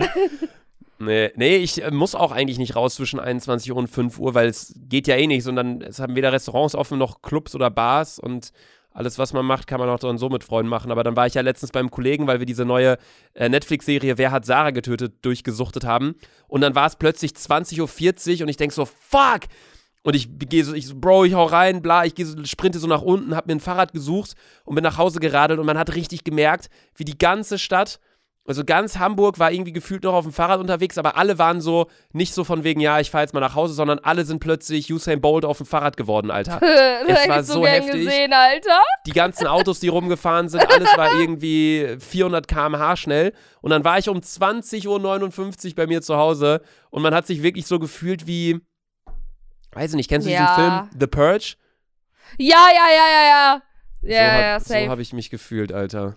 nee, 0.98 1.30
nee, 1.36 1.56
ich 1.56 1.82
äh, 1.82 1.90
muss 1.90 2.14
auch 2.14 2.32
eigentlich 2.32 2.58
nicht 2.58 2.76
raus 2.76 2.94
zwischen 2.94 3.20
21 3.20 3.70
Uhr 3.70 3.76
und 3.76 3.88
5 3.88 4.18
Uhr, 4.18 4.34
weil 4.34 4.48
es 4.48 4.74
geht 4.76 5.06
ja 5.06 5.16
eh 5.16 5.26
nicht, 5.26 5.44
sondern 5.44 5.82
es 5.82 6.00
haben 6.00 6.16
weder 6.16 6.32
Restaurants 6.32 6.74
offen 6.74 6.98
noch 6.98 7.22
Clubs 7.22 7.54
oder 7.54 7.70
Bars 7.70 8.18
und 8.18 8.52
alles, 8.92 9.18
was 9.18 9.32
man 9.32 9.46
macht, 9.46 9.68
kann 9.68 9.78
man 9.78 9.88
auch 9.88 10.00
dann 10.00 10.18
so 10.18 10.28
mit 10.28 10.42
Freunden 10.42 10.68
machen. 10.68 10.90
Aber 10.90 11.04
dann 11.04 11.14
war 11.14 11.26
ich 11.26 11.34
ja 11.34 11.42
letztens 11.42 11.70
beim 11.70 11.90
Kollegen, 11.90 12.26
weil 12.26 12.40
wir 12.40 12.46
diese 12.46 12.64
neue 12.64 12.98
äh, 13.34 13.48
Netflix-Serie 13.48 14.18
Wer 14.18 14.32
hat 14.32 14.44
Sarah 14.44 14.72
getötet 14.72 15.14
durchgesuchtet 15.22 15.84
haben. 15.84 16.16
Und 16.48 16.60
dann 16.60 16.74
war 16.74 16.86
es 16.86 16.96
plötzlich 16.96 17.32
20.40 17.32 17.78
Uhr 18.38 18.42
und 18.42 18.48
ich 18.48 18.56
denke 18.56 18.74
so, 18.74 18.84
fuck! 18.84 19.42
Und 20.02 20.16
ich 20.16 20.28
gehe 20.38 20.64
so, 20.64 20.72
ich 20.74 20.86
so, 20.86 20.94
Bro, 20.96 21.24
ich 21.24 21.34
hau 21.34 21.44
rein, 21.44 21.82
bla, 21.82 22.04
ich 22.04 22.14
gehe 22.14 22.24
so, 22.24 22.42
sprinte 22.44 22.78
so 22.78 22.86
nach 22.86 23.02
unten, 23.02 23.36
hab 23.36 23.46
mir 23.46 23.54
ein 23.54 23.60
Fahrrad 23.60 23.92
gesucht 23.92 24.32
und 24.64 24.74
bin 24.74 24.82
nach 24.84 24.96
Hause 24.96 25.20
geradelt 25.20 25.60
und 25.60 25.66
man 25.66 25.78
hat 25.78 25.94
richtig 25.94 26.24
gemerkt, 26.24 26.70
wie 26.96 27.04
die 27.04 27.18
ganze 27.18 27.58
Stadt, 27.58 28.00
also 28.46 28.64
ganz 28.64 28.98
Hamburg 28.98 29.38
war 29.38 29.52
irgendwie 29.52 29.72
gefühlt 29.72 30.02
noch 30.02 30.14
auf 30.14 30.24
dem 30.24 30.32
Fahrrad 30.32 30.58
unterwegs, 30.58 30.96
aber 30.98 31.16
alle 31.16 31.38
waren 31.38 31.60
so, 31.60 31.86
nicht 32.12 32.32
so 32.34 32.42
von 32.42 32.64
wegen, 32.64 32.80
ja, 32.80 32.98
ich 32.98 33.10
fahr 33.10 33.20
jetzt 33.20 33.34
mal 33.34 33.40
nach 33.40 33.54
Hause, 33.54 33.74
sondern 33.74 33.98
alle 34.00 34.24
sind 34.24 34.40
plötzlich 34.40 34.92
Usain 34.92 35.20
Bolt 35.20 35.44
auf 35.44 35.58
dem 35.58 35.66
Fahrrad 35.66 35.96
geworden, 35.96 36.30
Alter. 36.30 36.58
das 37.06 37.20
Es 37.22 37.28
war 37.28 37.44
so 37.44 37.52
so 37.52 37.60
gern 37.60 37.82
heftig. 37.82 38.06
gesehen, 38.06 38.32
Alter. 38.32 38.80
Die 39.06 39.12
ganzen 39.12 39.46
Autos, 39.46 39.78
die 39.78 39.88
rumgefahren 39.88 40.48
sind, 40.48 40.68
alles 40.68 40.88
war 40.96 41.20
irgendwie 41.20 41.96
400 42.00 42.48
km/h 42.48 42.96
schnell. 42.96 43.32
Und 43.60 43.70
dann 43.70 43.84
war 43.84 43.98
ich 43.98 44.08
um 44.08 44.18
20.59 44.18 44.88
Uhr 45.68 45.74
bei 45.76 45.86
mir 45.86 46.02
zu 46.02 46.16
Hause 46.16 46.62
und 46.88 47.02
man 47.02 47.14
hat 47.14 47.26
sich 47.26 47.42
wirklich 47.42 47.66
so 47.66 47.78
gefühlt 47.78 48.26
wie, 48.26 48.58
weiß 49.72 49.90
ich 49.90 49.96
nicht, 49.96 50.08
kennst 50.08 50.26
du 50.26 50.30
Ja. 50.32 50.40
diesen 50.40 50.54
Film 50.56 51.00
The 51.00 51.06
Purge? 51.06 51.54
Ja, 52.38 52.66
ja, 52.74 52.86
ja, 52.94 53.06
ja, 53.12 53.28
ja. 53.28 53.62
Ja, 54.02 54.16
so 54.26 54.32
hab, 54.32 54.40
ja, 54.42 54.60
so 54.60 54.66
safe. 54.74 54.88
habe 54.88 55.02
ich 55.02 55.12
mich 55.12 55.30
gefühlt, 55.30 55.72
Alter. 55.72 56.16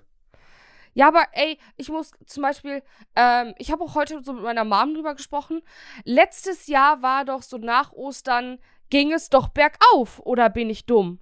Ja, 0.93 1.07
aber 1.07 1.25
ey, 1.33 1.57
ich 1.75 1.89
muss 1.89 2.11
zum 2.27 2.43
Beispiel, 2.43 2.83
ähm, 3.15 3.55
ich 3.57 3.71
habe 3.71 3.83
auch 3.83 3.95
heute 3.95 4.23
so 4.23 4.31
mit 4.33 4.43
meiner 4.43 4.63
Mom 4.63 4.93
drüber 4.93 5.15
gesprochen. 5.15 5.61
Letztes 6.03 6.67
Jahr 6.67 7.01
war 7.01 7.25
doch 7.25 7.41
so 7.41 7.57
nach 7.57 7.91
Ostern, 7.93 8.59
ging 8.91 9.11
es 9.11 9.29
doch 9.29 9.47
bergauf, 9.49 10.19
oder 10.19 10.49
bin 10.51 10.69
ich 10.69 10.85
dumm? 10.85 11.19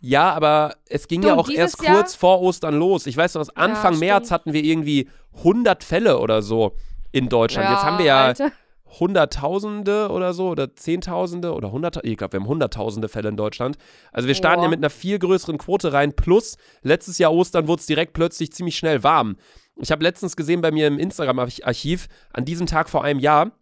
Ja, 0.00 0.32
aber 0.34 0.74
es 0.88 1.06
ging 1.08 1.22
Du, 1.22 1.28
ja 1.28 1.34
auch 1.34 1.48
erst 1.48 1.82
Jahr- 1.82 1.94
kurz 1.94 2.14
vor 2.16 2.42
Ostern 2.42 2.74
los. 2.78 3.06
Ich 3.06 3.16
weiß 3.16 3.34
noch, 3.34 3.46
Anfang 3.54 3.94
Ja, 3.94 3.98
März 4.00 4.30
hatten 4.30 4.52
wir 4.52 4.62
irgendwie 4.64 5.08
100 5.36 5.82
Fälle 5.84 6.18
oder 6.18 6.42
so 6.42 6.76
in 7.12 7.28
Deutschland. 7.28 7.70
Jetzt 7.70 7.82
haben 7.84 7.98
wir 7.98 8.04
ja 8.06 8.24
Alter. 8.26 8.50
Hunderttausende 8.86 10.10
oder 10.10 10.32
so 10.32 10.48
oder 10.48 10.74
Zehntausende 10.74 11.52
oder 11.52 11.72
Hundert, 11.72 12.04
ich 12.04 12.16
glaube, 12.16 12.34
wir 12.34 12.40
haben 12.40 12.48
Hunderttausende 12.48 13.08
Fälle 13.08 13.28
in 13.28 13.36
Deutschland. 13.36 13.76
Also 14.12 14.28
wir 14.28 14.34
starten 14.34 14.62
ja 14.62 14.68
Boah. 14.68 14.70
mit 14.70 14.80
einer 14.80 14.90
viel 14.90 15.18
größeren 15.18 15.58
Quote 15.58 15.92
rein. 15.92 16.14
Plus, 16.14 16.56
letztes 16.82 17.18
Jahr 17.18 17.32
Ostern 17.32 17.68
wurde 17.68 17.80
es 17.80 17.86
direkt 17.86 18.12
plötzlich 18.12 18.52
ziemlich 18.52 18.76
schnell 18.76 19.02
warm. 19.02 19.36
Ich 19.76 19.92
habe 19.92 20.02
letztens 20.02 20.36
gesehen 20.36 20.62
bei 20.62 20.70
mir 20.70 20.86
im 20.86 20.98
Instagram-Archiv, 20.98 22.08
an 22.32 22.44
diesem 22.44 22.66
Tag 22.66 22.88
vor 22.88 23.04
einem 23.04 23.20
Jahr, 23.20 23.52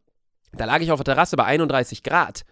da 0.52 0.64
lag 0.66 0.80
ich 0.80 0.92
auf 0.92 1.02
der 1.02 1.14
Terrasse 1.14 1.37
bei 1.37 1.44
31 1.44 2.02
Grad. 2.02 2.44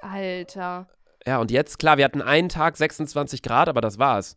Alter. 0.00 0.88
Ja, 1.24 1.38
und 1.38 1.52
jetzt, 1.52 1.78
klar, 1.78 1.98
wir 1.98 2.04
hatten 2.04 2.22
einen 2.22 2.48
Tag 2.48 2.76
26 2.76 3.42
Grad, 3.42 3.68
aber 3.68 3.80
das 3.80 3.98
war's. 3.98 4.36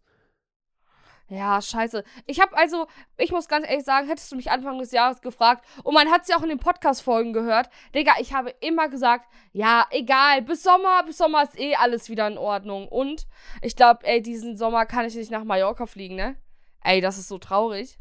Ja, 1.27 1.59
scheiße. 1.59 2.03
Ich 2.27 2.39
habe 2.39 2.55
also, 2.55 2.85
ich 3.17 3.31
muss 3.31 3.47
ganz 3.47 3.67
ehrlich 3.67 3.83
sagen, 3.83 4.07
hättest 4.07 4.31
du 4.31 4.35
mich 4.35 4.51
Anfang 4.51 4.77
des 4.77 4.91
Jahres 4.91 5.21
gefragt, 5.21 5.65
und 5.83 5.95
man 5.95 6.11
hat 6.11 6.21
es 6.21 6.27
ja 6.27 6.37
auch 6.37 6.43
in 6.43 6.49
den 6.49 6.59
Podcast-Folgen 6.59 7.33
gehört, 7.33 7.69
Digga, 7.95 8.13
ich 8.19 8.33
habe 8.33 8.53
immer 8.59 8.89
gesagt, 8.89 9.27
ja, 9.51 9.87
egal, 9.89 10.43
bis 10.43 10.61
Sommer, 10.61 11.03
bis 11.03 11.17
Sommer 11.17 11.41
ist 11.43 11.59
eh 11.59 11.75
alles 11.75 12.09
wieder 12.09 12.27
in 12.27 12.37
Ordnung. 12.37 12.87
Und 12.87 13.25
ich 13.63 13.75
glaube, 13.75 14.05
ey, 14.05 14.21
diesen 14.21 14.55
Sommer 14.55 14.85
kann 14.85 15.05
ich 15.05 15.15
nicht 15.15 15.31
nach 15.31 15.43
Mallorca 15.43 15.87
fliegen, 15.87 16.15
ne? 16.15 16.35
Ey, 16.83 17.01
das 17.01 17.17
ist 17.17 17.27
so 17.27 17.39
traurig. 17.39 17.97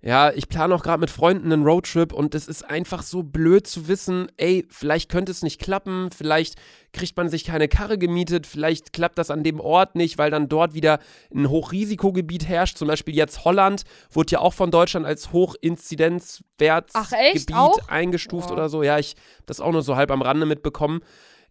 Ja, 0.00 0.30
ich 0.30 0.48
plane 0.48 0.72
auch 0.72 0.84
gerade 0.84 1.00
mit 1.00 1.10
Freunden 1.10 1.52
einen 1.52 1.64
Roadtrip 1.64 2.12
und 2.12 2.32
es 2.36 2.46
ist 2.46 2.62
einfach 2.62 3.02
so 3.02 3.24
blöd 3.24 3.66
zu 3.66 3.88
wissen, 3.88 4.28
ey, 4.36 4.64
vielleicht 4.70 5.10
könnte 5.10 5.32
es 5.32 5.42
nicht 5.42 5.60
klappen, 5.60 6.10
vielleicht 6.16 6.54
kriegt 6.92 7.16
man 7.16 7.28
sich 7.28 7.44
keine 7.44 7.66
Karre 7.66 7.98
gemietet, 7.98 8.46
vielleicht 8.46 8.92
klappt 8.92 9.18
das 9.18 9.32
an 9.32 9.42
dem 9.42 9.58
Ort 9.58 9.96
nicht, 9.96 10.16
weil 10.16 10.30
dann 10.30 10.48
dort 10.48 10.72
wieder 10.72 11.00
ein 11.34 11.50
Hochrisikogebiet 11.50 12.46
herrscht. 12.48 12.78
Zum 12.78 12.86
Beispiel 12.86 13.16
jetzt 13.16 13.44
Holland 13.44 13.82
wurde 14.12 14.30
ja 14.30 14.38
auch 14.38 14.54
von 14.54 14.70
Deutschland 14.70 15.04
als? 15.04 15.32
Hochinzidenzwertgebiet 15.32 17.88
eingestuft 17.88 18.50
Ja. 18.50 18.52
oder 18.52 18.68
so. 18.68 18.84
Ja, 18.84 19.00
ich 19.00 19.16
hab 19.38 19.46
das 19.46 19.60
auch 19.60 19.72
nur 19.72 19.82
so 19.82 19.96
halb 19.96 20.12
am 20.12 20.22
Rande 20.22 20.46
mitbekommen. 20.46 21.00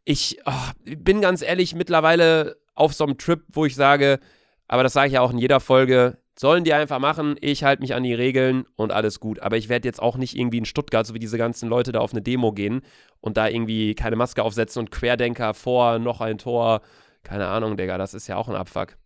Ich 0.06 0.40
ah, 0.46 0.72
bin 0.84 1.20
ganz 1.20 1.42
ehrlich 1.42 1.76
mittlerweile 1.76 2.56
auf 2.76 2.94
so 2.94 3.04
einem 3.04 3.18
Trip, 3.18 3.44
wo 3.52 3.66
ich 3.66 3.76
sage, 3.76 4.22
aber 4.70 4.84
das 4.84 4.94
sage 4.94 5.08
ich 5.08 5.14
ja 5.16 5.22
auch 5.22 5.32
in 5.32 5.38
jeder 5.38 5.60
Folge, 5.60 6.18
sollen 6.40 6.64
die 6.64 6.74
einfach 6.74 7.00
machen, 7.00 7.36
ich 7.42 7.64
halte 7.64 7.82
mich 7.82 7.96
an 7.96 8.04
die 8.04 8.14
Regeln 8.14 8.66
und 8.76 8.92
alles 8.92 9.20
gut. 9.20 9.40
Aber 9.40 9.58
ich 9.58 9.70
werde 9.70 9.88
jetzt 9.88 10.02
auch 10.02 10.18
nicht 10.18 10.38
irgendwie 10.38 10.60
in 10.60 10.66
Stuttgart, 10.66 11.06
so 11.06 11.14
wie 11.14 11.20
diese 11.20 11.38
ganzen 11.38 11.68
Leute 11.68 11.92
da 11.92 12.00
auf 12.00 12.12
eine 12.12 12.22
Demo 12.22 12.52
gehen 12.52 12.82
und 13.22 13.38
da 13.38 13.48
irgendwie 13.48 13.96
keine 13.96 14.16
Maske 14.16 14.44
aufsetzen 14.44 14.82
und 14.82 14.92
Querdenker 14.92 15.54
vor, 15.54 16.00
noch 16.00 16.22
ein 16.22 16.38
Tor. 16.38 16.82
Keine 17.24 17.48
Ahnung, 17.48 17.76
Digga, 17.76 17.98
das 17.98 18.14
ist 18.14 18.28
ja 18.28 18.38
auch 18.38 18.48
ein 18.48 18.56
Abfuck. 18.56 18.98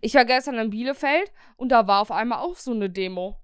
Ich 0.00 0.14
war 0.14 0.24
gestern 0.24 0.56
in 0.56 0.70
Bielefeld 0.70 1.32
und 1.56 1.70
da 1.70 1.86
war 1.86 2.00
auf 2.00 2.12
einmal 2.12 2.38
auch 2.38 2.56
so 2.56 2.72
eine 2.72 2.88
Demo. 2.88 3.36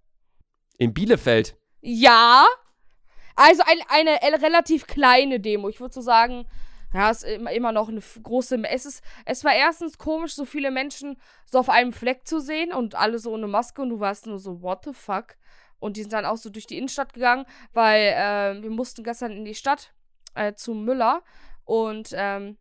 In 0.79 0.95
Bielefeld. 0.95 1.57
Ja. 1.81 2.47
Also 3.35 3.63
ein, 3.67 3.79
eine 3.89 4.23
äh, 4.23 4.35
relativ 4.37 4.87
kleine 4.87 5.41
Demo. 5.41 5.69
Ich 5.69 5.81
würde 5.81 5.95
so 5.95 6.01
sagen, 6.01 6.47
ja, 6.94 7.11
es 7.11 7.22
ist 7.22 7.38
immer, 7.38 7.72
noch 7.72 7.88
eine 7.88 8.01
große. 8.01 8.62
Es, 8.64 8.87
ist, 8.87 9.03
es 9.27 9.44
war 9.44 9.55
erstens 9.55 9.98
komisch, 9.98 10.35
so 10.35 10.44
viele 10.44 10.70
Menschen 10.70 11.18
so 11.44 11.59
auf 11.59 11.68
einem 11.68 11.92
Fleck 11.92 12.27
zu 12.27 12.40
sehen 12.40 12.72
und 12.72 12.94
alle 12.94 13.18
so 13.18 13.33
ohne 13.33 13.46
Maske 13.46 13.83
und 13.83 13.90
du 13.90 14.01
warst 14.01 14.27
nur 14.27 14.38
so, 14.38 14.62
what 14.62 14.85
the 14.85 14.92
fuck? 14.92 15.37
Und 15.79 15.96
die 15.96 16.03
sind 16.03 16.12
dann 16.12 16.24
auch 16.24 16.37
so 16.37 16.51
durch 16.51 16.66
die 16.66 16.79
Innenstadt 16.79 17.12
gegangen, 17.12 17.44
weil 17.72 18.01
äh, 18.01 18.62
wir 18.62 18.70
mussten 18.70 19.05
gestern 19.05 19.33
in 19.33 19.44
die 19.44 19.55
Stadt 19.55 19.92
äh, 20.35 20.55
zum 20.55 20.85
Müller 20.85 21.22
und 21.64 22.11
ähm, 22.14 22.57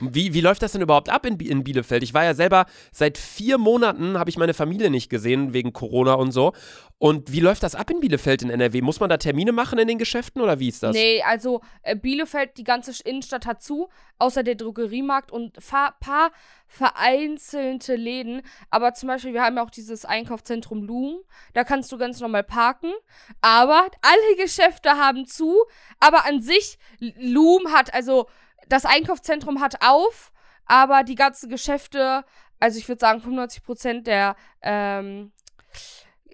Wie, 0.00 0.32
wie 0.32 0.40
läuft 0.40 0.62
das 0.62 0.72
denn 0.72 0.82
überhaupt 0.82 1.08
ab 1.08 1.26
in, 1.26 1.38
in 1.40 1.64
Bielefeld? 1.64 2.02
Ich 2.02 2.14
war 2.14 2.24
ja 2.24 2.34
selber 2.34 2.66
seit 2.92 3.18
vier 3.18 3.58
Monaten, 3.58 4.18
habe 4.18 4.30
ich 4.30 4.38
meine 4.38 4.54
Familie 4.54 4.90
nicht 4.90 5.10
gesehen, 5.10 5.52
wegen 5.52 5.72
Corona 5.72 6.14
und 6.14 6.32
so. 6.32 6.52
Und 6.98 7.32
wie 7.32 7.40
läuft 7.40 7.62
das 7.62 7.76
ab 7.76 7.90
in 7.90 8.00
Bielefeld 8.00 8.42
in 8.42 8.50
NRW? 8.50 8.80
Muss 8.82 8.98
man 8.98 9.08
da 9.08 9.16
Termine 9.16 9.52
machen 9.52 9.78
in 9.78 9.86
den 9.86 9.98
Geschäften 9.98 10.42
oder 10.42 10.58
wie 10.58 10.68
ist 10.68 10.82
das? 10.82 10.94
Nee, 10.94 11.22
also 11.22 11.60
äh, 11.82 11.94
Bielefeld, 11.94 12.56
die 12.58 12.64
ganze 12.64 12.92
Innenstadt 13.04 13.46
hat 13.46 13.62
zu, 13.62 13.88
außer 14.18 14.42
der 14.42 14.56
Drogeriemarkt 14.56 15.30
und 15.30 15.62
fa 15.62 15.92
paar 16.00 16.32
vereinzelte 16.66 17.94
Läden. 17.94 18.42
Aber 18.70 18.94
zum 18.94 19.08
Beispiel, 19.08 19.32
wir 19.32 19.42
haben 19.42 19.56
ja 19.56 19.64
auch 19.64 19.70
dieses 19.70 20.04
Einkaufszentrum 20.04 20.82
Loom. 20.82 21.18
Da 21.54 21.64
kannst 21.64 21.90
du 21.92 21.98
ganz 21.98 22.20
normal 22.20 22.44
parken. 22.44 22.92
Aber 23.40 23.88
alle 24.02 24.36
Geschäfte 24.42 24.90
haben 24.90 25.26
zu. 25.26 25.56
Aber 26.00 26.26
an 26.26 26.40
sich, 26.40 26.78
Loom 26.98 27.72
hat, 27.72 27.94
also 27.94 28.26
das 28.68 28.84
Einkaufszentrum 28.84 29.60
hat 29.60 29.82
auf, 29.82 30.32
aber 30.66 31.02
die 31.04 31.14
ganzen 31.14 31.48
Geschäfte, 31.48 32.24
also 32.60 32.78
ich 32.78 32.88
würde 32.88 33.00
sagen 33.00 33.20
95% 33.20 34.02
der 34.02 34.36
ähm, 34.62 35.32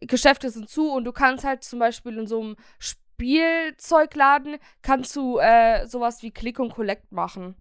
Geschäfte 0.01 0.51
sind 0.51 0.69
zu 0.69 0.91
und 0.91 1.05
du 1.05 1.13
kannst 1.13 1.45
halt 1.45 1.65
zum 1.65 1.79
Beispiel 1.79 2.19
in 2.19 2.27
so 2.27 2.41
einem 2.41 2.57
Spielzeugladen 2.79 4.59
kannst 4.83 5.15
du 5.17 5.39
äh, 5.39 5.87
sowas 5.87 6.23
wie 6.23 6.31
Click 6.33 6.59
und 6.59 6.75
Collect 6.75 7.13
machen. 7.13 7.57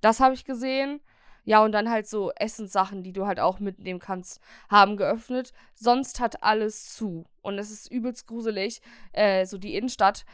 Das 0.00 0.20
habe 0.20 0.34
ich 0.34 0.44
gesehen. 0.44 1.00
Ja, 1.48 1.64
und 1.64 1.72
dann 1.72 1.88
halt 1.88 2.06
so 2.06 2.30
Essenssachen, 2.32 3.02
die 3.02 3.14
du 3.14 3.24
halt 3.24 3.40
auch 3.40 3.58
mitnehmen 3.58 4.00
kannst, 4.00 4.38
haben 4.68 4.98
geöffnet. 4.98 5.54
Sonst 5.74 6.20
hat 6.20 6.42
alles 6.42 6.92
zu. 6.94 7.24
Und 7.40 7.58
es 7.58 7.70
ist 7.70 7.90
übelst 7.90 8.26
gruselig, 8.26 8.82
äh, 9.14 9.46
so 9.46 9.56
die 9.56 9.74
Innenstadt. 9.74 10.26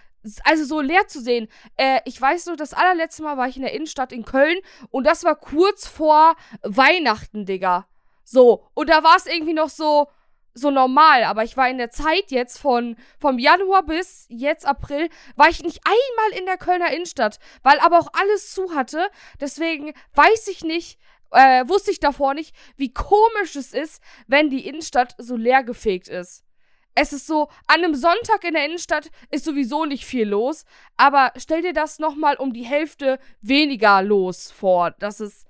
Also 0.42 0.64
so 0.64 0.80
leer 0.80 1.06
zu 1.06 1.20
sehen. 1.20 1.46
Äh, 1.76 2.00
ich 2.04 2.20
weiß 2.20 2.46
nur, 2.46 2.56
das 2.56 2.74
allerletzte 2.74 3.22
Mal 3.22 3.36
war 3.36 3.46
ich 3.46 3.54
in 3.54 3.62
der 3.62 3.74
Innenstadt 3.74 4.10
in 4.10 4.24
Köln 4.24 4.58
und 4.90 5.06
das 5.06 5.22
war 5.22 5.36
kurz 5.36 5.86
vor 5.86 6.34
Weihnachten, 6.62 7.46
Digga. 7.46 7.86
So, 8.24 8.66
und 8.74 8.88
da 8.88 9.04
war 9.04 9.14
es 9.16 9.26
irgendwie 9.26 9.54
noch 9.54 9.68
so, 9.68 10.08
so 10.54 10.70
normal, 10.70 11.24
aber 11.24 11.42
ich 11.42 11.56
war 11.56 11.68
in 11.68 11.78
der 11.78 11.90
Zeit 11.90 12.30
jetzt 12.30 12.58
von 12.58 12.96
vom 13.18 13.38
Januar 13.38 13.82
bis 13.84 14.26
jetzt 14.28 14.66
April 14.66 15.08
war 15.36 15.48
ich 15.48 15.62
nicht 15.62 15.80
einmal 15.84 16.38
in 16.38 16.46
der 16.46 16.56
Kölner 16.56 16.92
Innenstadt, 16.92 17.38
weil 17.62 17.78
aber 17.80 17.98
auch 17.98 18.08
alles 18.12 18.52
zu 18.52 18.74
hatte. 18.74 19.08
Deswegen 19.40 19.92
weiß 20.14 20.46
ich 20.48 20.62
nicht, 20.62 20.98
äh, 21.32 21.68
wusste 21.68 21.90
ich 21.90 21.98
davor 21.98 22.34
nicht, 22.34 22.54
wie 22.76 22.92
komisch 22.92 23.56
es 23.56 23.74
ist, 23.74 24.00
wenn 24.28 24.48
die 24.48 24.66
Innenstadt 24.66 25.14
so 25.18 25.36
leer 25.36 25.64
gefegt 25.64 26.08
ist. 26.08 26.44
Es 26.94 27.12
ist 27.12 27.26
so, 27.26 27.48
an 27.66 27.82
einem 27.82 27.96
Sonntag 27.96 28.44
in 28.44 28.54
der 28.54 28.64
Innenstadt 28.66 29.10
ist 29.30 29.44
sowieso 29.44 29.84
nicht 29.84 30.06
viel 30.06 30.28
los, 30.28 30.64
aber 30.96 31.32
stell 31.36 31.62
dir 31.62 31.72
das 31.72 31.98
nochmal 31.98 32.36
um 32.36 32.52
die 32.52 32.62
Hälfte 32.62 33.18
weniger 33.40 34.00
los 34.02 34.52
vor. 34.52 34.92
Das 35.00 35.18
ist 35.18 35.46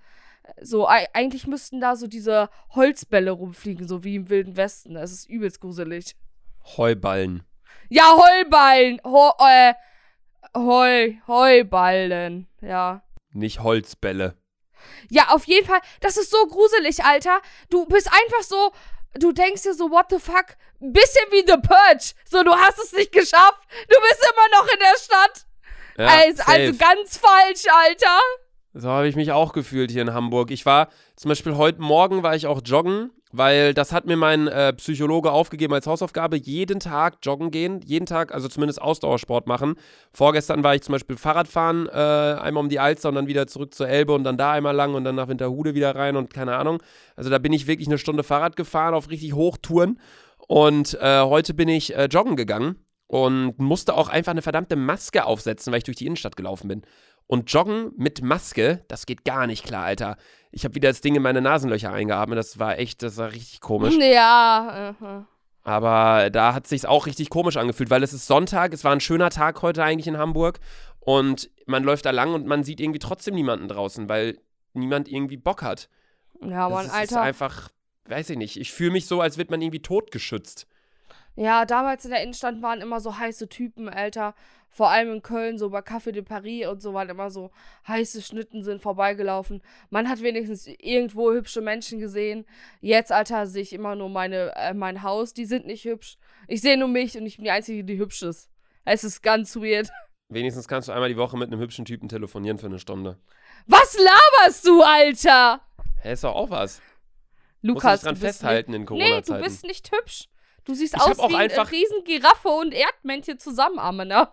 so, 0.60 0.86
ei- 0.88 1.08
eigentlich 1.12 1.46
müssten 1.46 1.80
da 1.80 1.96
so 1.96 2.06
diese 2.06 2.48
Holzbälle 2.74 3.30
rumfliegen, 3.30 3.88
so 3.88 4.04
wie 4.04 4.16
im 4.16 4.28
Wilden 4.28 4.56
Westen. 4.56 4.96
Es 4.96 5.12
ist 5.12 5.28
übelst 5.28 5.60
gruselig. 5.60 6.14
Heuballen. 6.76 7.42
Ja, 7.88 8.16
Heuballen. 8.16 9.00
Ho 9.04 9.32
äh, 9.38 9.74
Heu, 10.56 11.12
Heuballen. 11.26 12.48
Ja. 12.60 13.02
Nicht 13.32 13.60
Holzbälle. 13.60 14.36
Ja, 15.10 15.28
auf 15.30 15.44
jeden 15.46 15.66
Fall. 15.66 15.80
Das 16.00 16.16
ist 16.16 16.30
so 16.30 16.46
gruselig, 16.46 17.04
Alter. 17.04 17.40
Du 17.70 17.86
bist 17.86 18.08
einfach 18.12 18.42
so. 18.42 18.72
Du 19.16 19.32
denkst 19.32 19.62
dir 19.62 19.74
so, 19.74 19.90
what 19.90 20.06
the 20.10 20.18
fuck? 20.18 20.56
Bisschen 20.80 21.26
wie 21.30 21.44
The 21.46 21.56
Purge. 21.58 22.14
So, 22.28 22.42
du 22.42 22.52
hast 22.52 22.78
es 22.78 22.92
nicht 22.92 23.12
geschafft. 23.12 23.62
Du 23.88 23.96
bist 24.00 24.20
immer 24.32 24.60
noch 24.60 24.72
in 24.72 24.78
der 24.80 24.98
Stadt. 24.98 25.46
Ja, 25.96 26.06
also, 26.06 26.42
also 26.46 26.78
ganz 26.78 27.16
falsch, 27.18 27.62
Alter. 27.72 28.18
So 28.74 28.88
habe 28.88 29.08
ich 29.08 29.16
mich 29.16 29.32
auch 29.32 29.52
gefühlt 29.52 29.90
hier 29.90 30.02
in 30.02 30.12
Hamburg. 30.12 30.50
Ich 30.50 30.66
war 30.66 30.88
zum 31.16 31.28
Beispiel 31.30 31.56
heute 31.56 31.80
Morgen 31.80 32.22
war 32.22 32.34
ich 32.34 32.46
auch 32.46 32.60
joggen 32.64 33.10
weil 33.36 33.74
das 33.74 33.92
hat 33.92 34.06
mir 34.06 34.16
mein 34.16 34.46
äh, 34.46 34.72
Psychologe 34.74 35.32
aufgegeben 35.32 35.74
als 35.74 35.88
Hausaufgabe, 35.88 36.36
jeden 36.36 36.78
Tag 36.78 37.18
joggen 37.22 37.50
gehen, 37.50 37.80
jeden 37.84 38.06
Tag, 38.06 38.32
also 38.32 38.46
zumindest 38.46 38.80
Ausdauersport 38.80 39.48
machen. 39.48 39.74
Vorgestern 40.12 40.62
war 40.62 40.76
ich 40.76 40.82
zum 40.82 40.92
Beispiel 40.92 41.16
Fahrradfahren, 41.16 41.88
äh, 41.88 41.90
einmal 41.90 42.62
um 42.62 42.68
die 42.68 42.78
Alster 42.78 43.08
und 43.08 43.16
dann 43.16 43.26
wieder 43.26 43.48
zurück 43.48 43.74
zur 43.74 43.88
Elbe 43.88 44.12
und 44.12 44.22
dann 44.22 44.38
da 44.38 44.52
einmal 44.52 44.74
lang 44.74 44.94
und 44.94 45.02
dann 45.02 45.16
nach 45.16 45.26
Winterhude 45.26 45.74
wieder 45.74 45.96
rein 45.96 46.14
und 46.14 46.32
keine 46.32 46.56
Ahnung. 46.56 46.80
Also 47.16 47.28
da 47.28 47.38
bin 47.38 47.52
ich 47.52 47.66
wirklich 47.66 47.88
eine 47.88 47.98
Stunde 47.98 48.22
Fahrrad 48.22 48.54
gefahren 48.54 48.94
auf 48.94 49.10
richtig 49.10 49.32
Hochtouren 49.32 49.98
und 50.46 50.96
äh, 51.00 51.22
heute 51.22 51.54
bin 51.54 51.68
ich 51.68 51.96
äh, 51.96 52.04
joggen 52.04 52.36
gegangen 52.36 52.76
und 53.08 53.58
musste 53.58 53.94
auch 53.94 54.08
einfach 54.08 54.32
eine 54.32 54.42
verdammte 54.42 54.76
Maske 54.76 55.24
aufsetzen, 55.24 55.72
weil 55.72 55.78
ich 55.78 55.84
durch 55.84 55.96
die 55.96 56.06
Innenstadt 56.06 56.36
gelaufen 56.36 56.68
bin. 56.68 56.82
Und 57.26 57.50
Joggen 57.52 57.92
mit 57.96 58.22
Maske, 58.22 58.84
das 58.88 59.06
geht 59.06 59.24
gar 59.24 59.46
nicht 59.46 59.64
klar, 59.64 59.84
Alter. 59.84 60.16
Ich 60.50 60.64
habe 60.64 60.74
wieder 60.74 60.90
das 60.90 61.00
Ding 61.00 61.14
in 61.14 61.22
meine 61.22 61.40
Nasenlöcher 61.40 61.92
eingeatmet. 61.92 62.38
Das 62.38 62.58
war 62.58 62.78
echt, 62.78 63.02
das 63.02 63.16
war 63.16 63.32
richtig 63.32 63.60
komisch. 63.60 63.96
Ja. 63.96 64.94
Uh 65.00 65.24
Aber 65.62 66.30
da 66.30 66.54
hat 66.54 66.64
es 66.64 66.70
sich 66.70 66.86
auch 66.86 67.06
richtig 67.06 67.30
komisch 67.30 67.56
angefühlt, 67.56 67.90
weil 67.90 68.02
es 68.02 68.12
ist 68.12 68.26
Sonntag, 68.26 68.74
es 68.74 68.84
war 68.84 68.92
ein 68.92 69.00
schöner 69.00 69.30
Tag 69.30 69.62
heute 69.62 69.82
eigentlich 69.82 70.06
in 70.06 70.18
Hamburg 70.18 70.60
und 71.00 71.50
man 71.66 71.82
läuft 71.82 72.04
da 72.04 72.10
lang 72.10 72.34
und 72.34 72.46
man 72.46 72.62
sieht 72.64 72.80
irgendwie 72.80 72.98
trotzdem 72.98 73.34
niemanden 73.34 73.68
draußen, 73.68 74.08
weil 74.08 74.38
niemand 74.74 75.08
irgendwie 75.08 75.38
Bock 75.38 75.62
hat. 75.62 75.88
Ja, 76.42 76.68
Mann, 76.68 76.84
das 76.84 76.92
Alter. 76.92 77.04
ist 77.04 77.16
einfach, 77.16 77.68
weiß 78.06 78.30
ich 78.30 78.36
nicht. 78.36 78.58
Ich 78.58 78.72
fühle 78.72 78.90
mich 78.90 79.06
so, 79.06 79.20
als 79.20 79.38
wird 79.38 79.50
man 79.50 79.62
irgendwie 79.62 79.82
totgeschützt. 79.82 80.66
Ja, 81.36 81.64
damals 81.64 82.04
in 82.04 82.10
der 82.12 82.22
Innenstadt 82.22 82.62
waren 82.62 82.80
immer 82.80 83.00
so 83.00 83.18
heiße 83.18 83.48
Typen, 83.48 83.88
Alter. 83.88 84.34
Vor 84.76 84.90
allem 84.90 85.12
in 85.12 85.22
Köln, 85.22 85.56
so 85.56 85.70
bei 85.70 85.78
Café 85.78 86.10
de 86.10 86.22
Paris 86.22 86.66
und 86.66 86.82
so, 86.82 86.94
waren 86.94 87.08
immer 87.08 87.30
so 87.30 87.52
heiße 87.86 88.22
Schnitten 88.22 88.64
sind 88.64 88.82
vorbeigelaufen. 88.82 89.62
Man 89.88 90.08
hat 90.08 90.20
wenigstens 90.20 90.66
irgendwo 90.66 91.32
hübsche 91.32 91.60
Menschen 91.60 92.00
gesehen. 92.00 92.44
Jetzt, 92.80 93.12
Alter, 93.12 93.46
sehe 93.46 93.62
ich 93.62 93.72
immer 93.72 93.94
nur 93.94 94.08
meine, 94.08 94.52
äh, 94.56 94.74
mein 94.74 95.04
Haus, 95.04 95.32
die 95.32 95.44
sind 95.44 95.64
nicht 95.66 95.84
hübsch. 95.84 96.18
Ich 96.48 96.60
sehe 96.60 96.76
nur 96.76 96.88
mich 96.88 97.16
und 97.16 97.24
ich 97.24 97.36
bin 97.36 97.44
die 97.44 97.52
Einzige, 97.52 97.84
die 97.84 97.98
hübsch 97.98 98.22
ist. 98.22 98.50
Es 98.84 99.04
ist 99.04 99.22
ganz 99.22 99.54
weird. 99.54 99.90
Wenigstens 100.28 100.66
kannst 100.66 100.88
du 100.88 100.92
einmal 100.92 101.08
die 101.08 101.16
Woche 101.16 101.36
mit 101.38 101.52
einem 101.52 101.60
hübschen 101.60 101.84
Typen 101.84 102.08
telefonieren 102.08 102.58
für 102.58 102.66
eine 102.66 102.80
Stunde. 102.80 103.20
Was 103.68 103.96
laberst 103.96 104.66
du, 104.66 104.82
Alter? 104.82 105.60
Hä, 106.02 106.12
ist 106.14 106.24
doch 106.24 106.34
auch 106.34 106.50
was. 106.50 106.82
Lukas, 107.62 107.92
Muss 107.92 108.00
dran 108.02 108.14
du 108.16 108.20
bist 108.20 108.38
festhalten 108.40 108.74
in 108.74 108.80
nicht, 108.82 108.90
Nee, 108.90 108.96
du 108.96 109.04
Corona-Zeiten. 109.06 109.44
bist 109.44 109.64
nicht 109.64 109.92
hübsch. 109.94 110.28
Du 110.64 110.74
siehst 110.74 110.94
Ich 110.96 111.00
aus 111.00 111.10
hab 111.10 111.18
auch 111.20 111.30
wie 111.30 111.36
einfach- 111.36 111.68
ein 111.70 111.74
riesen 111.74 112.02
Giraffe 112.04 112.48
und 112.48 112.72
Erdmännchen 112.74 113.38
zusammen, 113.38 114.08
ne? 114.08 114.28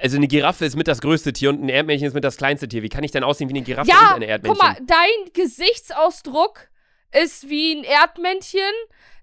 Also 0.00 0.16
eine 0.16 0.26
Giraffe 0.26 0.64
ist 0.64 0.76
mit 0.76 0.88
das 0.88 1.00
größte 1.00 1.32
Tier 1.32 1.50
und 1.50 1.62
ein 1.62 1.68
Erdmännchen 1.68 2.08
ist 2.08 2.14
mit 2.14 2.24
das 2.24 2.36
kleinste 2.36 2.66
Tier. 2.68 2.82
Wie 2.82 2.88
kann 2.88 3.04
ich 3.04 3.12
denn 3.12 3.22
aussehen 3.24 3.48
wie 3.48 3.54
eine 3.54 3.62
Giraffe 3.62 3.88
Ja, 3.90 4.08
und 4.08 4.14
ein 4.16 4.22
Erdmännchen? 4.22 4.58
Guck 4.60 4.66
mal, 4.68 4.76
dein 4.86 5.32
Gesichtsausdruck 5.32 6.68
ist 7.12 7.48
wie 7.48 7.76
ein 7.76 7.84
Erdmännchen. 7.84 8.60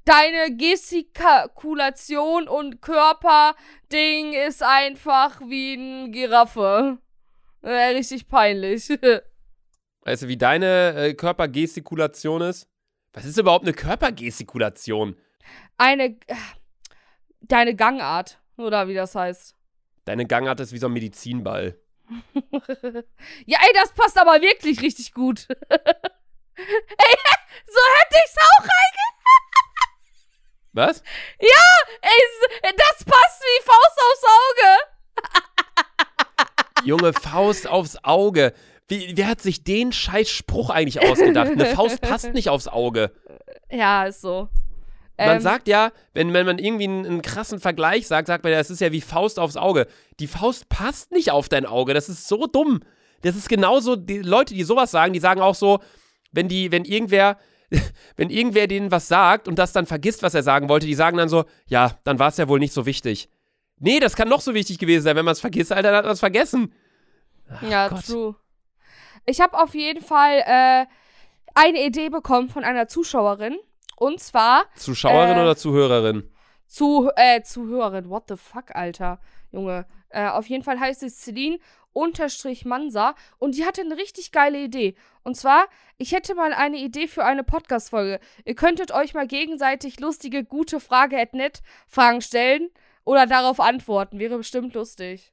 Deine 0.06 0.56
Gestikulation 0.58 2.48
und 2.48 2.82
Körperding 2.82 4.34
ist 4.34 4.64
einfach 4.64 5.40
wie 5.42 5.76
ein 5.76 6.12
Giraffe. 6.12 6.98
Äh, 7.62 7.70
richtig 7.96 8.28
peinlich. 8.28 8.90
Weißt 10.04 10.24
du, 10.24 10.28
wie 10.28 10.38
deine 10.38 10.96
äh, 10.96 11.14
Körpergestikulation 11.14 12.42
ist? 12.42 12.68
Was 13.14 13.26
ist 13.26 13.38
überhaupt 13.38 13.66
eine 13.66 13.74
Körpergestikulation? 13.74 15.16
Eine. 15.78 16.06
äh, 16.28 16.36
Deine 17.42 17.76
Gangart. 17.76 18.40
Oder 18.58 18.88
wie 18.88 18.94
das 18.94 19.14
heißt. 19.16 19.56
Deine 20.06 20.26
Gangart 20.26 20.60
ist 20.60 20.72
wie 20.74 20.78
so 20.78 20.88
ein 20.88 20.94
Medizinball. 20.94 21.78
ja, 23.46 23.60
ey, 23.62 23.74
das 23.74 23.94
passt 23.94 24.18
aber 24.20 24.42
wirklich 24.42 24.82
richtig 24.82 25.14
gut. 25.14 25.48
ey, 25.70 25.76
so 26.58 27.80
hätte 27.98 28.16
ich's 28.26 28.38
auch 28.38 28.66
Was? 30.74 31.04
Ey, 31.38 31.48
s- 32.64 32.74
das 32.78 33.04
passt 33.06 33.42
wie 33.42 33.62
Faust 33.64 34.00
aufs 34.08 34.24
Auge. 34.24 34.70
Junge, 36.86 37.14
Faust 37.14 37.68
aufs 37.68 37.98
Auge. 38.04 38.54
Wie, 38.88 39.16
wer 39.16 39.28
hat 39.28 39.42
sich 39.42 39.64
den 39.64 39.92
scheiß 39.92 40.30
Spruch 40.30 40.70
eigentlich 40.70 41.02
ausgedacht? 41.02 41.50
Eine 41.52 41.66
Faust 41.68 42.02
passt 42.02 42.34
nicht 42.34 42.50
aufs 42.50 42.68
Auge. 42.68 43.12
Ja, 43.70 44.06
ist 44.06 44.22
so. 44.22 44.50
Man 45.26 45.38
Ähm, 45.38 45.42
sagt 45.42 45.68
ja, 45.68 45.92
wenn, 46.14 46.34
wenn 46.34 46.46
man 46.46 46.58
irgendwie 46.58 46.86
einen, 46.86 47.06
einen 47.06 47.22
krassen 47.22 47.60
Vergleich 47.60 48.08
sagt, 48.08 48.28
sagt 48.28 48.44
man 48.44 48.52
ja, 48.52 48.60
das 48.60 48.70
ist 48.70 48.82
ja 48.82 48.92
wie 48.92 49.02
Faust 49.02 49.40
aufs 49.40 49.58
Auge. 49.58 49.88
Die 50.20 50.28
Faust 50.28 50.70
passt 50.70 51.12
nicht 51.12 51.32
auf 51.32 51.50
dein 51.50 51.66
Auge. 51.66 51.94
Das 51.94 52.10
ist 52.10 52.28
so 52.28 52.48
dumm. 52.48 52.82
Das 53.22 53.36
ist 53.36 53.50
genauso, 53.50 53.96
die 53.96 54.20
Leute, 54.20 54.54
die 54.54 54.64
sowas 54.64 54.92
sagen, 54.92 55.14
die 55.14 55.20
sagen 55.20 55.42
auch 55.42 55.56
so, 55.56 55.80
wenn 56.32 56.48
die, 56.48 56.72
wenn 56.72 56.86
irgendwer, 56.86 57.38
wenn 58.18 58.30
irgendwer 58.30 58.68
denen 58.68 58.92
was 58.92 59.08
sagt 59.08 59.48
und 59.48 59.60
das 59.60 59.74
dann 59.74 59.86
vergisst, 59.86 60.24
was 60.24 60.34
er 60.34 60.44
sagen 60.44 60.70
wollte, 60.70 60.88
die 60.88 60.96
sagen 60.96 61.18
dann 61.18 61.30
so, 61.30 61.46
ja, 61.68 61.98
dann 62.04 62.20
war 62.20 62.30
es 62.30 62.38
ja 62.38 62.48
wohl 62.48 62.60
nicht 62.60 62.74
so 62.74 62.86
wichtig. 62.86 63.30
Nee, 63.80 64.00
das 64.00 64.16
kann 64.16 64.30
noch 64.30 64.42
so 64.42 64.54
wichtig 64.54 64.78
gewesen 64.78 65.04
sein. 65.04 65.16
Wenn 65.16 65.26
man 65.26 65.32
es 65.34 65.40
vergisst, 65.40 65.72
Alter, 65.72 65.90
dann 65.90 65.98
hat 65.98 66.06
man 66.06 66.14
es 66.14 66.20
vergessen. 66.20 66.74
ja, 67.68 67.88
Gott. 67.88 68.06
true. 68.06 68.36
Ich 69.26 69.42
habe 69.42 69.58
auf 69.60 69.74
jeden 69.76 70.04
Fall 70.04 70.40
äh, 70.46 70.86
eine 71.54 71.86
Idee 71.86 72.10
bekommen 72.10 72.50
von 72.50 72.64
einer 72.64 72.88
Zuschauerin. 72.88 73.58
Und 74.02 74.20
zwar 74.20 74.66
Zuschauerin 74.76 75.38
Äh, 75.38 75.42
oder 75.42 75.56
Zuhörerin? 75.56 76.28
zu, 76.66 77.12
äh, 77.16 77.44
Zuhörerin. 77.44 78.10
What 78.10 78.24
the 78.30 78.36
fuck, 78.36 78.76
Alter. 78.76 79.20
Junge. 79.52 79.86
Äh, 80.10 80.28
auf 80.28 80.48
jeden 80.48 80.64
Fall 80.64 80.80
heißt 80.80 81.04
es 81.04 81.22
Celine 81.22 81.60
unterstrich 81.94 82.66
Mansa 82.66 83.14
und 83.38 83.56
die 83.56 83.64
hatte 83.66 83.82
eine 83.82 83.96
richtig 83.98 84.32
geile 84.32 84.58
Idee. 84.58 84.96
Und 85.24 85.36
zwar, 85.38 85.68
ich 86.00 86.14
hätte 86.14 86.34
mal 86.34 86.52
eine 86.52 86.78
Idee 86.78 87.08
für 87.08 87.24
eine 87.26 87.44
Podcast-Folge. 87.44 88.20
Ihr 88.44 88.56
könntet 88.56 88.92
euch 88.92 89.14
mal 89.14 89.28
gegenseitig 89.28 90.00
lustige, 90.00 90.44
gute 90.44 90.80
Frage 90.80 91.20
at 91.20 91.34
net 91.36 91.62
Fragen 91.88 92.22
stellen 92.22 92.72
oder 93.04 93.28
darauf 93.28 93.60
antworten. 93.60 94.18
Wäre 94.18 94.38
bestimmt 94.38 94.74
lustig. 94.74 95.32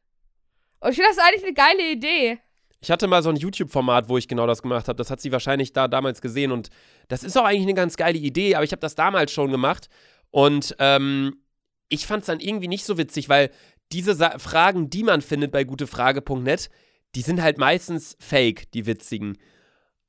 Und 0.80 0.90
ich 0.90 0.96
finde 0.96 1.10
das 1.14 1.24
eigentlich 1.24 1.44
eine 1.44 1.54
geile 1.54 1.90
Idee. 1.90 2.38
Ich 2.80 2.90
hatte 2.90 3.08
mal 3.08 3.22
so 3.22 3.30
ein 3.30 3.36
YouTube-Format, 3.36 4.08
wo 4.08 4.18
ich 4.18 4.28
genau 4.28 4.46
das 4.46 4.62
gemacht 4.62 4.88
habe. 4.88 4.96
Das 4.96 5.10
hat 5.10 5.20
sie 5.20 5.32
wahrscheinlich 5.32 5.72
da 5.72 5.88
damals 5.88 6.20
gesehen 6.20 6.52
und 6.52 6.68
das 7.08 7.24
ist 7.24 7.36
auch 7.36 7.44
eigentlich 7.44 7.62
eine 7.62 7.74
ganz 7.74 7.96
geile 7.96 8.18
Idee, 8.18 8.54
aber 8.54 8.64
ich 8.64 8.72
habe 8.72 8.80
das 8.80 8.94
damals 8.94 9.32
schon 9.32 9.50
gemacht 9.50 9.88
und 10.30 10.76
ähm, 10.78 11.42
ich 11.88 12.06
fand 12.06 12.20
es 12.20 12.26
dann 12.26 12.40
irgendwie 12.40 12.68
nicht 12.68 12.84
so 12.84 12.98
witzig, 12.98 13.28
weil 13.28 13.50
diese 13.92 14.14
Sa 14.14 14.38
Fragen, 14.38 14.90
die 14.90 15.02
man 15.02 15.22
findet 15.22 15.50
bei 15.50 15.64
gutefrage.net, 15.64 16.68
die 17.14 17.22
sind 17.22 17.42
halt 17.42 17.58
meistens 17.58 18.16
fake, 18.20 18.70
die 18.72 18.86
witzigen. 18.86 19.38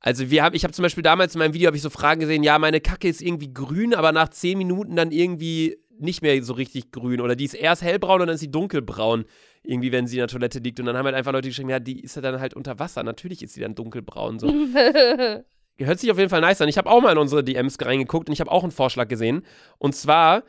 Also 0.00 0.30
wir 0.30 0.42
haben, 0.42 0.54
ich 0.54 0.64
habe 0.64 0.72
zum 0.72 0.82
Beispiel 0.82 1.02
damals 1.02 1.34
in 1.34 1.40
meinem 1.40 1.54
Video 1.54 1.66
habe 1.66 1.76
ich 1.76 1.82
so 1.82 1.90
Fragen 1.90 2.20
gesehen, 2.20 2.42
ja, 2.42 2.58
meine 2.58 2.80
Kacke 2.80 3.08
ist 3.08 3.20
irgendwie 3.20 3.52
grün, 3.52 3.94
aber 3.94 4.12
nach 4.12 4.28
10 4.28 4.56
Minuten 4.56 4.96
dann 4.96 5.10
irgendwie 5.10 5.76
nicht 5.98 6.22
mehr 6.22 6.42
so 6.42 6.54
richtig 6.54 6.90
grün 6.90 7.20
oder 7.20 7.36
die 7.36 7.44
ist 7.44 7.54
erst 7.54 7.82
hellbraun 7.82 8.22
und 8.22 8.28
dann 8.28 8.34
ist 8.34 8.40
sie 8.40 8.50
dunkelbraun, 8.50 9.24
irgendwie 9.62 9.92
wenn 9.92 10.06
sie 10.06 10.16
in 10.16 10.20
der 10.20 10.28
Toilette 10.28 10.58
liegt 10.58 10.80
und 10.80 10.86
dann 10.86 10.96
haben 10.96 11.04
halt 11.04 11.14
einfach 11.14 11.32
Leute 11.32 11.48
geschrieben, 11.48 11.70
ja, 11.70 11.80
die 11.80 12.00
ist 12.00 12.16
ja 12.16 12.22
dann 12.22 12.40
halt 12.40 12.54
unter 12.54 12.78
Wasser, 12.78 13.02
natürlich 13.02 13.42
ist 13.42 13.54
sie 13.54 13.60
dann 13.60 13.74
dunkelbraun 13.74 14.38
so. 14.38 14.48
Hört 15.78 15.98
sich 15.98 16.10
auf 16.10 16.18
jeden 16.18 16.28
Fall 16.28 16.42
nice 16.42 16.60
an. 16.60 16.68
Ich 16.68 16.76
habe 16.76 16.90
auch 16.90 17.00
mal 17.00 17.12
in 17.12 17.18
unsere 17.18 17.42
DMs 17.42 17.78
reingeguckt 17.80 18.28
und 18.28 18.34
ich 18.34 18.40
habe 18.40 18.50
auch 18.50 18.62
einen 18.64 18.72
Vorschlag 18.72 19.08
gesehen. 19.08 19.46
Und 19.78 19.94
zwar, 19.94 20.42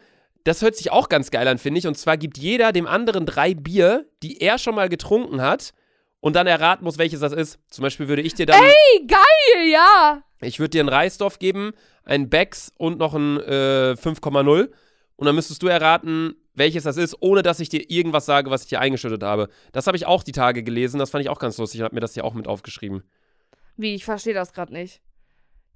das 0.44 0.62
hört 0.62 0.76
sich 0.76 0.92
auch 0.92 1.08
ganz 1.08 1.32
geil 1.32 1.48
an, 1.48 1.58
finde 1.58 1.80
ich. 1.80 1.88
Und 1.88 1.98
zwar 1.98 2.18
gibt 2.18 2.38
jeder 2.38 2.74
dem 2.74 2.86
anderen 2.86 3.26
drei 3.26 3.54
Bier, 3.54 4.06
die 4.24 4.42
er 4.42 4.58
schon 4.58 4.76
mal 4.76 4.90
getrunken 4.90 5.42
hat 5.42 5.74
und 6.20 6.36
dann 6.36 6.48
erraten 6.48 6.84
muss, 6.84 6.98
welches 6.98 7.22
das 7.22 7.32
ist. 7.32 7.60
Zum 7.70 7.84
Beispiel 7.84 8.10
würde 8.10 8.22
ich 8.22 8.34
dir 8.34 8.46
dann, 8.46 8.62
Ey, 8.62 9.08
geil, 9.08 9.70
ja. 9.72 10.22
ich 10.42 10.60
würde 10.60 10.72
dir 10.72 10.82
einen 10.82 10.90
Reisdorf 10.90 11.40
geben, 11.40 11.72
einen 12.04 12.30
Becks 12.30 12.72
und 12.78 13.00
noch 13.00 13.14
einen 13.14 13.38
äh, 13.38 13.96
5,0. 13.98 14.70
Und 15.22 15.28
dann 15.28 15.36
müsstest 15.36 15.62
du 15.62 15.68
erraten, 15.68 16.34
welches 16.56 16.84
das 16.84 16.98
ist, 16.98 17.16
ohne 17.20 17.44
dass 17.44 17.60
ich 17.60 17.70
dir 17.70 17.92
irgendwas 17.92 18.26
sage, 18.26 18.50
was 18.50 18.64
ich 18.64 18.70
dir 18.70 18.80
eingeschüttet 18.80 19.22
habe. 19.22 19.50
Das 19.72 19.86
habe 19.86 19.96
ich 19.96 20.08
auch 20.08 20.24
die 20.24 20.32
Tage 20.32 20.64
gelesen. 20.64 20.98
Das 20.98 21.12
fand 21.12 21.24
ich 21.24 21.30
auch 21.30 21.38
ganz 21.38 21.60
lustig 21.60 21.80
und 21.80 21.84
habe 21.84 21.94
mir 21.94 22.02
das 22.02 22.16
hier 22.16 22.26
auch 22.26 22.34
mit 22.34 22.48
aufgeschrieben. 22.48 23.04
Wie, 23.78 23.94
ich 23.94 24.04
verstehe 24.04 24.34
das 24.34 24.52
gerade 24.52 24.74
nicht. 24.74 25.00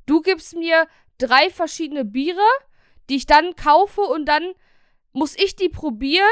Du 0.08 0.22
gibst 0.22 0.56
mir 0.56 0.88
drei 1.20 1.52
verschiedene 1.52 2.06
Biere, 2.06 2.42
die 3.08 3.18
ich 3.18 3.28
dann 3.28 3.56
kaufe 3.56 4.02
und 4.02 4.26
dann 4.26 4.42
muss 5.12 5.38
ich 5.38 5.56
die 5.56 5.70
probieren 5.70 6.26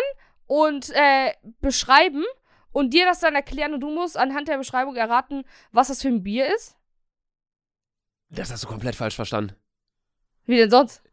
und 0.47 0.89
äh, 0.95 1.33
beschreiben 1.61 2.23
und 2.71 2.95
dir 2.95 3.05
das 3.05 3.19
dann 3.19 3.35
erklären 3.35 3.75
und 3.75 3.81
du 3.81 3.91
musst 3.91 4.17
anhand 4.17 4.47
der 4.47 4.57
Beschreibung 4.57 4.95
erraten, 4.95 5.43
was 5.71 5.89
das 5.89 6.01
für 6.01 6.07
ein 6.07 6.23
Bier 6.23 6.51
ist? 6.55 6.77
Das 8.29 8.51
hast 8.51 8.63
du 8.63 8.67
komplett 8.67 8.95
falsch 8.95 9.15
verstanden. 9.15 9.55
Wie 10.47 10.57
denn 10.57 10.71
sonst? 10.71 11.03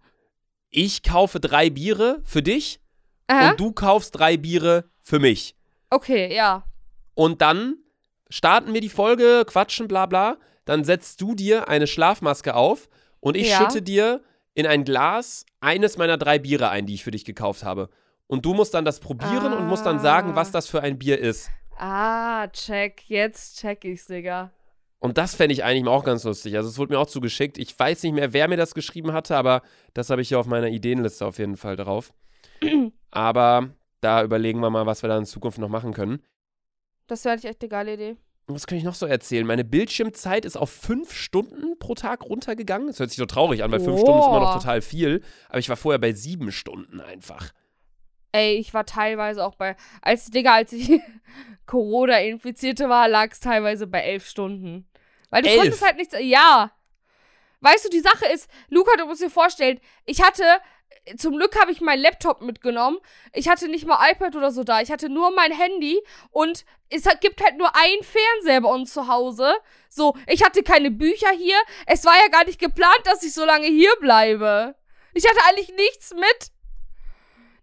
Ich 0.70 1.02
kaufe 1.02 1.40
drei 1.40 1.68
Biere 1.70 2.20
für 2.24 2.42
dich 2.42 2.80
Aha. 3.26 3.50
und 3.50 3.60
du 3.60 3.72
kaufst 3.72 4.16
drei 4.18 4.36
Biere 4.36 4.84
für 5.02 5.18
mich. 5.18 5.54
Okay, 5.90 6.34
ja. 6.34 6.64
Und 7.14 7.42
dann 7.42 7.76
starten 8.28 8.72
wir 8.74 8.80
die 8.80 8.88
Folge, 8.88 9.44
quatschen, 9.46 9.88
bla 9.88 10.06
bla. 10.06 10.36
Dann 10.64 10.84
setzt 10.84 11.20
du 11.20 11.34
dir 11.34 11.68
eine 11.68 11.86
Schlafmaske 11.86 12.54
auf 12.54 12.88
und 13.18 13.36
ich 13.36 13.48
Ja. 13.48 13.58
schütte 13.58 13.82
dir 13.82 14.22
in 14.54 14.66
ein 14.66 14.84
Glas 14.84 15.44
eines 15.60 15.96
meiner 15.96 16.16
drei 16.16 16.38
Biere 16.38 16.68
ein, 16.70 16.86
die 16.86 16.94
ich 16.94 17.04
für 17.04 17.10
dich 17.10 17.24
gekauft 17.24 17.64
habe. 17.64 17.88
Und 18.26 18.44
du 18.44 18.54
musst 18.54 18.74
dann 18.74 18.84
das 18.84 19.00
probieren 19.00 19.52
und 19.52 19.66
musst 19.66 19.84
dann 19.86 19.98
sagen, 19.98 20.32
Ah. 20.32 20.36
was 20.36 20.52
das 20.52 20.68
für 20.68 20.80
ein 20.82 20.98
Bier 20.98 21.18
ist. 21.18 21.50
Ah, 21.76 22.46
check. 22.48 23.02
Jetzt 23.08 23.58
check 23.58 23.84
ich's, 23.84 24.06
Digga. 24.06 24.52
Und 25.00 25.16
das 25.18 25.34
fände 25.34 25.54
ich 25.54 25.64
eigentlich 25.64 25.88
auch 25.88 26.04
ganz 26.04 26.24
lustig. 26.24 26.56
Also 26.56 26.68
es 26.68 26.78
wurde 26.78 26.92
mir 26.92 26.98
auch 27.00 27.06
zugeschickt. 27.06 27.56
Ich 27.58 27.76
weiß 27.76 28.02
nicht 28.02 28.12
mehr, 28.12 28.32
wer 28.34 28.48
mir 28.48 28.56
das 28.58 28.74
geschrieben 28.74 29.12
hatte, 29.12 29.36
aber 29.36 29.62
das 29.94 30.10
habe 30.10 30.20
ich 30.22 30.28
hier 30.28 30.38
auf 30.38 30.46
meiner 30.46 30.68
Ideenliste 30.68 31.24
auf 31.26 31.38
jeden 31.38 31.56
Fall 31.56 31.76
drauf. 31.76 32.12
aber 33.10 33.70
da 34.02 34.22
überlegen 34.22 34.60
wir 34.60 34.70
mal, 34.70 34.86
was 34.86 35.02
wir 35.02 35.08
da 35.08 35.16
in 35.16 35.24
Zukunft 35.24 35.58
noch 35.58 35.68
machen 35.70 35.94
können. 35.94 36.22
Das 37.06 37.24
wäre 37.24 37.34
echt 37.36 37.60
eine 37.62 37.68
geile 37.68 37.94
Idee. 37.94 38.16
Was 38.46 38.66
kann 38.66 38.78
ich 38.78 38.84
noch 38.84 38.94
so 38.94 39.06
erzählen? 39.06 39.46
Meine 39.46 39.64
Bildschirmzeit 39.64 40.44
ist 40.44 40.56
auf 40.56 40.70
fünf 40.70 41.12
Stunden 41.12 41.78
pro 41.78 41.94
Tag 41.94 42.24
runtergegangen. 42.24 42.88
Das 42.88 42.98
hört 42.98 43.10
sich 43.10 43.18
so 43.18 43.26
traurig 43.26 43.62
an, 43.62 43.70
weil 43.72 43.80
fünf 43.80 43.96
Oh. 43.96 44.00
Stunden 44.00 44.20
ist 44.20 44.26
immer 44.26 44.40
noch 44.40 44.54
total 44.54 44.82
viel. 44.82 45.22
Aber 45.48 45.58
ich 45.58 45.68
war 45.68 45.76
vorher 45.76 45.98
bei 45.98 46.12
sieben 46.12 46.52
Stunden 46.52 47.00
einfach. 47.00 47.52
Ey, 48.32 48.56
ich 48.56 48.74
war 48.74 48.86
teilweise 48.86 49.44
auch 49.44 49.54
bei, 49.54 49.76
als, 50.02 50.26
Digga, 50.30 50.54
als 50.54 50.72
ich 50.72 51.00
Corona-Infizierte 51.66 52.88
war, 52.88 53.08
lag 53.08 53.30
es 53.32 53.40
teilweise 53.40 53.86
bei 53.86 54.00
elf 54.00 54.26
Stunden. 54.26 54.86
Weil 55.30 55.42
du 55.42 55.48
Elf? 55.48 55.60
konntest 55.60 55.82
halt 55.82 55.96
nichts, 55.96 56.14
ja. 56.18 56.70
Weißt 57.60 57.84
du, 57.84 57.88
die 57.88 58.00
Sache 58.00 58.26
ist, 58.26 58.48
Luca, 58.68 58.96
du 58.96 59.06
musst 59.06 59.22
dir 59.22 59.30
vorstellen, 59.30 59.80
ich 60.06 60.22
hatte, 60.22 60.44
zum 61.16 61.36
Glück 61.36 61.58
habe 61.60 61.72
ich 61.72 61.80
meinen 61.80 62.02
Laptop 62.02 62.40
mitgenommen. 62.40 62.98
Ich 63.32 63.48
hatte 63.48 63.68
nicht 63.68 63.86
mal 63.86 64.10
iPad 64.10 64.34
oder 64.36 64.50
so 64.50 64.64
da. 64.64 64.80
Ich 64.80 64.90
hatte 64.90 65.08
nur 65.08 65.30
mein 65.30 65.52
Handy 65.52 66.00
und 66.30 66.64
es 66.88 67.04
gibt 67.20 67.42
halt 67.42 67.56
nur 67.58 67.74
einen 67.76 68.02
Fernseher 68.02 68.60
bei 68.60 68.68
uns 68.68 68.92
zu 68.92 69.08
Hause. 69.08 69.54
So, 69.88 70.16
ich 70.26 70.42
hatte 70.42 70.62
keine 70.62 70.90
Bücher 70.90 71.30
hier. 71.30 71.56
Es 71.86 72.04
war 72.04 72.14
ja 72.14 72.28
gar 72.28 72.44
nicht 72.44 72.58
geplant, 72.58 73.00
dass 73.04 73.22
ich 73.22 73.32
so 73.32 73.44
lange 73.44 73.66
hier 73.66 73.92
bleibe. 74.00 74.74
Ich 75.12 75.26
hatte 75.28 75.40
eigentlich 75.48 75.74
nichts 75.74 76.14
mit. 76.14 76.50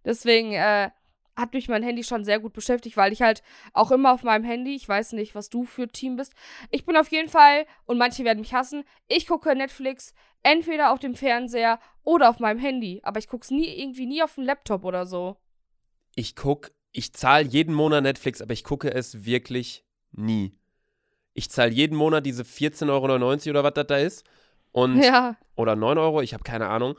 Deswegen 0.05 0.53
äh, 0.53 0.89
hat 1.38 1.53
mich 1.53 1.69
mein 1.69 1.83
Handy 1.83 2.03
schon 2.03 2.25
sehr 2.25 2.39
gut 2.39 2.53
beschäftigt, 2.53 2.97
weil 2.97 3.13
ich 3.13 3.21
halt 3.21 3.43
auch 3.73 3.91
immer 3.91 4.11
auf 4.11 4.23
meinem 4.23 4.43
Handy, 4.43 4.75
ich 4.75 4.89
weiß 4.89 5.13
nicht, 5.13 5.35
was 5.35 5.49
du 5.49 5.63
für 5.63 5.88
Team 5.88 6.15
bist. 6.15 6.33
Ich 6.71 6.85
bin 6.85 6.97
auf 6.97 7.09
jeden 7.09 7.29
Fall, 7.29 7.65
und 7.85 7.97
manche 7.99 8.25
werden 8.25 8.39
mich 8.39 8.53
hassen, 8.53 8.83
ich 9.07 9.27
gucke 9.27 9.55
Netflix 9.55 10.13
entweder 10.43 10.91
auf 10.91 10.99
dem 10.99 11.13
Fernseher 11.13 11.79
oder 12.03 12.29
auf 12.29 12.39
meinem 12.39 12.59
Handy. 12.59 13.01
Aber 13.03 13.19
ich 13.19 13.27
gucke 13.27 13.43
es 13.43 13.51
nie, 13.51 13.67
irgendwie 13.67 14.07
nie 14.07 14.23
auf 14.23 14.35
dem 14.35 14.43
Laptop 14.45 14.83
oder 14.83 15.05
so. 15.05 15.38
Ich 16.15 16.35
gucke, 16.35 16.71
ich 16.91 17.13
zahle 17.13 17.45
jeden 17.45 17.75
Monat 17.75 18.01
Netflix, 18.03 18.41
aber 18.41 18.53
ich 18.53 18.63
gucke 18.63 18.91
es 18.91 19.23
wirklich 19.25 19.85
nie. 20.11 20.57
Ich 21.35 21.51
zahle 21.51 21.71
jeden 21.71 21.95
Monat 21.95 22.25
diese 22.25 22.41
14,99 22.41 22.89
Euro 22.89 23.49
oder 23.51 23.63
was 23.63 23.73
das 23.75 23.88
da 23.88 23.97
ist. 23.97 24.23
Und 24.71 24.97
Ja. 25.03 25.38
oder 25.55 25.75
9 25.75 25.99
Euro, 25.99 26.21
ich 26.21 26.33
habe 26.33 26.43
keine 26.43 26.67
Ahnung. 26.67 26.97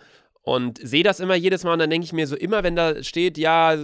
Und 0.49 0.79
sehe 0.83 1.03
das 1.03 1.21
immer 1.21 1.35
jedes 1.35 1.63
Mal 1.63 1.75
und 1.75 1.81
dann 1.81 1.91
denke 1.91 2.07
ich 2.07 2.15
mir 2.15 2.27
so, 2.27 2.35
immer 2.35 2.65
wenn 2.65 2.75
da 2.75 3.03
steht, 3.03 3.37
ja, 3.37 3.77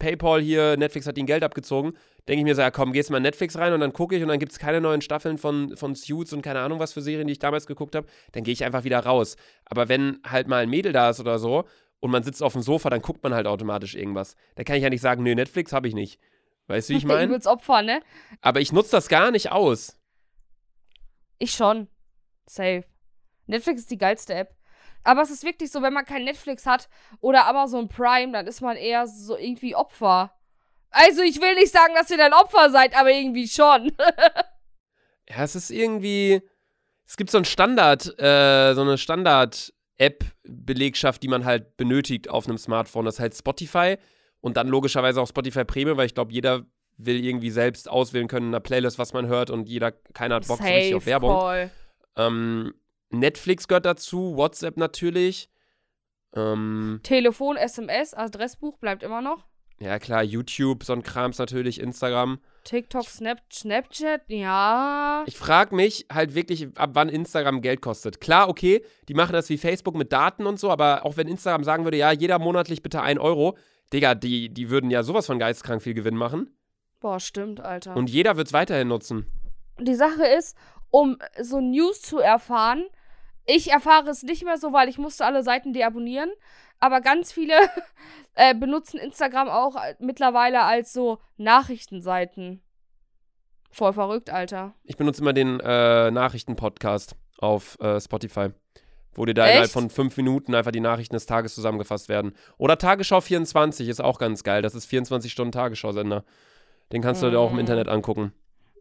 PayPal 0.00 0.40
hier, 0.40 0.76
Netflix 0.76 1.06
hat 1.06 1.16
ihnen 1.16 1.28
Geld 1.28 1.44
abgezogen, 1.44 1.92
denke 2.26 2.40
ich 2.40 2.44
mir 2.44 2.56
so, 2.56 2.62
ja 2.62 2.72
komm, 2.72 2.92
gehst 2.92 3.10
mal 3.10 3.18
in 3.18 3.22
Netflix 3.22 3.56
rein 3.56 3.72
und 3.72 3.78
dann 3.78 3.92
gucke 3.92 4.16
ich 4.16 4.22
und 4.22 4.26
dann 4.26 4.40
gibt 4.40 4.50
es 4.50 4.58
keine 4.58 4.80
neuen 4.80 5.02
Staffeln 5.02 5.38
von, 5.38 5.76
von 5.76 5.94
Suits 5.94 6.32
und 6.32 6.42
keine 6.42 6.58
Ahnung 6.58 6.80
was 6.80 6.94
für 6.94 7.00
Serien, 7.00 7.28
die 7.28 7.34
ich 7.34 7.38
damals 7.38 7.68
geguckt 7.68 7.94
habe, 7.94 8.08
dann 8.32 8.42
gehe 8.42 8.52
ich 8.52 8.64
einfach 8.64 8.82
wieder 8.82 8.98
raus. 8.98 9.36
Aber 9.66 9.88
wenn 9.88 10.18
halt 10.26 10.48
mal 10.48 10.64
ein 10.64 10.68
Mädel 10.68 10.90
da 10.92 11.10
ist 11.10 11.20
oder 11.20 11.38
so 11.38 11.64
und 12.00 12.10
man 12.10 12.24
sitzt 12.24 12.42
auf 12.42 12.54
dem 12.54 12.62
Sofa, 12.62 12.90
dann 12.90 13.00
guckt 13.00 13.22
man 13.22 13.32
halt 13.32 13.46
automatisch 13.46 13.94
irgendwas. 13.94 14.34
Da 14.56 14.64
kann 14.64 14.74
ich 14.74 14.82
ja 14.82 14.90
nicht 14.90 15.00
sagen, 15.00 15.22
nö, 15.22 15.32
Netflix 15.32 15.72
habe 15.72 15.86
ich 15.86 15.94
nicht. 15.94 16.18
Weißt 16.66 16.88
du, 16.88 16.94
wie 16.94 16.98
ich 16.98 17.04
meine? 17.06 17.26
Übelst 17.26 17.46
Opfer, 17.46 17.82
ne? 17.82 18.00
Aber 18.40 18.60
ich 18.60 18.72
nutze 18.72 18.90
das 18.90 19.08
gar 19.08 19.30
nicht 19.30 19.52
aus. 19.52 19.96
Ich 21.38 21.52
schon. 21.52 21.86
Safe. 22.46 22.82
Netflix 23.46 23.82
ist 23.82 23.92
die 23.92 23.98
geilste 23.98 24.34
App. 24.34 24.57
Aber 25.04 25.22
es 25.22 25.30
ist 25.30 25.44
wirklich 25.44 25.70
so, 25.70 25.82
wenn 25.82 25.92
man 25.92 26.04
kein 26.04 26.24
Netflix 26.24 26.66
hat 26.66 26.88
oder 27.20 27.46
Amazon 27.46 27.88
Prime, 27.88 28.32
dann 28.32 28.46
ist 28.46 28.60
man 28.60 28.76
eher 28.76 29.06
so 29.06 29.36
irgendwie 29.36 29.74
Opfer. 29.74 30.32
Also, 30.90 31.22
ich 31.22 31.40
will 31.40 31.54
nicht 31.54 31.72
sagen, 31.72 31.94
dass 31.94 32.10
ihr 32.10 32.16
dann 32.16 32.32
Opfer 32.32 32.70
seid, 32.70 32.98
aber 32.98 33.10
irgendwie 33.10 33.48
schon. 33.48 33.92
Ja, 35.30 35.44
es 35.44 35.54
ist 35.54 35.70
irgendwie. 35.70 36.40
Es 37.06 37.16
gibt 37.16 37.30
so 37.30 37.38
ein 37.38 37.44
Standard, 37.44 38.06
äh, 38.18 38.74
so 38.74 38.82
eine 38.82 38.98
Standard-App-Belegschaft, 38.98 41.22
die 41.22 41.28
man 41.28 41.44
halt 41.44 41.76
benötigt 41.76 42.28
auf 42.28 42.46
einem 42.46 42.58
Smartphone. 42.58 43.06
Das 43.06 43.16
ist 43.16 43.20
halt 43.20 43.34
Spotify 43.34 43.96
und 44.40 44.56
dann 44.56 44.68
logischerweise 44.68 45.20
auch 45.20 45.28
Spotify 45.28 45.64
Premium, 45.64 45.96
weil 45.96 46.06
ich 46.06 46.14
glaube, 46.14 46.32
jeder 46.32 46.64
will 46.98 47.24
irgendwie 47.24 47.50
selbst 47.50 47.88
auswählen 47.88 48.28
können 48.28 48.48
in 48.48 48.54
einer 48.54 48.60
Playlist, 48.60 48.98
was 48.98 49.12
man 49.12 49.26
hört 49.26 49.50
und 49.50 49.68
jeder, 49.68 49.92
keiner 49.92 50.36
hat 50.36 50.48
Bock 50.48 50.58
so 50.58 50.64
richtig 50.64 50.94
auf 50.94 51.06
Werbung. 51.06 51.70
Ähm, 52.16 52.74
Netflix 53.10 53.68
gehört 53.68 53.86
dazu, 53.86 54.36
WhatsApp 54.36 54.76
natürlich. 54.76 55.48
Ähm, 56.34 57.00
Telefon, 57.02 57.56
SMS, 57.56 58.14
Adressbuch 58.14 58.78
bleibt 58.78 59.02
immer 59.02 59.22
noch. 59.22 59.46
ja, 59.80 59.98
klar, 59.98 60.22
YouTube, 60.22 60.84
so 60.84 60.92
ein 60.92 61.02
Krams 61.02 61.38
natürlich, 61.38 61.80
Instagram. 61.80 62.38
TikTok, 62.64 63.04
Snap, 63.04 63.38
Snapchat, 63.50 64.22
ja. 64.28 65.24
Ich 65.26 65.38
frage 65.38 65.74
mich 65.74 66.06
halt 66.12 66.34
wirklich, 66.34 66.68
ab 66.76 66.90
wann 66.92 67.08
Instagram 67.08 67.62
Geld 67.62 67.80
kostet. 67.80 68.20
Klar, 68.20 68.48
okay, 68.50 68.84
die 69.08 69.14
machen 69.14 69.32
das 69.32 69.48
wie 69.48 69.56
Facebook 69.56 69.94
mit 69.96 70.12
Daten 70.12 70.46
und 70.46 70.60
so, 70.60 70.70
aber 70.70 71.06
auch 71.06 71.16
wenn 71.16 71.28
Instagram 71.28 71.64
sagen 71.64 71.84
würde, 71.84 71.96
ja, 71.96 72.12
jeder 72.12 72.38
monatlich 72.38 72.82
bitte 72.82 73.00
1 73.00 73.18
Euro, 73.20 73.56
Digga, 73.92 74.14
die, 74.14 74.52
die 74.52 74.68
würden 74.68 74.90
ja 74.90 75.02
sowas 75.02 75.24
von 75.26 75.38
geisteskrank 75.38 75.82
viel 75.82 75.94
Gewinn 75.94 76.16
machen. 76.16 76.50
Boah, 77.00 77.20
stimmt, 77.20 77.60
Alter. 77.60 77.96
Und 77.96 78.10
jeder 78.10 78.36
wird 78.36 78.48
es 78.48 78.52
weiterhin 78.52 78.88
nutzen. 78.88 79.24
die 79.80 79.94
Sache 79.94 80.26
ist, 80.26 80.56
um 80.90 81.16
so 81.40 81.60
News 81.60 82.02
zu 82.02 82.18
erfahren, 82.18 82.84
ich 83.48 83.70
erfahre 83.72 84.10
es 84.10 84.22
nicht 84.22 84.44
mehr 84.44 84.58
so, 84.58 84.72
weil 84.72 84.88
ich 84.88 84.98
musste 84.98 85.24
alle 85.24 85.42
Seiten 85.42 85.72
deabonnieren. 85.72 86.30
Aber 86.80 87.00
ganz 87.00 87.32
viele 87.32 87.54
äh, 88.34 88.54
benutzen 88.54 89.00
Instagram 89.00 89.48
auch 89.48 89.74
äh, 89.74 89.96
mittlerweile 89.98 90.62
als 90.62 90.92
so 90.92 91.18
Nachrichtenseiten. 91.38 92.62
Voll 93.70 93.92
verrückt, 93.92 94.30
Alter. 94.30 94.74
Ich 94.84 94.96
benutze 94.96 95.22
immer 95.22 95.32
den 95.32 95.60
äh, 95.60 96.10
Nachrichten-Podcast 96.10 97.16
auf 97.38 97.78
äh, 97.80 98.00
Spotify, 98.00 98.50
wo 99.14 99.24
dir 99.24 99.34
da 99.34 99.44
Echt? 99.44 99.52
innerhalb 99.52 99.70
von 99.70 99.90
fünf 99.90 100.16
Minuten 100.16 100.54
einfach 100.54 100.70
die 100.72 100.80
Nachrichten 100.80 101.14
des 101.14 101.26
Tages 101.26 101.54
zusammengefasst 101.54 102.08
werden. 102.08 102.32
Oder 102.58 102.78
Tagesschau 102.78 103.20
24 103.20 103.88
ist 103.88 104.00
auch 104.00 104.18
ganz 104.18 104.42
geil. 104.44 104.62
Das 104.62 104.74
ist 104.74 104.86
24 104.86 105.32
Stunden 105.32 105.52
Tagesschau-Sender. 105.52 106.24
Den 106.92 107.02
kannst 107.02 107.22
du 107.22 107.30
dir 107.30 107.38
auch 107.40 107.50
im 107.50 107.56
Mm. 107.56 107.60
Internet 107.60 107.88
angucken. 107.88 108.32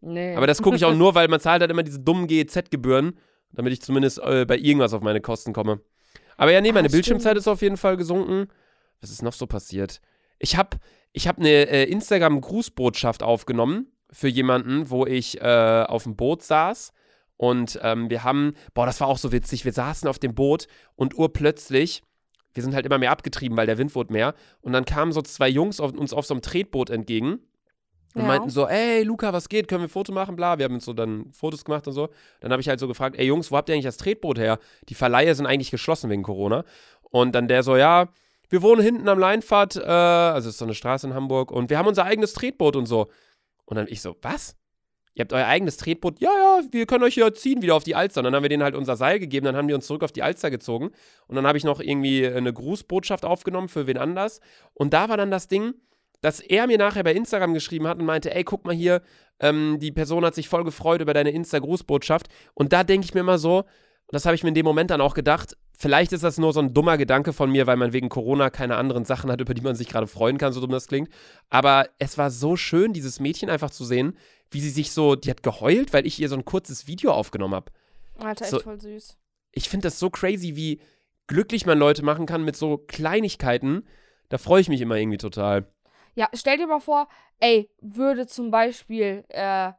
Nee. 0.02 0.36
Aber 0.36 0.48
das 0.48 0.62
gucke 0.62 0.76
ich 0.76 0.86
auch 0.86 0.94
nur, 0.96 1.16
weil 1.16 1.28
man 1.28 1.40
zahlt 1.40 1.62
halt 1.62 1.72
immer 1.72 1.84
diese 1.84 2.00
dummen 2.00 2.28
GEZ-Gebühren, 2.28 3.18
damit 3.52 3.74
ich 3.74 3.82
zumindest 3.82 4.20
äh, 4.20 4.46
bei 4.46 4.58
irgendwas 4.58 4.94
auf 4.94 5.02
meine 5.02 5.22
Kosten 5.22 5.54
komme. 5.54 5.82
Aber 6.38 6.52
ja, 6.52 6.62
nee, 6.62 6.70
Ah, 6.70 6.74
meine 6.74 6.90
Bildschirmzeit 6.90 7.32
stimmt. 7.32 7.40
ist 7.40 7.48
auf 7.48 7.62
jeden 7.62 7.78
Fall 7.78 7.98
gesunken. 7.98 8.48
Was 9.02 9.10
ist 9.12 9.22
noch 9.24 9.34
so 9.34 9.48
passiert? 9.48 10.02
Ich 10.40 10.56
habe 10.56 10.78
ich 11.14 11.28
hab 11.28 11.40
eine 11.40 11.50
äh, 11.50 11.84
Instagram-Grußbotschaft 11.86 13.24
aufgenommen 13.24 13.88
für 14.12 14.28
jemanden, 14.28 14.90
wo 14.90 15.06
ich 15.06 15.42
äh, 15.42 15.84
auf 15.88 16.04
dem 16.04 16.16
Boot 16.16 16.44
saß. 16.44 16.94
Und 17.38 17.80
ähm, 17.84 18.10
wir 18.10 18.24
haben, 18.24 18.54
boah, 18.74 18.86
das 18.86 19.00
war 19.00 19.08
auch 19.08 19.18
so 19.18 19.32
witzig. 19.32 19.66
Wir 19.66 19.74
saßen 19.74 20.08
auf 20.08 20.20
dem 20.20 20.34
Boot 20.34 20.68
und 20.96 21.16
urplötzlich, 21.18 22.02
wir 22.54 22.64
sind 22.64 22.74
halt 22.74 22.86
immer 22.86 22.98
mehr 22.98 23.12
abgetrieben, 23.12 23.56
weil 23.58 23.68
der 23.68 23.78
Wind 23.78 23.94
wurde 23.94 24.14
mehr. 24.14 24.34
Und 24.62 24.74
dann 24.74 24.86
kamen 24.86 25.12
so 25.12 25.22
zwei 25.22 25.48
Jungs 25.48 25.80
auf, 25.80 25.92
uns 25.94 26.14
auf 26.14 26.26
so 26.26 26.34
einem 26.34 26.42
Tretboot 26.42 26.90
entgegen 26.90 27.40
und 28.16 28.22
Ja. 28.22 28.28
meinten 28.28 28.50
so, 28.50 28.68
ey, 28.68 29.04
Luca, 29.04 29.34
was 29.34 29.50
geht? 29.50 29.68
Können 29.68 29.82
wir 29.82 29.88
ein 29.88 29.90
Foto 29.90 30.12
machen? 30.12 30.36
Bla, 30.36 30.58
wir 30.58 30.66
haben 30.66 30.76
uns 30.76 30.86
so 30.86 30.94
dann 30.94 31.32
Fotos 31.32 31.64
gemacht 31.66 31.88
und 31.88 31.94
so. 31.94 32.10
Dann 32.40 32.52
habe 32.52 32.62
ich 32.62 32.70
halt 32.70 32.80
so 32.80 32.88
gefragt, 32.88 33.16
ey 33.18 33.26
Jungs, 33.26 33.52
wo 33.52 33.58
habt 33.58 33.70
ihr 33.70 33.74
eigentlich 33.76 33.86
das 33.86 33.98
Tretboot 33.98 34.40
her? 34.40 34.60
Die 34.90 34.96
Verleihe 34.96 35.34
sind 35.36 35.46
eigentlich 35.46 35.72
geschlossen 35.72 36.10
wegen 36.10 36.24
Corona. 36.24 36.64
Und 37.02 37.34
dann 37.36 37.48
der 37.48 37.64
so, 37.64 37.76
ja, 37.78 38.10
wir 38.50 38.62
wohnen 38.62 38.82
hinten 38.82 39.08
am 39.10 39.20
Leinpfad, 39.20 39.76
äh, 39.76 39.82
also 39.82 40.48
es 40.50 40.56
ist 40.56 40.60
so 40.60 40.66
eine 40.66 40.74
Straße 40.74 41.08
in 41.08 41.14
Hamburg 41.14 41.52
und 41.52 41.70
wir 41.70 41.78
haben 41.78 41.88
unser 41.88 42.06
eigenes 42.06 42.34
Tretboot 42.34 42.76
und 42.76 42.86
so. 42.86 43.08
Und 43.66 43.76
dann 43.76 43.88
ich 43.90 44.02
so, 44.02 44.16
was? 44.22 44.56
Ihr 45.14 45.22
habt 45.22 45.34
euer 45.34 45.48
eigenes 45.48 45.78
Tretboot? 45.78 46.20
Ja, 46.22 46.30
ja, 46.30 46.62
wir 46.72 46.86
können 46.86 47.04
euch 47.04 47.16
hier 47.16 47.34
ziehen 47.34 47.62
wieder 47.64 47.74
auf 47.76 47.84
die 47.84 47.96
Alster. 47.96 48.20
Und 48.20 48.26
dann 48.26 48.36
haben 48.36 48.44
wir 48.44 48.50
denen 48.50 48.62
halt 48.64 48.76
unser 48.76 48.96
Seil 48.96 49.20
gegeben, 49.20 49.46
dann 49.46 49.56
haben 49.56 49.68
die 49.68 49.74
uns 49.74 49.88
zurück 49.88 50.04
auf 50.04 50.12
die 50.12 50.22
Alster 50.22 50.52
gezogen. 50.52 50.92
Und 51.28 51.36
dann 51.36 51.48
habe 51.48 51.58
ich 51.58 51.64
noch 51.64 51.80
irgendwie 51.80 52.26
eine 52.28 52.54
Grußbotschaft 52.54 53.26
aufgenommen 53.26 53.68
für 53.68 53.88
wen 53.88 53.98
anders. 53.98 54.42
Und 54.76 54.94
da 54.94 55.10
war 55.10 55.18
dann 55.18 55.32
das 55.32 55.48
Ding, 55.48 55.74
dass 56.22 56.40
er 56.40 56.68
mir 56.68 56.78
nachher 56.78 57.04
bei 57.04 57.14
Instagram 57.14 57.54
geschrieben 57.54 57.88
hat 57.88 58.00
und 58.00 58.06
meinte, 58.06 58.34
ey, 58.34 58.44
guck 58.44 58.66
mal 58.66 58.74
hier, 58.76 59.02
ähm, 59.40 59.78
die 59.80 59.92
Person 59.92 60.26
hat 60.26 60.36
sich 60.36 60.50
voll 60.50 60.64
gefreut 60.64 61.02
über 61.02 61.14
deine 61.14 61.32
Insta-Grußbotschaft. 61.32 62.28
Und 62.54 62.74
da 62.74 62.84
denke 62.84 63.06
ich 63.06 63.14
mir 63.14 63.20
immer 63.22 63.38
so, 63.38 63.60
und 63.60 64.14
das 64.14 64.26
habe 64.26 64.36
ich 64.36 64.44
mir 64.44 64.50
in 64.50 64.56
dem 64.56 64.66
Moment 64.66 64.90
dann 64.90 65.02
auch 65.02 65.14
gedacht, 65.14 65.58
vielleicht 65.78 66.14
ist 66.14 66.24
das 66.24 66.38
nur 66.38 66.54
so 66.54 66.60
ein 66.62 66.74
dummer 66.74 66.98
Gedanke 66.98 67.34
von 67.34 67.52
mir, 67.52 67.68
weil 67.68 67.76
man 67.78 67.94
wegen 67.94 68.10
Corona 68.10 68.50
keine 68.50 68.78
anderen 68.78 69.06
Sachen 69.06 69.30
hat, 69.32 69.42
über 69.42 69.54
die 69.54 69.62
man 69.62 69.76
sich 69.76 69.90
gerade 69.90 70.08
freuen 70.08 70.38
kann, 70.38 70.54
so 70.54 70.62
dumm 70.62 70.72
das 70.72 70.88
klingt. 70.88 71.10
Aber 71.50 71.88
es 72.00 72.18
war 72.18 72.32
so 72.32 72.56
schön, 72.56 72.94
dieses 72.94 73.20
Mädchen 73.20 73.50
einfach 73.50 73.70
zu 73.70 73.86
sehen, 73.86 74.18
wie 74.50 74.62
sie 74.62 74.70
sich 74.70 74.92
so, 74.92 75.16
die 75.16 75.30
hat 75.30 75.44
geheult, 75.44 75.92
weil 75.94 76.08
ich 76.08 76.20
ihr 76.20 76.30
so 76.30 76.36
ein 76.36 76.46
kurzes 76.46 76.88
Video 76.88 77.12
aufgenommen 77.12 77.54
habe. 77.54 77.72
Alter, 78.18 78.46
echt 78.46 78.52
so- 78.52 78.60
voll 78.60 78.80
süß. 78.82 79.18
Ich 79.52 79.70
finde 79.70 79.88
das 79.88 80.00
so 80.00 80.10
crazy, 80.10 80.56
wie 80.56 80.80
glücklich 81.28 81.66
man 81.66 81.78
Leute 81.78 82.04
machen 82.04 82.26
kann 82.26 82.44
mit 82.46 82.56
so 82.56 82.78
Kleinigkeiten. 82.78 83.84
Da 84.30 84.38
freue 84.38 84.62
ich 84.62 84.70
mich 84.70 84.82
immer 84.82 84.96
irgendwie 84.96 85.18
total. 85.18 85.68
Ja, 86.18 86.28
stell 86.34 86.58
dir 86.58 86.66
mal 86.66 86.80
vor, 86.80 87.08
ey, 87.40 87.70
würde 87.80 88.26
zum 88.26 88.50
Beispiel, 88.50 89.24
äh, 89.30 89.72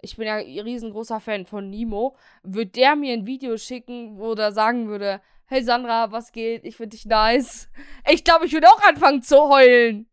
ich 0.00 0.16
bin 0.16 0.26
ja 0.26 0.36
ein 0.36 0.58
riesengroßer 0.60 1.20
Fan 1.20 1.44
von 1.44 1.68
Nemo, 1.68 2.16
würde 2.42 2.70
der 2.70 2.96
mir 2.96 3.12
ein 3.12 3.26
Video 3.26 3.58
schicken, 3.58 4.18
wo 4.18 4.34
der 4.34 4.52
sagen 4.52 4.88
würde, 4.88 5.20
hey 5.44 5.62
Sandra, 5.62 6.10
was 6.10 6.32
geht? 6.32 6.64
Ich 6.64 6.78
finde 6.78 6.96
dich 6.96 7.04
nice. 7.04 7.68
Ich 8.10 8.24
glaube, 8.24 8.46
ich 8.46 8.54
würde 8.54 8.68
auch 8.70 8.82
anfangen 8.82 9.20
zu 9.20 9.36
heulen. 9.36 10.06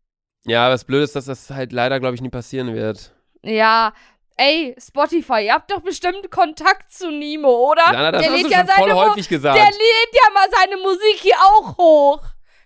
Ja, 0.44 0.68
was 0.70 0.84
blöd 0.84 1.02
ist, 1.02 1.16
dass 1.16 1.24
das 1.24 1.48
halt 1.48 1.72
leider, 1.72 1.98
glaube 1.98 2.14
ich, 2.14 2.20
nie 2.20 2.28
passieren 2.28 2.74
wird. 2.74 3.14
Ja, 3.42 3.94
Ey, 4.36 4.74
Spotify, 4.78 5.46
ihr 5.46 5.54
habt 5.54 5.70
doch 5.70 5.80
bestimmt 5.80 6.30
Kontakt 6.30 6.90
zu 6.92 7.10
Nemo, 7.10 7.70
oder? 7.70 7.92
Jana, 7.92 8.12
das 8.12 8.22
der 8.22 8.30
hast 8.32 8.36
lädt 8.42 8.46
du 8.46 8.50
ja 8.50 8.66
schon 8.66 8.88
voll 8.88 8.92
häufig 8.92 9.28
gesagt. 9.28 9.56
Der 9.56 9.66
lädt 9.66 10.14
ja 10.14 10.30
mal 10.32 10.46
seine 10.50 10.76
Musik 10.76 11.16
hier 11.20 11.36
auch 11.36 11.76
hoch. 11.76 12.22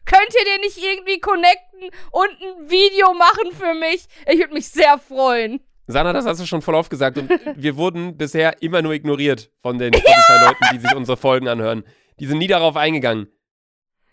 Könnt 0.06 0.34
ihr 0.38 0.44
den 0.44 0.60
nicht 0.60 0.78
irgendwie 0.78 1.18
connecten 1.20 1.90
und 2.10 2.28
ein 2.30 2.70
Video 2.70 3.12
machen 3.14 3.52
für 3.52 3.74
mich? 3.74 4.06
Ich 4.26 4.38
würde 4.38 4.54
mich 4.54 4.68
sehr 4.68 4.98
freuen. 4.98 5.60
Sana, 5.86 6.12
das 6.12 6.24
hast 6.26 6.40
du 6.40 6.46
schon 6.46 6.62
voll 6.62 6.74
oft 6.74 6.90
gesagt. 6.90 7.18
Und 7.18 7.30
wir 7.56 7.76
wurden 7.76 8.16
bisher 8.16 8.62
immer 8.62 8.82
nur 8.82 8.92
ignoriert 8.92 9.50
von 9.62 9.78
den 9.78 9.92
Spotify-Leuten, 9.94 10.64
die 10.74 10.78
sich 10.78 10.94
unsere 10.94 11.16
Folgen 11.16 11.48
anhören. 11.48 11.84
Die 12.20 12.26
sind 12.26 12.38
nie 12.38 12.46
darauf 12.46 12.76
eingegangen. 12.76 13.28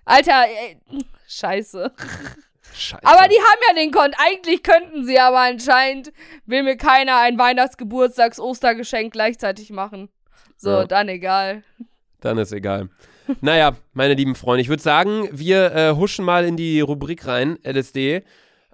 Alter, 0.06 0.46
ey, 0.48 0.78
scheiße. 1.28 1.94
Scheiße. 2.74 3.04
Aber 3.06 3.28
die 3.28 3.36
haben 3.38 3.60
ja 3.68 3.74
den 3.76 3.92
Konto. 3.92 4.18
Eigentlich 4.20 4.64
könnten 4.64 5.06
sie, 5.06 5.20
aber 5.20 5.40
anscheinend 5.40 6.12
will 6.46 6.64
mir 6.64 6.78
keiner 6.78 7.18
ein 7.20 7.38
Weihnachtsgeburtstags 7.38 8.40
Ostergeschenk 8.40 9.12
gleichzeitig 9.14 9.70
machen. 9.72 10.10
So, 10.58 10.70
Ja. 10.72 10.86
dann 10.86 11.10
egal. 11.10 11.64
Dann 12.22 12.38
ist 12.38 12.52
egal. 12.54 12.90
Naja, 13.42 13.76
meine 13.94 14.14
lieben 14.14 14.36
Freunde, 14.36 14.62
ich 14.62 14.70
würde 14.70 14.84
sagen, 14.84 15.28
wir 15.32 15.74
äh, 15.74 15.96
huschen 15.96 16.26
mal 16.26 16.46
in 16.46 16.58
die 16.58 16.82
Rubrik 16.82 17.28
rein, 17.28 17.58
LSD. 17.64 18.24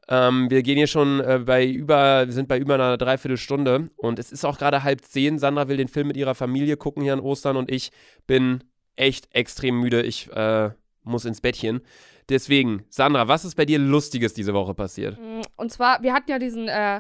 Ähm, 0.09 0.49
wir 0.49 0.63
gehen 0.63 0.77
hier 0.77 0.87
schon 0.87 1.19
äh, 1.19 1.39
bei 1.45 1.65
über, 1.65 2.25
wir 2.25 2.33
sind 2.33 2.47
bei 2.47 2.57
über 2.57 2.75
einer 2.75 2.97
Dreiviertelstunde 2.97 3.89
und 3.97 4.19
es 4.19 4.31
ist 4.31 4.45
auch 4.45 4.57
gerade 4.57 4.83
halb 4.83 5.03
zehn. 5.03 5.37
Sandra 5.37 5.67
will 5.67 5.77
den 5.77 5.89
Film 5.89 6.07
mit 6.07 6.17
ihrer 6.17 6.33
Familie 6.35 6.77
gucken 6.77 7.03
hier 7.03 7.13
an 7.13 7.19
Ostern 7.19 7.57
und 7.57 7.69
ich 7.69 7.91
bin 8.25 8.63
echt 8.95 9.27
extrem 9.33 9.79
müde. 9.79 10.01
Ich 10.01 10.31
äh, 10.31 10.69
muss 11.03 11.25
ins 11.25 11.41
Bettchen. 11.41 11.81
Deswegen, 12.29 12.83
Sandra, 12.89 13.27
was 13.27 13.45
ist 13.45 13.55
bei 13.55 13.65
dir 13.65 13.79
Lustiges 13.79 14.33
diese 14.33 14.53
Woche 14.53 14.73
passiert? 14.73 15.17
Mm, 15.17 15.41
Und 15.55 15.71
zwar, 15.71 16.01
wir 16.03 16.13
hatten 16.13 16.29
ja 16.29 16.39
diesen 16.39 16.67
äh, 16.67 16.99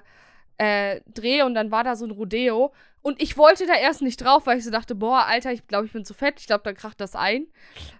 äh, 0.57 1.01
Dreh 1.05 1.43
und 1.43 1.53
dann 1.53 1.71
war 1.71 1.83
da 1.83 1.95
so 1.95 2.05
ein 2.05 2.11
Rodeo. 2.11 2.73
Und 3.01 3.21
ich 3.21 3.37
wollte 3.37 3.65
da 3.65 3.73
erst 3.73 4.01
nicht 4.01 4.17
drauf, 4.17 4.47
weil 4.47 4.57
ich 4.57 4.65
so 4.65 4.71
dachte, 4.71 4.93
boah, 4.93 5.25
Alter, 5.27 5.53
ich 5.53 5.65
glaube, 5.67 5.85
ich 5.85 5.93
bin 5.93 6.03
zu 6.03 6.13
fett. 6.13 6.39
Ich 6.39 6.47
glaube, 6.47 6.63
da 6.65 6.73
kracht 6.73 6.99
das 6.99 7.15
ein. 7.15 7.47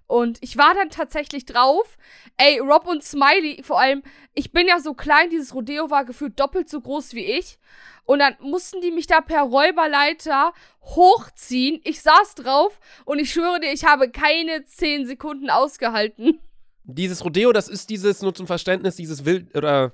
Und 0.06 0.38
ich 0.42 0.58
war 0.58 0.74
dann 0.74 0.90
tatsächlich 0.90 1.46
drauf. 1.46 1.98
Ey, 2.36 2.60
Rob 2.60 2.88
und 2.88 3.04
Smiley, 3.04 3.64
vor 3.64 3.80
allem, 3.80 4.04
ich 4.34 4.52
bin 4.52 4.68
ja 4.68 4.80
so 4.80 4.94
klein, 4.94 5.30
dieses 5.30 5.54
Rodeo 5.54 5.90
war 5.90 6.04
gefühlt 6.04 6.38
doppelt 6.40 6.68
so 6.68 6.82
groß 6.82 7.14
wie 7.14 7.24
ich. 7.24 7.58
Und 8.04 8.20
dann 8.20 8.36
mussten 8.40 8.82
die 8.82 8.92
mich 8.92 9.08
da 9.08 9.22
per 9.22 9.44
Räuberleiter 9.44 10.54
hochziehen. 10.82 11.80
Ich 11.84 12.02
saß 12.02 12.36
drauf 12.36 12.80
und 13.06 13.20
ich 13.20 13.32
schwöre 13.32 13.60
dir, 13.60 13.72
ich 13.72 13.86
habe 13.86 14.10
keine 14.10 14.64
10 14.66 15.06
Sekunden 15.06 15.50
ausgehalten. 15.50 16.40
Dieses 16.84 17.24
Rodeo, 17.24 17.52
das 17.52 17.68
ist 17.68 17.90
dieses, 17.90 18.22
nur 18.22 18.34
zum 18.34 18.48
Verständnis, 18.48 18.96
dieses 18.96 19.26
Wild, 19.26 19.56
oder 19.56 19.92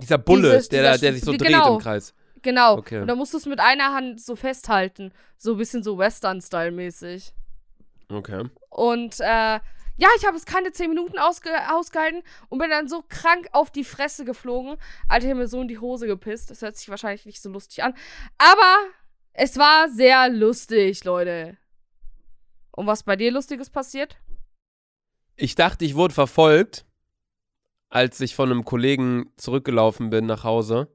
dieser 0.00 0.18
Bulle, 0.18 0.50
Dieses- 0.50 0.68
der, 0.68 0.92
dieser 0.92 0.98
der 0.98 1.12
sich 1.14 1.24
so 1.24 1.32
Sch- 1.32 1.38
dreht 1.38 1.48
genau. 1.48 1.74
im 1.76 1.80
Kreis. 1.80 2.14
Genau. 2.42 2.76
Okay. 2.78 3.00
Und 3.00 3.06
da 3.06 3.14
musst 3.14 3.32
du 3.34 3.38
es 3.38 3.46
mit 3.46 3.60
einer 3.60 3.92
Hand 3.94 4.20
so 4.20 4.34
festhalten. 4.36 5.12
So 5.38 5.52
ein 5.52 5.58
bisschen 5.58 5.82
so 5.82 5.96
Western-Style-mäßig. 5.98 7.32
Okay. 8.08 8.48
Und 8.70 9.20
äh, 9.20 9.24
ja, 9.96 10.08
ich 10.18 10.26
habe 10.26 10.36
es 10.36 10.44
keine 10.44 10.72
10 10.72 10.88
Minuten 10.88 11.18
ausge 11.18 11.50
ausgehalten 11.72 12.22
und 12.48 12.58
bin 12.58 12.70
dann 12.70 12.88
so 12.88 13.04
krank 13.08 13.48
auf 13.52 13.70
die 13.70 13.84
Fresse 13.84 14.24
geflogen. 14.24 14.76
Alter, 15.08 15.26
ich 15.26 15.30
habe 15.30 15.40
mir 15.40 15.48
so 15.48 15.60
in 15.60 15.68
die 15.68 15.78
Hose 15.78 16.06
gepisst. 16.06 16.50
Das 16.50 16.62
hört 16.62 16.76
sich 16.76 16.88
wahrscheinlich 16.88 17.26
nicht 17.26 17.40
so 17.40 17.48
lustig 17.50 17.84
an. 17.84 17.94
Aber 18.38 18.76
es 19.34 19.56
war 19.56 19.88
sehr 19.88 20.28
lustig, 20.28 21.04
Leute. 21.04 21.56
Und 22.72 22.86
was 22.86 23.02
bei 23.04 23.16
dir 23.16 23.30
Lustiges 23.30 23.70
passiert? 23.70 24.16
Ich 25.36 25.54
dachte, 25.54 25.84
ich 25.84 25.94
wurde 25.94 26.14
verfolgt, 26.14 26.84
als 27.92 28.18
ich 28.22 28.34
von 28.34 28.50
einem 28.50 28.64
Kollegen 28.64 29.30
zurückgelaufen 29.36 30.08
bin 30.08 30.24
nach 30.24 30.44
Hause. 30.44 30.88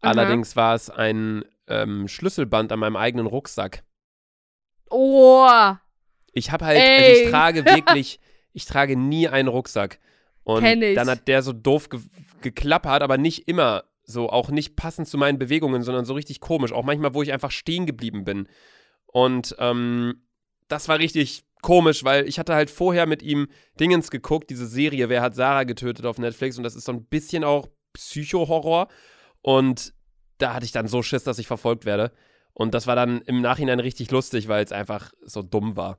Aha. 0.00 0.10
Allerdings 0.10 0.56
war 0.56 0.74
es 0.74 0.90
ein 0.90 1.44
ähm, 1.68 2.08
Schlüsselband 2.08 2.72
an 2.72 2.80
meinem 2.80 2.96
eigenen 2.96 3.26
Rucksack. 3.26 3.84
Oh, 4.90 5.48
Ich 6.32 6.50
habe 6.50 6.66
halt, 6.66 6.80
also 6.80 7.22
ich 7.22 7.30
trage 7.30 7.64
wirklich, 7.64 8.18
ich 8.52 8.66
trage 8.66 8.96
nie 8.96 9.28
einen 9.28 9.48
Rucksack. 9.48 10.00
Und 10.42 10.64
dann 10.64 11.08
hat 11.08 11.28
der 11.28 11.42
so 11.42 11.52
doof 11.52 11.88
ge 11.88 12.00
geklappert, 12.40 13.02
aber 13.02 13.18
nicht 13.18 13.48
immer 13.48 13.84
so, 14.02 14.28
auch 14.28 14.50
nicht 14.50 14.76
passend 14.76 15.08
zu 15.08 15.18
meinen 15.18 15.38
Bewegungen, 15.38 15.82
sondern 15.82 16.04
so 16.04 16.14
richtig 16.14 16.40
komisch. 16.40 16.72
Auch 16.72 16.84
manchmal, 16.84 17.14
wo 17.14 17.22
ich 17.22 17.32
einfach 17.32 17.50
stehen 17.52 17.86
geblieben 17.86 18.24
bin. 18.24 18.48
Und 19.06 19.54
ähm, 19.60 20.26
das 20.68 20.88
war 20.88 20.98
richtig 20.98 21.44
komisch, 21.66 22.04
weil 22.04 22.28
ich 22.28 22.38
hatte 22.38 22.54
halt 22.54 22.70
vorher 22.70 23.06
mit 23.06 23.24
ihm 23.24 23.48
Dingens 23.80 24.12
geguckt, 24.12 24.50
diese 24.50 24.68
Serie, 24.68 25.08
Wer 25.08 25.20
hat 25.20 25.34
Sarah 25.34 25.64
getötet 25.64 26.06
auf 26.06 26.16
Netflix 26.16 26.56
und 26.56 26.62
das 26.62 26.76
ist 26.76 26.84
so 26.84 26.92
ein 26.92 27.06
bisschen 27.06 27.42
auch 27.42 27.66
Psycho-Horror 27.92 28.86
und 29.42 29.92
da 30.38 30.54
hatte 30.54 30.64
ich 30.64 30.70
dann 30.70 30.86
so 30.86 31.02
Schiss, 31.02 31.24
dass 31.24 31.40
ich 31.40 31.48
verfolgt 31.48 31.84
werde 31.84 32.12
und 32.52 32.72
das 32.72 32.86
war 32.86 32.94
dann 32.94 33.20
im 33.22 33.40
Nachhinein 33.40 33.80
richtig 33.80 34.12
lustig, 34.12 34.46
weil 34.46 34.64
es 34.64 34.70
einfach 34.70 35.10
so 35.24 35.42
dumm 35.42 35.76
war. 35.76 35.98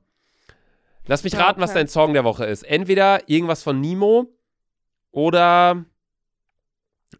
Lass 1.04 1.22
mich 1.22 1.36
raten, 1.36 1.60
was 1.60 1.72
okay. 1.72 1.80
dein 1.80 1.88
Song 1.88 2.14
der 2.14 2.24
Woche 2.24 2.46
ist. 2.46 2.62
Entweder 2.62 3.28
irgendwas 3.28 3.62
von 3.62 3.78
Nemo 3.78 4.34
oder 5.10 5.84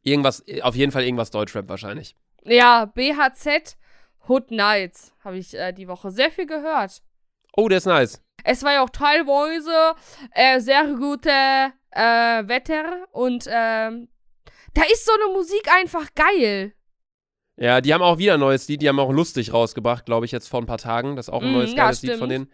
irgendwas, 0.02 0.42
auf 0.62 0.74
jeden 0.74 0.90
Fall 0.90 1.04
irgendwas 1.04 1.30
Deutschrap 1.30 1.68
wahrscheinlich. 1.68 2.16
ja, 2.46 2.86
BHZ 2.86 3.76
Hood 4.26 4.50
Nights 4.52 5.12
habe 5.22 5.36
ich 5.36 5.52
äh, 5.52 5.72
die 5.72 5.86
Woche 5.86 6.10
sehr 6.10 6.30
viel 6.30 6.46
gehört. 6.46 7.02
Oh, 7.54 7.68
der 7.68 7.76
ist 7.76 7.86
nice. 7.86 8.22
Es 8.44 8.62
war 8.62 8.72
ja 8.74 8.82
auch 8.84 8.90
teilweise 8.90 9.94
äh, 10.32 10.60
sehr 10.60 10.84
gute 10.94 11.30
äh, 11.90 12.48
Wetter 12.48 13.06
und 13.12 13.46
ähm, 13.48 14.08
da 14.74 14.82
ist 14.92 15.04
so 15.06 15.12
eine 15.12 15.32
Musik 15.32 15.68
einfach 15.74 16.06
geil. 16.14 16.72
Ja, 17.56 17.80
die 17.80 17.92
haben 17.92 18.02
auch 18.02 18.18
wieder 18.18 18.34
ein 18.34 18.40
neues 18.40 18.68
Lied, 18.68 18.82
die 18.82 18.88
haben 18.88 19.00
auch 19.00 19.10
lustig 19.10 19.52
rausgebracht, 19.52 20.06
glaube 20.06 20.26
ich, 20.26 20.32
jetzt 20.32 20.48
vor 20.48 20.60
ein 20.60 20.66
paar 20.66 20.78
Tagen. 20.78 21.16
Das 21.16 21.26
ist 21.26 21.34
auch 21.34 21.42
ein 21.42 21.50
Mm, 21.50 21.54
neues 21.54 21.70
ja, 21.72 21.76
geiles 21.84 22.02
Lied 22.02 22.12
von 22.12 22.30
stimmt. 22.30 22.32
denen. 22.32 22.52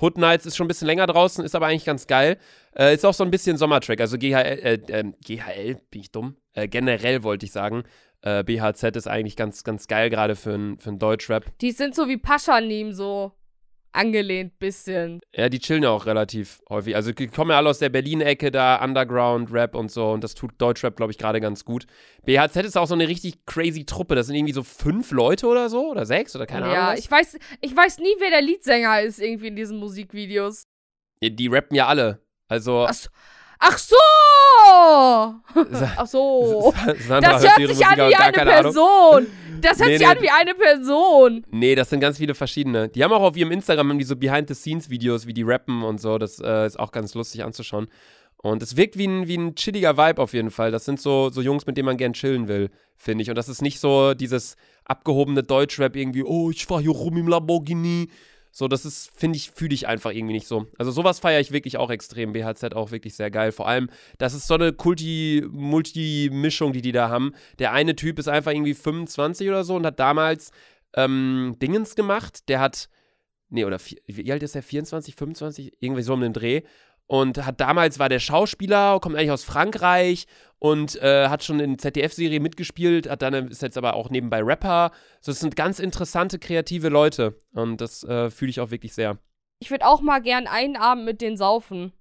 Hood 0.00 0.18
Nights 0.18 0.46
ist 0.46 0.56
schon 0.56 0.66
ein 0.66 0.68
bisschen 0.68 0.86
länger 0.86 1.06
draußen, 1.06 1.44
ist 1.44 1.54
aber 1.54 1.66
eigentlich 1.66 1.84
ganz 1.84 2.06
geil. 2.06 2.38
Äh, 2.76 2.94
ist 2.94 3.04
auch 3.04 3.14
so 3.14 3.24
ein 3.24 3.30
bisschen 3.30 3.56
Sommertrack. 3.58 4.00
Also 4.00 4.18
GHL, 4.18 4.36
äh, 4.36 4.80
ähm, 4.88 5.14
GHL, 5.24 5.76
bin 5.90 6.00
ich 6.00 6.10
dumm? 6.12 6.36
Äh, 6.54 6.68
generell 6.68 7.22
wollte 7.22 7.46
ich 7.46 7.52
sagen. 7.52 7.84
Äh, 8.22 8.44
BHZ 8.44 8.96
ist 8.96 9.08
eigentlich 9.08 9.36
ganz, 9.36 9.62
ganz 9.64 9.88
geil, 9.88 10.08
gerade 10.10 10.36
für 10.36 10.54
einen 10.54 10.78
für 10.78 10.92
Deutschrap. 10.92 11.44
Die 11.60 11.72
sind 11.72 11.94
so 11.94 12.08
wie 12.08 12.16
Paschanim 12.18 12.92
so 12.92 13.32
angelehnt 13.96 14.58
bisschen. 14.58 15.20
Ja, 15.34 15.48
die 15.48 15.58
chillen 15.58 15.82
ja 15.82 15.90
auch 15.90 16.06
relativ 16.06 16.60
häufig. 16.68 16.94
Also 16.94 17.12
die 17.12 17.28
kommen 17.28 17.50
ja 17.50 17.56
alle 17.56 17.70
aus 17.70 17.78
der 17.78 17.88
Berlin-Ecke 17.88 18.50
da, 18.50 18.82
Underground-Rap 18.82 19.74
und 19.74 19.90
so. 19.90 20.10
Und 20.10 20.22
das 20.22 20.34
tut 20.34 20.52
Deutschrap, 20.58 20.96
glaube 20.96 21.12
ich, 21.12 21.18
gerade 21.18 21.40
ganz 21.40 21.64
gut. 21.64 21.86
BHZ 22.24 22.56
ist 22.56 22.76
auch 22.76 22.86
so 22.86 22.94
eine 22.94 23.08
richtig 23.08 23.44
crazy 23.46 23.84
Truppe. 23.84 24.14
Das 24.14 24.26
sind 24.26 24.36
irgendwie 24.36 24.52
so 24.52 24.62
fünf 24.62 25.10
Leute 25.10 25.46
oder 25.46 25.68
so. 25.68 25.90
Oder 25.90 26.06
sechs 26.06 26.36
oder 26.36 26.46
keine 26.46 26.66
ja, 26.66 26.72
Ahnung. 26.72 26.92
was. 26.92 27.00
ich 27.00 27.10
weiß, 27.10 27.38
ich 27.60 27.76
weiß 27.76 27.98
nie, 27.98 28.14
wer 28.18 28.30
der 28.30 28.42
Leadsänger 28.42 29.02
ist 29.02 29.20
irgendwie 29.20 29.48
in 29.48 29.56
diesen 29.56 29.78
Musikvideos. 29.78 30.64
Ja, 31.20 31.30
die 31.30 31.48
rappen 31.48 31.76
ja 31.76 31.86
alle. 31.86 32.20
Also. 32.48 32.86
Ach 32.88 32.94
so. 32.94 33.08
Ach 33.58 33.78
so! 33.78 33.96
Ach 35.96 36.06
so. 36.06 36.74
Sandra 37.06 37.32
Das 37.32 37.42
hört 37.44 37.68
sich 37.68 37.86
an 37.86 37.96
wie 38.10 38.14
eine. 38.14 38.32
Person. 38.32 39.26
Das 39.58 39.78
hört 39.78 39.88
Nee, 39.88 39.96
sich 39.96 40.06
nee. 40.06 40.12
an 40.12 40.22
wie 40.22 40.28
eine 40.30 40.54
Person. 40.54 41.46
Nee, 41.50 41.74
das 41.74 41.88
sind 41.88 42.00
ganz 42.00 42.18
viele 42.18 42.34
verschiedene. 42.34 42.90
Die 42.90 43.02
haben 43.02 43.12
auch 43.12 43.22
auf 43.22 43.38
ihrem 43.38 43.50
Instagram 43.50 43.88
haben 43.88 43.98
die 43.98 44.04
so 44.04 44.14
Behind-the-Scenes-Videos, 44.14 45.26
wie 45.26 45.32
die 45.32 45.44
rappen 45.44 45.82
und 45.82 45.98
so. 45.98 46.18
Das 46.18 46.38
äh, 46.40 46.66
ist 46.66 46.78
auch 46.78 46.92
ganz 46.92 47.14
lustig 47.14 47.42
anzuschauen. 47.42 47.88
Und 48.36 48.62
es 48.62 48.76
wirkt 48.76 48.98
wie 48.98 49.06
ein, 49.06 49.26
wie 49.28 49.38
ein 49.38 49.54
chilliger 49.54 49.96
Vibe 49.96 50.20
auf 50.20 50.34
jeden 50.34 50.50
Fall. 50.50 50.70
Das 50.72 50.84
sind 50.84 51.00
so, 51.00 51.30
so 51.30 51.40
Jungs, 51.40 51.66
mit 51.66 51.78
denen 51.78 51.86
man 51.86 51.96
gern 51.96 52.12
chillen 52.12 52.48
will, 52.48 52.70
finde 52.96 53.22
ich. 53.22 53.30
Und 53.30 53.36
das 53.36 53.48
ist 53.48 53.62
nicht 53.62 53.80
so 53.80 54.12
dieses 54.12 54.56
abgehobene 54.84 55.42
Deutschrap 55.42 55.96
irgendwie, 55.96 56.22
oh, 56.22 56.50
ich 56.50 56.66
fahr 56.66 56.82
hier 56.82 56.90
rum 56.90 57.16
im 57.16 57.26
Lamborghini. 57.26 58.10
So, 58.58 58.68
das 58.68 58.86
ist, 58.86 59.10
finde 59.14 59.36
ich, 59.36 59.50
fühle 59.50 59.74
ich 59.74 59.86
einfach 59.86 60.12
irgendwie 60.12 60.32
nicht 60.32 60.46
so. 60.46 60.66
Also 60.78 60.90
sowas 60.90 61.18
feiere 61.18 61.40
ich 61.40 61.52
wirklich 61.52 61.76
auch 61.76 61.90
extrem. 61.90 62.32
BHZ 62.32 62.74
auch 62.74 62.90
wirklich 62.90 63.14
sehr 63.14 63.30
geil. 63.30 63.52
Vor 63.52 63.68
allem, 63.68 63.90
das 64.16 64.32
ist 64.32 64.46
so 64.46 64.54
eine 64.54 64.72
Kulti-Multi-Mischung, 64.72 66.72
die 66.72 66.80
die 66.80 66.92
da 66.92 67.10
haben. 67.10 67.34
Der 67.58 67.74
eine 67.74 67.96
Typ 67.96 68.18
ist 68.18 68.28
einfach 68.28 68.52
irgendwie 68.52 68.72
25 68.72 69.50
oder 69.50 69.62
so 69.62 69.76
und 69.76 69.84
hat 69.84 70.00
damals 70.00 70.52
ähm, 70.94 71.56
Dingens 71.60 71.96
gemacht. 71.96 72.48
Der 72.48 72.60
hat, 72.60 72.88
nee, 73.50 73.66
oder 73.66 73.78
wie 74.06 74.32
alt 74.32 74.42
ist 74.42 74.54
der? 74.54 74.62
24, 74.62 75.16
25? 75.16 75.76
Irgendwie 75.80 76.02
so 76.02 76.14
um 76.14 76.22
den 76.22 76.32
Dreh. 76.32 76.62
Und 77.08 77.46
hat 77.46 77.60
damals, 77.60 77.98
war 77.98 78.08
der 78.08 78.18
Schauspieler, 78.18 78.98
kommt 79.00 79.14
eigentlich 79.16 79.30
aus 79.30 79.44
Frankreich 79.44 80.26
und 80.58 81.00
äh, 81.02 81.28
hat 81.28 81.44
schon 81.44 81.60
in 81.60 81.78
ZDF-Serie 81.78 82.40
mitgespielt, 82.40 83.08
hat 83.08 83.22
dann, 83.22 83.48
ist 83.48 83.62
jetzt 83.62 83.78
aber 83.78 83.94
auch 83.94 84.10
nebenbei 84.10 84.42
Rapper. 84.42 84.90
So, 85.20 85.30
das 85.30 85.40
sind 85.40 85.54
ganz 85.54 85.78
interessante, 85.78 86.38
kreative 86.38 86.88
Leute. 86.88 87.38
Und 87.52 87.80
das 87.80 88.02
äh, 88.02 88.30
fühle 88.30 88.50
ich 88.50 88.60
auch 88.60 88.70
wirklich 88.70 88.92
sehr. 88.94 89.18
Ich 89.60 89.70
würde 89.70 89.86
auch 89.86 90.00
mal 90.00 90.20
gern 90.20 90.46
einen 90.46 90.76
Abend 90.76 91.04
mit 91.04 91.20
denen 91.20 91.36
saufen. 91.36 91.92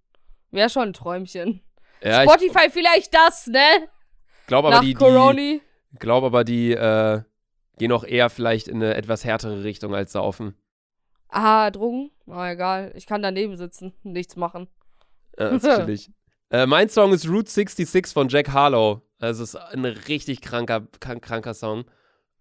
Wäre 0.51 0.70
schon 0.70 0.89
ein 0.89 0.93
Träumchen. 0.93 1.62
Ja, 2.01 2.24
ich 2.24 2.30
Spotify 2.30 2.70
vielleicht 2.70 3.14
das, 3.14 3.47
ne? 3.47 3.88
glaube 4.47 4.68
aber, 4.68 4.78
Nach 4.78 4.82
die, 4.82 4.88
die, 4.88 4.93
Coroni. 4.93 5.62
glaub 5.99 6.24
aber, 6.24 6.43
die 6.43 6.72
äh, 6.72 7.22
gehen 7.78 7.91
auch 7.91 8.03
eher 8.03 8.30
vielleicht 8.30 8.68
in 8.68 8.78
eine 8.78 8.95
etwas 8.95 9.24
härtere 9.26 9.64
Richtung 9.64 9.95
als 9.95 10.12
Saufen. 10.12 10.56
Aha, 11.30 11.72
Drogen? 11.72 12.12
Na 12.26 12.51
egal. 12.51 12.91
Ich 12.95 13.06
kann 13.06 13.22
daneben 13.22 13.58
sitzen 13.58 13.93
nichts 14.03 14.36
machen. 14.36 14.68
Ja, 15.38 15.50
das 15.52 15.64
ist 15.64 15.76
chillig. 15.78 16.12
Äh, 16.50 16.66
mein 16.66 16.90
Song 16.90 17.12
ist 17.14 17.28
Route 17.28 17.50
66 17.50 18.14
von 18.14 18.30
Jack 18.30 18.50
Harlow. 18.52 19.02
Also 19.20 19.44
es 19.44 19.50
ist 19.54 19.56
ein 19.56 19.84
richtig 19.86 20.42
kranker, 20.42 20.88
krank, 21.00 21.24
kranker 21.24 21.54
Song. 21.54 21.86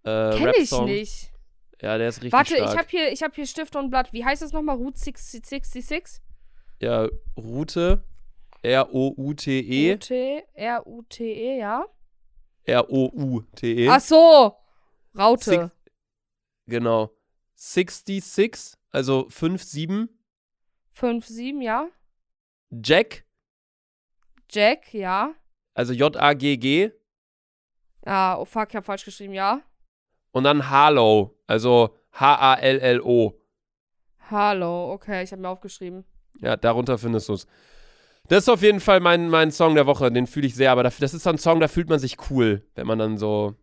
äh, 0.05 0.36
Kenn 0.36 0.53
ich 0.59 0.70
nicht. 0.82 1.32
Ja, 1.80 1.99
der 1.99 2.09
ist 2.09 2.16
richtig 2.18 2.32
Warte, 2.32 2.55
stark. 2.57 2.70
ich 2.72 2.78
habe 2.78 2.88
hier, 2.88 3.12
ich 3.12 3.22
hab 3.22 3.34
hier 3.34 3.47
Stift 3.47 3.74
und 3.76 3.90
Blatt. 3.90 4.12
Wie 4.12 4.24
heißt 4.24 4.42
das 4.42 4.53
nochmal? 4.53 4.76
Route 4.76 4.99
66? 4.99 6.20
ja, 6.80 7.09
Route. 7.36 8.05
R-O-U-T-E. 8.62 9.95
U-T, 9.95 10.42
R-U-T-E, 10.55 11.59
ja. 11.59 11.84
R-O-U-T-E. 12.64 13.88
Ach 13.88 14.01
so. 14.01 14.57
Raute. 15.16 15.45
Six- 15.51 15.70
Genau. 16.66 17.11
66, 17.57 18.74
also 18.90 19.28
5-7. 19.28 20.09
5, 20.92 21.26
7, 21.26 21.61
ja. 21.61 21.88
Jack, 22.82 23.24
Jack, 24.50 24.92
ja. 24.94 25.34
also 25.74 25.92
J-A-G-G. 25.92 26.90
Ja, 28.06 28.38
oh 28.38 28.44
fuck, 28.44 28.68
ich 28.70 28.76
hab 28.76 28.84
falsch 28.84 29.04
geschrieben, 29.04 29.34
ja. 29.34 29.62
Und 30.32 30.44
dann 30.44 30.68
Harlow, 30.68 31.38
also 31.46 31.96
H-A-L-L-O. 32.12 33.34
Hallo, 34.30 34.92
okay, 34.92 35.22
ich 35.22 35.32
habe 35.32 35.42
mir 35.42 35.48
aufgeschrieben. 35.48 36.04
Ja, 36.40 36.56
darunter 36.56 36.98
findest 36.98 37.28
du 37.28 37.34
es. 37.34 37.46
Das 38.28 38.44
ist 38.44 38.48
auf 38.48 38.62
jeden 38.62 38.80
Fall 38.80 39.00
mein, 39.00 39.28
mein 39.28 39.52
Song 39.52 39.74
der 39.74 39.86
Woche, 39.86 40.10
den 40.10 40.26
fühle 40.26 40.46
ich 40.46 40.54
sehr, 40.54 40.72
aber 40.72 40.82
das 40.82 41.00
ist 41.00 41.22
so 41.22 41.30
ein 41.30 41.38
Song, 41.38 41.60
da 41.60 41.68
fühlt 41.68 41.88
man 41.88 41.98
sich 41.98 42.16
cool, 42.30 42.66
wenn 42.74 42.86
man 42.86 42.98
dann 42.98 43.18
so 43.18 43.54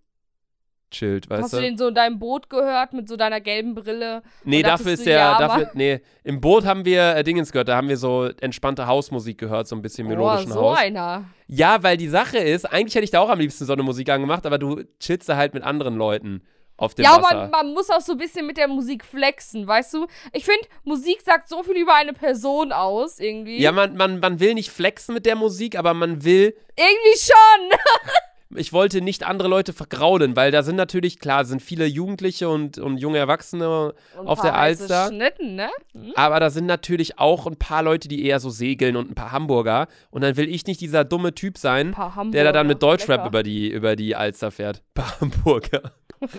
chillt, 0.91 1.29
weißt 1.29 1.43
Hast 1.43 1.53
du? 1.53 1.57
du 1.57 1.63
den 1.63 1.77
so 1.77 1.87
in 1.87 1.95
deinem 1.95 2.19
Boot 2.19 2.49
gehört 2.49 2.93
mit 2.93 3.07
so 3.09 3.15
deiner 3.17 3.41
gelben 3.41 3.73
Brille? 3.73 4.21
nee, 4.43 4.61
dafür 4.61 4.91
ist 4.93 5.01
du, 5.01 5.05
der, 5.05 5.17
ja, 5.17 5.37
dafür, 5.39 5.71
nee, 5.73 5.99
im 6.23 6.39
Boot 6.41 6.65
haben 6.65 6.85
wir 6.85 7.15
äh, 7.15 7.23
Dingens 7.23 7.51
gehört, 7.51 7.69
da 7.69 7.77
haben 7.77 7.89
wir 7.89 7.97
so 7.97 8.25
entspannte 8.41 8.85
Hausmusik 8.87 9.37
gehört, 9.37 9.67
so 9.67 9.75
ein 9.75 9.81
bisschen 9.81 10.07
melodischen 10.07 10.51
oh, 10.51 10.55
so 10.55 10.61
Haus. 10.71 10.77
einer. 10.77 11.25
Ja, 11.47 11.81
weil 11.83 11.97
die 11.97 12.07
Sache 12.09 12.37
ist, 12.37 12.65
eigentlich 12.71 12.93
hätte 12.95 13.05
ich 13.05 13.11
da 13.11 13.19
auch 13.21 13.29
am 13.29 13.39
liebsten 13.39 13.65
so 13.65 13.73
eine 13.73 13.83
Musik 13.83 14.09
angemacht, 14.09 14.45
aber 14.45 14.57
du 14.57 14.83
chillst 14.99 15.27
da 15.27 15.35
halt 15.37 15.53
mit 15.53 15.63
anderen 15.63 15.95
Leuten 15.95 16.43
auf 16.77 16.95
dem 16.95 17.03
Ja, 17.05 17.21
Wasser. 17.21 17.35
man, 17.35 17.51
man 17.51 17.73
muss 17.73 17.89
auch 17.91 18.01
so 18.01 18.13
ein 18.13 18.17
bisschen 18.17 18.47
mit 18.47 18.57
der 18.57 18.67
Musik 18.67 19.05
flexen, 19.05 19.67
weißt 19.67 19.93
du? 19.93 20.07
Ich 20.33 20.45
finde, 20.45 20.67
Musik 20.83 21.21
sagt 21.21 21.47
so 21.47 21.61
viel 21.61 21.75
über 21.77 21.93
eine 21.93 22.13
Person 22.13 22.71
aus, 22.71 23.19
irgendwie. 23.19 23.61
ja, 23.61 23.71
man, 23.71 23.95
man, 23.95 24.19
man 24.19 24.39
will 24.39 24.55
nicht 24.55 24.71
flexen 24.71 25.13
mit 25.13 25.25
der 25.27 25.35
Musik, 25.35 25.77
aber 25.77 25.93
man 25.93 26.23
will 26.23 26.55
Irgendwie 26.75 27.19
schon. 27.19 27.79
ich 28.55 28.73
wollte 28.73 29.01
nicht 29.01 29.23
andere 29.23 29.47
Leute 29.47 29.73
vergraulen, 29.73 30.35
weil 30.35 30.51
da 30.51 30.63
sind 30.63 30.75
natürlich, 30.75 31.19
klar, 31.19 31.45
sind 31.45 31.61
viele 31.61 31.85
Jugendliche 31.85 32.49
und, 32.49 32.77
und 32.77 32.97
junge 32.97 33.17
Erwachsene, 33.17 33.93
Und 34.17 34.27
Auf 34.27 34.41
der 34.41 34.55
Alster. 34.55 35.07
Schnitten, 35.07 35.55
ne? 35.55 35.69
Hm? 35.93 36.13
aber 36.15 36.39
da 36.39 36.49
sind 36.49 36.65
natürlich 36.65 37.19
auch 37.19 37.47
ein 37.47 37.57
paar 37.57 37.83
Leute, 37.83 38.07
die 38.07 38.25
eher 38.25 38.39
so 38.39 38.49
segeln 38.49 38.95
und 38.95 39.11
ein 39.11 39.15
paar 39.15 39.31
Hamburger. 39.31 39.87
Und 40.09 40.21
dann 40.21 40.37
will 40.37 40.49
ich 40.49 40.65
nicht 40.65 40.81
dieser 40.81 41.03
dumme 41.03 41.33
Typ 41.33 41.57
sein, 41.57 41.95
der 42.31 42.43
da 42.43 42.51
dann 42.51 42.67
mit 42.67 42.81
Deutschrap 42.81 43.17
Lecker. 43.17 43.27
über 43.27 43.43
die, 43.43 43.69
über 43.69 43.95
die 43.95 44.15
Alster 44.15 44.51
fährt. 44.51 44.77
Ein 44.77 44.93
paar 44.93 45.21
Hamburger. 45.21 45.91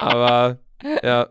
aber, 0.00 0.58
ja. 1.02 1.28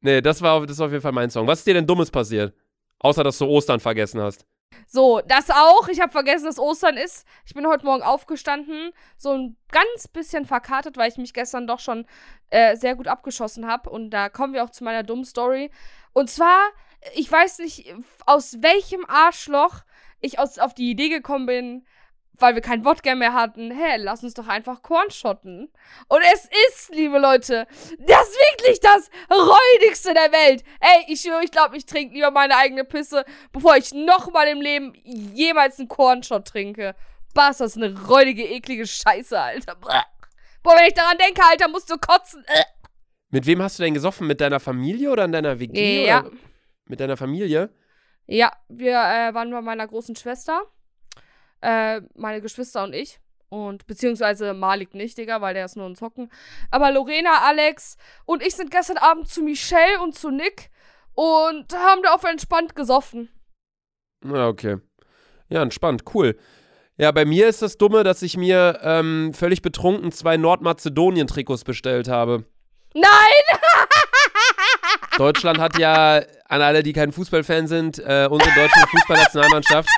Nee, 0.00 0.20
das 0.20 0.40
war, 0.42 0.66
das 0.66 0.78
war 0.78 0.86
auf 0.86 0.92
jeden 0.92 1.02
Fall 1.02 1.12
mein 1.12 1.30
Song. 1.30 1.46
Was 1.46 1.60
ist 1.60 1.66
dir 1.66 1.74
denn 1.74 1.86
Dummes 1.86 2.10
passiert? 2.10 2.54
Außer, 2.98 3.24
dass 3.24 3.38
du 3.38 3.46
Ostern 3.46 3.80
vergessen 3.80 4.20
hast. 4.20 4.46
So, 4.86 5.20
das 5.26 5.50
auch. 5.50 5.88
Ich 5.88 6.00
habe 6.00 6.12
vergessen, 6.12 6.46
dass 6.46 6.58
Ostern 6.58 6.96
ist. 6.96 7.26
Ich 7.44 7.54
bin 7.54 7.66
heute 7.66 7.84
Morgen 7.84 8.02
aufgestanden, 8.02 8.92
so 9.16 9.32
ein 9.32 9.56
ganz 9.70 10.08
bisschen 10.08 10.46
verkartet, 10.46 10.96
weil 10.96 11.10
ich 11.10 11.18
mich 11.18 11.32
gestern 11.32 11.66
doch 11.66 11.80
schon 11.80 12.06
äh, 12.50 12.76
sehr 12.76 12.94
gut 12.94 13.08
abgeschossen 13.08 13.66
habe. 13.66 13.90
Und 13.90 14.10
da 14.10 14.28
kommen 14.28 14.52
wir 14.52 14.64
auch 14.64 14.70
zu 14.70 14.84
meiner 14.84 15.02
dummen 15.02 15.24
Story. 15.24 15.70
Und 16.12 16.30
zwar, 16.30 16.70
ich 17.14 17.30
weiß 17.30 17.58
nicht, 17.58 17.94
aus 18.24 18.62
welchem 18.62 19.04
Arschloch 19.06 19.82
ich 20.20 20.38
aus, 20.38 20.58
auf 20.58 20.74
die 20.74 20.90
Idee 20.90 21.08
gekommen 21.08 21.46
bin, 21.46 21.86
weil 22.38 22.54
wir 22.54 22.62
kein 22.62 22.84
Wodka 22.84 23.14
mehr 23.14 23.32
hatten. 23.32 23.70
Hä, 23.70 23.96
lass 23.98 24.22
uns 24.22 24.34
doch 24.34 24.48
einfach 24.48 24.82
Korn 24.82 25.10
schotten. 25.10 25.70
Und 26.08 26.22
es 26.32 26.48
ist, 26.68 26.94
liebe 26.94 27.18
Leute, 27.18 27.66
das 27.98 28.28
ist 28.28 28.38
wirklich 28.50 28.80
das 28.80 29.10
räudigste 29.30 30.14
der 30.14 30.32
Welt. 30.32 30.64
Ey, 30.80 31.12
ich 31.12 31.20
schwöre, 31.20 31.44
ich 31.44 31.50
glaube, 31.50 31.76
ich 31.76 31.86
trinke 31.86 32.14
lieber 32.14 32.30
meine 32.30 32.56
eigene 32.56 32.84
Pisse, 32.84 33.24
bevor 33.52 33.76
ich 33.76 33.92
nochmal 33.92 34.48
im 34.48 34.60
Leben 34.60 34.94
jemals 35.04 35.78
einen 35.78 35.88
Kornshot 35.88 36.46
trinke. 36.46 36.94
Bah, 37.34 37.50
ist 37.50 37.60
das 37.60 37.76
eine 37.76 37.94
räudige, 38.06 38.44
eklige 38.44 38.86
Scheiße, 38.86 39.38
Alter. 39.38 39.76
Boah, 39.76 40.74
wenn 40.76 40.86
ich 40.86 40.94
daran 40.94 41.18
denke, 41.18 41.42
Alter, 41.48 41.68
musst 41.68 41.90
du 41.90 41.96
kotzen. 41.98 42.44
Äh. 42.46 42.64
Mit 43.30 43.46
wem 43.46 43.62
hast 43.62 43.78
du 43.78 43.82
denn 43.82 43.94
gesoffen? 43.94 44.26
Mit 44.26 44.40
deiner 44.40 44.60
Familie 44.60 45.10
oder 45.10 45.24
in 45.24 45.32
deiner 45.32 45.60
WG? 45.60 46.06
Ja. 46.06 46.20
Oder 46.20 46.30
mit 46.86 47.00
deiner 47.00 47.16
Familie? 47.16 47.70
Ja, 48.26 48.52
wir 48.68 48.92
äh, 48.92 49.34
waren 49.34 49.50
bei 49.50 49.60
meiner 49.60 49.86
großen 49.86 50.16
Schwester. 50.16 50.62
Äh, 51.60 52.02
meine 52.14 52.40
Geschwister 52.40 52.84
und 52.84 52.94
ich. 52.94 53.20
Und 53.48 53.86
beziehungsweise 53.86 54.54
Malik 54.54 54.94
nicht, 54.94 55.16
Digga, 55.18 55.40
weil 55.40 55.54
der 55.54 55.64
ist 55.64 55.76
nur 55.76 55.86
ein 55.86 55.94
Zocken. 55.94 56.30
Aber 56.70 56.90
Lorena, 56.90 57.42
Alex 57.42 57.96
und 58.24 58.42
ich 58.42 58.56
sind 58.56 58.70
gestern 58.70 58.98
Abend 58.98 59.28
zu 59.28 59.42
Michelle 59.42 60.00
und 60.02 60.14
zu 60.14 60.30
Nick 60.30 60.70
und 61.14 61.72
haben 61.72 62.02
da 62.02 62.14
auf 62.14 62.24
entspannt 62.24 62.74
gesoffen. 62.74 63.28
Ja, 64.24 64.48
okay. 64.48 64.78
Ja, 65.48 65.62
entspannt, 65.62 66.02
cool. 66.14 66.36
Ja, 66.98 67.12
bei 67.12 67.24
mir 67.24 67.46
ist 67.46 67.62
das 67.62 67.78
Dumme, 67.78 68.04
dass 68.04 68.22
ich 68.22 68.36
mir 68.36 68.80
ähm, 68.82 69.32
völlig 69.32 69.62
betrunken 69.62 70.12
zwei 70.12 70.36
Nordmazedonien-Trikots 70.36 71.62
bestellt 71.64 72.08
habe. 72.08 72.44
Nein! 72.94 73.58
Deutschland 75.18 75.58
hat 75.58 75.78
ja, 75.78 76.22
an 76.46 76.62
alle, 76.62 76.82
die 76.82 76.92
kein 76.92 77.12
Fußballfan 77.12 77.66
sind, 77.66 77.98
äh, 77.98 78.28
unsere 78.30 78.54
deutsche 78.54 78.86
Fußballnationalmannschaft 78.90 79.88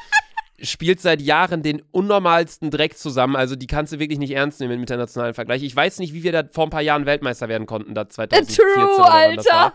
spielt 0.61 1.00
seit 1.00 1.22
Jahren 1.22 1.62
den 1.62 1.82
unnormalsten 1.90 2.70
Dreck 2.70 2.98
zusammen. 2.98 3.36
Also 3.36 3.56
die 3.56 3.66
kannst 3.66 3.92
du 3.92 3.98
wirklich 3.98 4.18
nicht 4.18 4.32
ernst 4.32 4.61
nehmen 4.61 4.74
im 4.74 4.80
internationalen 4.80 5.34
Vergleich. 5.34 5.62
Ich 5.62 5.74
weiß 5.74 5.98
nicht, 6.00 6.14
wie 6.14 6.22
wir 6.22 6.32
da 6.32 6.44
vor 6.50 6.64
ein 6.64 6.70
paar 6.70 6.82
Jahren 6.82 7.06
Weltmeister 7.06 7.48
werden 7.48 7.66
konnten, 7.66 7.94
da 7.94 8.09
2014 8.09 8.56
True, 8.56 8.94
oder 8.94 9.04
wann 9.04 9.36
das 9.36 9.46
war. 9.46 9.64
Alter. 9.64 9.74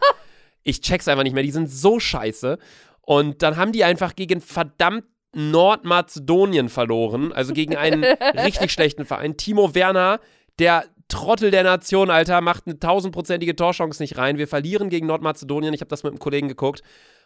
Ich 0.64 0.82
check's 0.82 1.08
einfach 1.08 1.24
nicht 1.24 1.34
mehr. 1.34 1.44
Die 1.44 1.52
sind 1.52 1.70
so 1.70 2.00
scheiße. 2.00 2.58
Und 3.02 3.42
dann 3.42 3.58
haben 3.58 3.72
die 3.72 3.84
einfach 3.84 4.16
gegen 4.16 4.42
verdammt 4.42 5.06
Nordmazedonien 5.34 6.70
verloren. 6.70 7.32
Also 7.34 7.54
gegen 7.54 7.76
einen 7.76 8.04
richtig 8.44 8.72
schlechten 8.72 9.06
Verein. 9.06 9.38
Timo 9.38 9.76
Werner, 9.76 10.20
der 10.60 10.86
Trottel 11.08 11.52
der 11.52 11.64
Nation, 11.64 12.10
Alter, 12.10 12.42
macht 12.42 12.66
eine 12.66 12.80
tausendprozentige 12.80 13.56
Torchance 13.56 14.02
nicht 14.02 14.18
rein. 14.18 14.38
Wir 14.38 14.48
verlieren 14.48 14.90
gegen 14.90 15.08
Nordmazedonien. 15.08 15.74
Ich 15.74 15.82
habe 15.82 15.90
das 15.90 16.04
mit 16.04 16.12
einem 16.12 16.20
Kollegen 16.20 16.48
geguckt. 16.48 16.82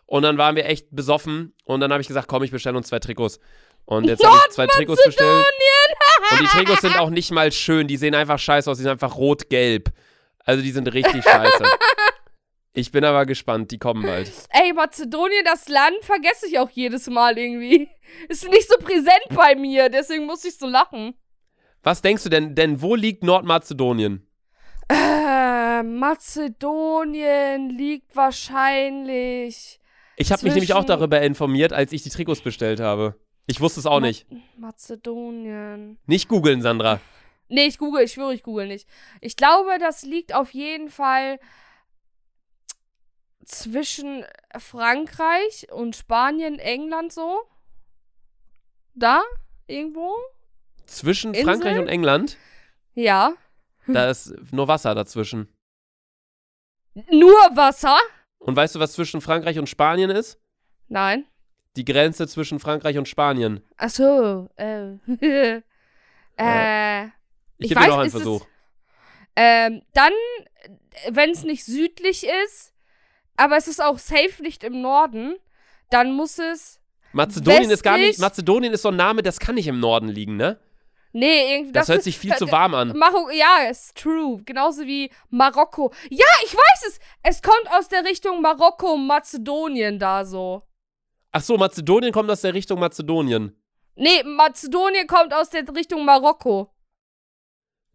Und 0.08 0.24
dann 0.24 0.38
waren 0.38 0.56
wir 0.56 0.66
echt 0.66 0.88
besoffen. 0.92 1.54
Und 1.66 1.82
dann 1.82 1.92
habe 1.92 2.02
ich 2.02 2.08
gesagt, 2.08 2.28
komm, 2.28 2.42
ich 2.44 2.52
bestelle 2.52 2.78
uns 2.78 2.88
zwei 2.88 3.00
Trikots. 3.00 3.40
Und 3.86 4.06
jetzt 4.06 4.26
habe 4.26 4.38
ich 4.48 4.54
zwei 4.54 4.68
Trikots 4.68 5.04
bestellt. 5.04 5.46
Und 6.32 6.42
die 6.42 6.46
Trikots 6.48 6.82
sind 6.82 6.98
auch 6.98 7.10
nicht 7.10 7.32
mal 7.32 7.52
schön. 7.52 7.88
Die 7.88 7.98
sehen 7.98 8.16
einfach 8.16 8.40
scheiße 8.40 8.72
aus. 8.72 8.78
Die 8.78 8.84
sind 8.84 8.92
einfach 8.92 9.16
rot-gelb. 9.16 9.92
Also 10.44 10.64
die 10.64 10.72
sind 10.72 10.92
richtig 10.94 11.24
scheiße. 11.24 11.64
Ich 12.74 12.92
bin 12.92 13.04
aber 13.04 13.26
gespannt. 13.26 13.72
Die 13.72 13.80
kommen 13.80 14.04
bald. 14.04 14.32
Ey, 14.50 14.72
Mazedonien, 14.72 15.44
das 15.44 15.68
Land, 15.68 15.98
vergesse 16.02 16.48
ich 16.48 16.60
auch 16.60 16.70
jedes 16.70 17.08
Mal 17.08 17.38
irgendwie. 17.38 17.90
Ist 18.30 18.48
nicht 18.50 18.70
so 18.70 18.78
präsent 18.78 19.26
bei 19.30 19.56
mir, 19.56 19.90
deswegen 19.90 20.26
muss 20.26 20.46
ich 20.46 20.58
so 20.58 20.68
lachen. 20.68 21.16
Was 21.82 22.02
denkst 22.02 22.24
du 22.24 22.30
denn, 22.30 22.54
denn 22.56 22.82
wo 22.82 22.96
liegt 22.96 23.24
Nordmazedonien? 23.24 24.28
Äh, 24.90 25.84
Mazedonien 25.84 27.70
liegt 27.70 28.16
wahrscheinlich. 28.16 29.80
Ich 30.20 30.32
habe 30.32 30.44
mich 30.44 30.54
nämlich 30.54 30.74
auch 30.74 30.84
darüber 30.84 31.22
informiert, 31.22 31.72
als 31.72 31.94
ich 31.94 32.02
die 32.04 32.10
Trikots 32.10 32.42
bestellt 32.42 32.80
habe. 32.80 33.16
Ich 33.46 33.62
wusste 33.62 33.80
es 33.80 33.86
auch 33.86 34.00
Ma- 34.02 34.08
nicht. 34.08 34.26
Mazedonien. 34.58 35.98
Nicht 36.08 36.28
googeln, 36.28 36.62
Sandra. 36.62 37.00
Nee, 37.50 37.68
ich 37.68 37.78
google, 37.78 38.04
ich 38.04 38.12
schwöre, 38.14 38.34
ich 38.34 38.44
google 38.44 38.68
nicht. 38.68 38.90
Ich 39.22 39.36
glaube, 39.38 39.78
das 39.80 40.04
liegt 40.04 40.34
auf 40.34 40.52
jeden 40.54 40.90
Fall 40.90 41.40
zwischen 43.46 44.26
Frankreich 44.58 45.72
und 45.72 45.96
Spanien, 45.96 46.60
England 46.60 47.14
so. 47.14 47.40
Da? 48.96 49.22
Irgendwo? 49.68 50.14
Zwischen 50.88 51.34
Insel? 51.34 51.46
Frankreich 51.46 51.80
und 51.80 51.88
England, 51.88 52.38
Ja. 52.96 53.34
da 53.86 54.10
ist 54.10 54.34
nur 54.52 54.68
Wasser 54.68 54.96
dazwischen. 54.96 55.48
Nur 57.12 57.36
Wasser? 57.54 57.98
Und 58.48 58.56
weißt 58.56 58.76
du, 58.76 58.80
was 58.80 58.94
zwischen 58.94 59.20
Frankreich 59.22 59.60
und 59.60 59.68
Spanien 59.68 60.10
ist? 60.10 60.40
Nein. 60.88 61.26
Die 61.76 61.84
Grenze 61.86 62.28
zwischen 62.28 62.60
Frankreich 62.60 62.98
und 62.98 63.08
Spanien. 63.08 63.62
Ach 63.78 63.90
so. 63.90 64.50
Äh. 64.58 64.94
äh. 66.38 67.06
Ich 67.06 67.12
Ich 67.60 67.70
gebe 67.70 67.80
dir 67.82 67.82
weiß, 67.82 67.88
noch 67.90 67.98
einen 67.98 68.08
ist 68.08 68.14
es- 68.14 68.22
Versuch. 68.22 68.46
Ähm, 69.36 69.82
dann, 69.94 70.14
wenn 71.10 71.30
es 71.32 71.44
nicht 71.44 71.66
südlich 71.66 72.26
ist, 72.46 72.74
aber 73.36 73.58
es 73.58 73.68
ist 73.68 73.82
auch 73.84 74.00
safe 74.00 74.42
nicht 74.42 74.64
im 74.64 74.82
Norden, 74.82 75.36
dann 75.92 76.14
muss 76.16 76.40
es. 76.40 76.80
Mazedonien 77.12 77.70
ist 77.70 77.84
gar 77.84 77.98
nicht. 77.98 78.18
westlich- 78.18 78.20
Mazedonien 78.22 78.74
ist 78.74 78.82
so 78.82 78.90
ein 78.90 78.96
Name, 78.96 79.22
das 79.24 79.40
kann 79.40 79.56
nicht 79.56 79.68
im 79.68 79.80
Norden 79.80 80.08
liegen, 80.10 80.38
ne? 80.38 80.60
Nee, 81.14 81.54
irgendwie. 81.56 81.72
Das, 81.72 81.88
hört 81.88 82.00
ist- 82.00 82.04
sich 82.06 82.18
viel 82.18 82.36
zu 82.36 82.52
warm 82.52 82.74
an. 82.76 82.96
Maro 82.98 83.30
ja, 83.32 83.70
ist 83.70 83.96
true. 83.96 84.42
Genauso 84.46 84.84
wie 84.86 85.10
Marokko. 85.30 85.92
Ja, 86.10 86.26
ich 86.46 86.54
weiß 86.54 86.88
es. 86.88 87.00
Es 87.24 87.42
kommt 87.42 87.72
aus 87.72 87.88
der 87.88 88.04
Richtung 88.06 88.42
Marokko, 88.42 88.98
Mazedonien 88.98 89.98
da 90.00 90.26
so. 90.26 90.64
Ach 91.32 91.42
so, 91.42 91.58
Mazedonien 91.58 92.12
kommt 92.12 92.30
aus 92.30 92.42
der 92.42 92.54
Richtung 92.54 92.80
Mazedonien. 92.80 93.56
Nee, 93.96 94.24
Mazedonien 94.24 95.08
kommt 95.08 95.34
aus 95.34 95.50
der 95.50 95.68
Richtung 95.76 96.06
Marokko. 96.06 96.70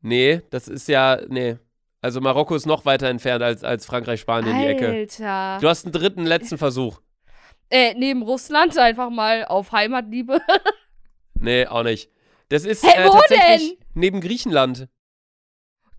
Nee, 0.00 0.42
das 0.50 0.68
ist 0.68 0.88
ja, 0.88 1.20
nee. 1.28 1.56
Also 2.00 2.20
Marokko 2.20 2.56
ist 2.56 2.66
noch 2.66 2.84
weiter 2.84 3.08
entfernt 3.08 3.42
als, 3.44 3.62
als 3.62 3.86
Frankreich, 3.86 4.20
Spanien, 4.20 4.58
die 4.58 4.66
Ecke. 4.66 4.88
Alter. 4.88 5.58
Du 5.60 5.68
hast 5.68 5.84
einen 5.84 5.92
dritten, 5.92 6.24
letzten 6.26 6.58
Versuch. 6.58 7.00
Äh, 7.70 7.94
neben 7.94 8.22
Russland 8.22 8.76
einfach 8.76 9.08
mal 9.10 9.44
auf 9.44 9.70
Heimatliebe. 9.72 10.40
Nee, 11.34 11.66
auch 11.66 11.82
nicht. 11.82 12.08
Das 12.52 12.66
ist 12.66 12.84
Hä, 12.84 12.90
äh, 12.94 13.08
tatsächlich 13.08 13.78
neben 13.94 14.20
Griechenland. 14.20 14.86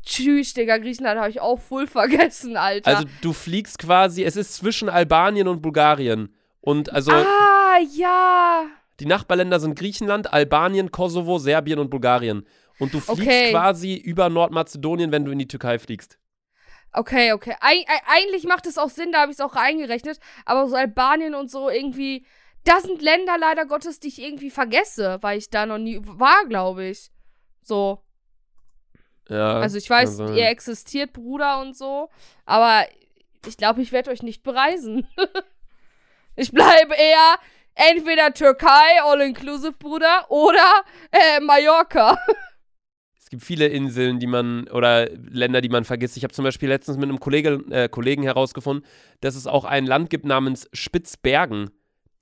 Tschüss, 0.06 0.54
Digga, 0.54 0.78
Griechenland 0.78 1.20
habe 1.20 1.32
ich 1.32 1.41
auch 1.41 1.60
voll 1.60 1.88
vergessen, 1.88 2.58
Alter. 2.58 2.95
Also 2.95 3.08
du 3.22 3.34
fliegst 3.34 3.80
quasi, 3.80 4.24
es 4.24 4.36
ist 4.36 4.54
zwischen 4.54 4.88
Albanien 4.88 5.47
und 5.47 5.64
Bulgarien. 5.64 6.36
Und 6.62 6.93
also 6.93 7.12
ah, 7.12 7.78
ja. 7.95 8.66
die 8.99 9.08
Nachbarländer 9.08 9.60
sind 9.60 9.80
Griechenland, 9.80 10.32
Albanien, 10.32 10.91
Kosovo, 10.91 11.39
Serbien 11.39 11.80
und 11.80 11.89
Bulgarien. 11.89 12.45
Und 12.78 12.93
du 12.93 12.99
fliegst 12.99 13.22
Okay. 13.24 13.51
quasi 13.51 13.95
über 13.95 14.30
Nordmazedonien, 14.30 15.12
wenn 15.12 15.26
du 15.26 15.32
in 15.32 15.39
die 15.39 15.47
Türkei 15.47 15.80
fliegst. 15.80 16.20
Okay, 16.91 17.34
okay. 17.34 17.56
Eig 17.62 17.80
e- 17.80 18.06
eigentlich 18.06 18.43
macht 18.43 18.68
es 18.68 18.78
auch 18.78 18.89
Sinn, 18.89 19.12
da 19.12 19.22
habe 19.22 19.32
ich 19.32 19.39
es 19.39 19.41
auch 19.41 19.56
reingerechnet. 19.56 20.20
Aber 20.45 20.68
so 20.68 20.76
Albanien 20.76 21.34
und 21.34 21.49
so 21.49 21.70
irgendwie, 21.70 22.28
das 22.64 22.84
sind 22.84 23.01
Länder 23.01 23.38
leider 23.38 23.66
Gottes, 23.66 23.99
die 23.99 24.07
ich 24.07 24.22
irgendwie 24.22 24.49
vergesse, 24.49 25.18
weil 25.22 25.38
ich 25.38 25.49
da 25.49 25.66
noch 25.66 25.78
nie 25.78 25.99
war, 26.01 26.45
glaube 26.47 26.86
ich. 26.86 27.11
So. 27.61 28.01
Ja. 29.30 29.59
Also 29.59 29.78
ich 29.78 29.89
weiß, 29.89 30.20
also- 30.20 30.34
ihr 30.34 30.47
existiert, 30.49 31.14
Bruder 31.14 31.61
und 31.61 31.76
so, 31.76 32.09
aber 32.45 32.86
ich 33.45 33.57
glaube, 33.57 33.82
ich 33.82 33.91
werde 33.91 34.11
euch 34.11 34.24
nicht 34.24 34.43
bereisen. 34.43 35.07
ich 36.36 36.51
bleibe 36.51 36.93
eher 36.95 37.38
entweder 37.76 38.34
Türkei, 38.34 39.01
All-Inclusive, 39.03 39.74
Bruder, 39.74 40.26
oder 40.30 40.84
äh, 41.11 41.39
Mallorca. 41.39 42.18
Es 43.18 43.30
gibt 43.30 43.47
viele 43.47 43.68
Inseln, 43.68 44.20
die 44.20 44.28
man 44.28 44.68
oder 44.68 45.09
Länder, 45.09 45.61
die 45.61 45.70
man 45.70 45.86
vergisst. 45.86 46.18
Ich 46.18 46.24
habe 46.24 46.36
zum 46.36 46.43
Beispiel 46.43 46.70
letztens 46.70 46.97
mit 46.97 47.09
einem 47.09 47.20
Kollege, 47.20 47.64
äh, 47.72 47.89
Kollegen 47.89 48.22
herausgefunden, 48.22 48.86
dass 49.22 49.34
es 49.34 49.47
auch 49.47 49.66
ein 49.66 49.88
Land 49.88 50.11
gibt 50.11 50.26
namens 50.26 50.70
Spitzbergen. 50.72 51.72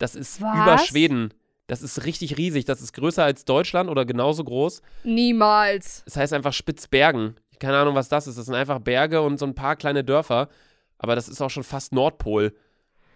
Das 0.02 0.16
ist 0.16 0.42
Was? 0.42 0.56
über 0.62 0.78
Schweden. 0.80 1.34
Das 1.68 1.82
ist 1.82 2.06
richtig 2.06 2.38
riesig. 2.38 2.66
Das 2.66 2.82
ist 2.82 2.94
größer 2.94 3.24
als 3.24 3.46
Deutschland 3.46 3.90
oder 3.90 4.04
genauso 4.04 4.44
groß. 4.44 4.82
Niemals. 5.04 6.04
Es 6.06 6.18
heißt 6.18 6.34
einfach 6.34 6.54
Spitzbergen. 6.54 7.36
Keine 7.60 7.78
Ahnung, 7.78 7.96
was 7.96 8.10
das 8.10 8.28
ist. 8.28 8.38
Das 8.38 8.46
sind 8.48 8.56
einfach 8.56 8.80
Berge 8.80 9.22
und 9.22 9.38
so 9.38 9.46
ein 9.46 9.54
paar 9.56 9.76
kleine 9.76 10.04
Dörfer. 10.04 10.50
Aber 10.98 11.16
das 11.16 11.30
ist 11.30 11.42
auch 11.42 11.50
schon 11.50 11.64
fast 11.64 11.94
Nordpol. 11.94 12.54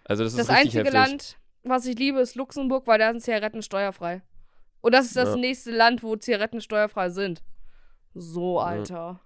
Also 0.06 0.24
das 0.24 0.34
ist 0.34 0.40
Das 0.40 0.50
richtig 0.50 0.80
einzige 0.80 0.84
heftig. 0.84 0.94
Land, 0.94 1.38
was 1.64 1.86
ich 1.88 1.98
liebe, 1.98 2.20
ist 2.20 2.36
Luxemburg, 2.36 2.86
weil 2.88 3.00
da 3.00 3.12
sind 3.12 3.22
Zigaretten 3.22 3.62
steuerfrei. 3.64 4.22
Und 4.82 4.94
das 4.94 5.08
ist 5.08 5.16
das 5.16 5.30
Ja. 5.30 5.36
nächste 5.38 5.72
Land, 5.72 6.04
wo 6.04 6.16
Zigaretten 6.16 6.62
steuerfrei 6.62 7.10
sind. 7.10 7.42
So, 8.14 8.60
Alter. 8.60 9.20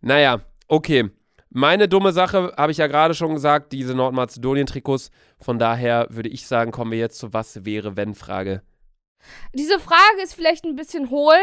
Naja, 0.00 0.40
okay. 0.68 1.10
Meine 1.58 1.88
dumme 1.88 2.12
Sache 2.12 2.52
habe 2.58 2.70
ich 2.70 2.76
ja 2.76 2.86
gerade 2.86 3.14
schon 3.14 3.32
gesagt, 3.32 3.72
diese 3.72 3.94
Nordmazedonien-Trikots. 3.94 5.10
Von 5.40 5.58
daher 5.58 6.06
würde 6.10 6.28
ich 6.28 6.46
sagen, 6.46 6.70
kommen 6.70 6.90
wir 6.90 6.98
jetzt 6.98 7.18
zur 7.18 7.32
Was 7.32 7.64
wäre, 7.64 7.96
wenn 7.96 8.14
Frage. 8.14 8.60
Diese 9.54 9.80
Frage 9.80 10.20
ist 10.22 10.34
vielleicht 10.34 10.66
ein 10.66 10.76
bisschen 10.76 11.08
hohl, 11.08 11.38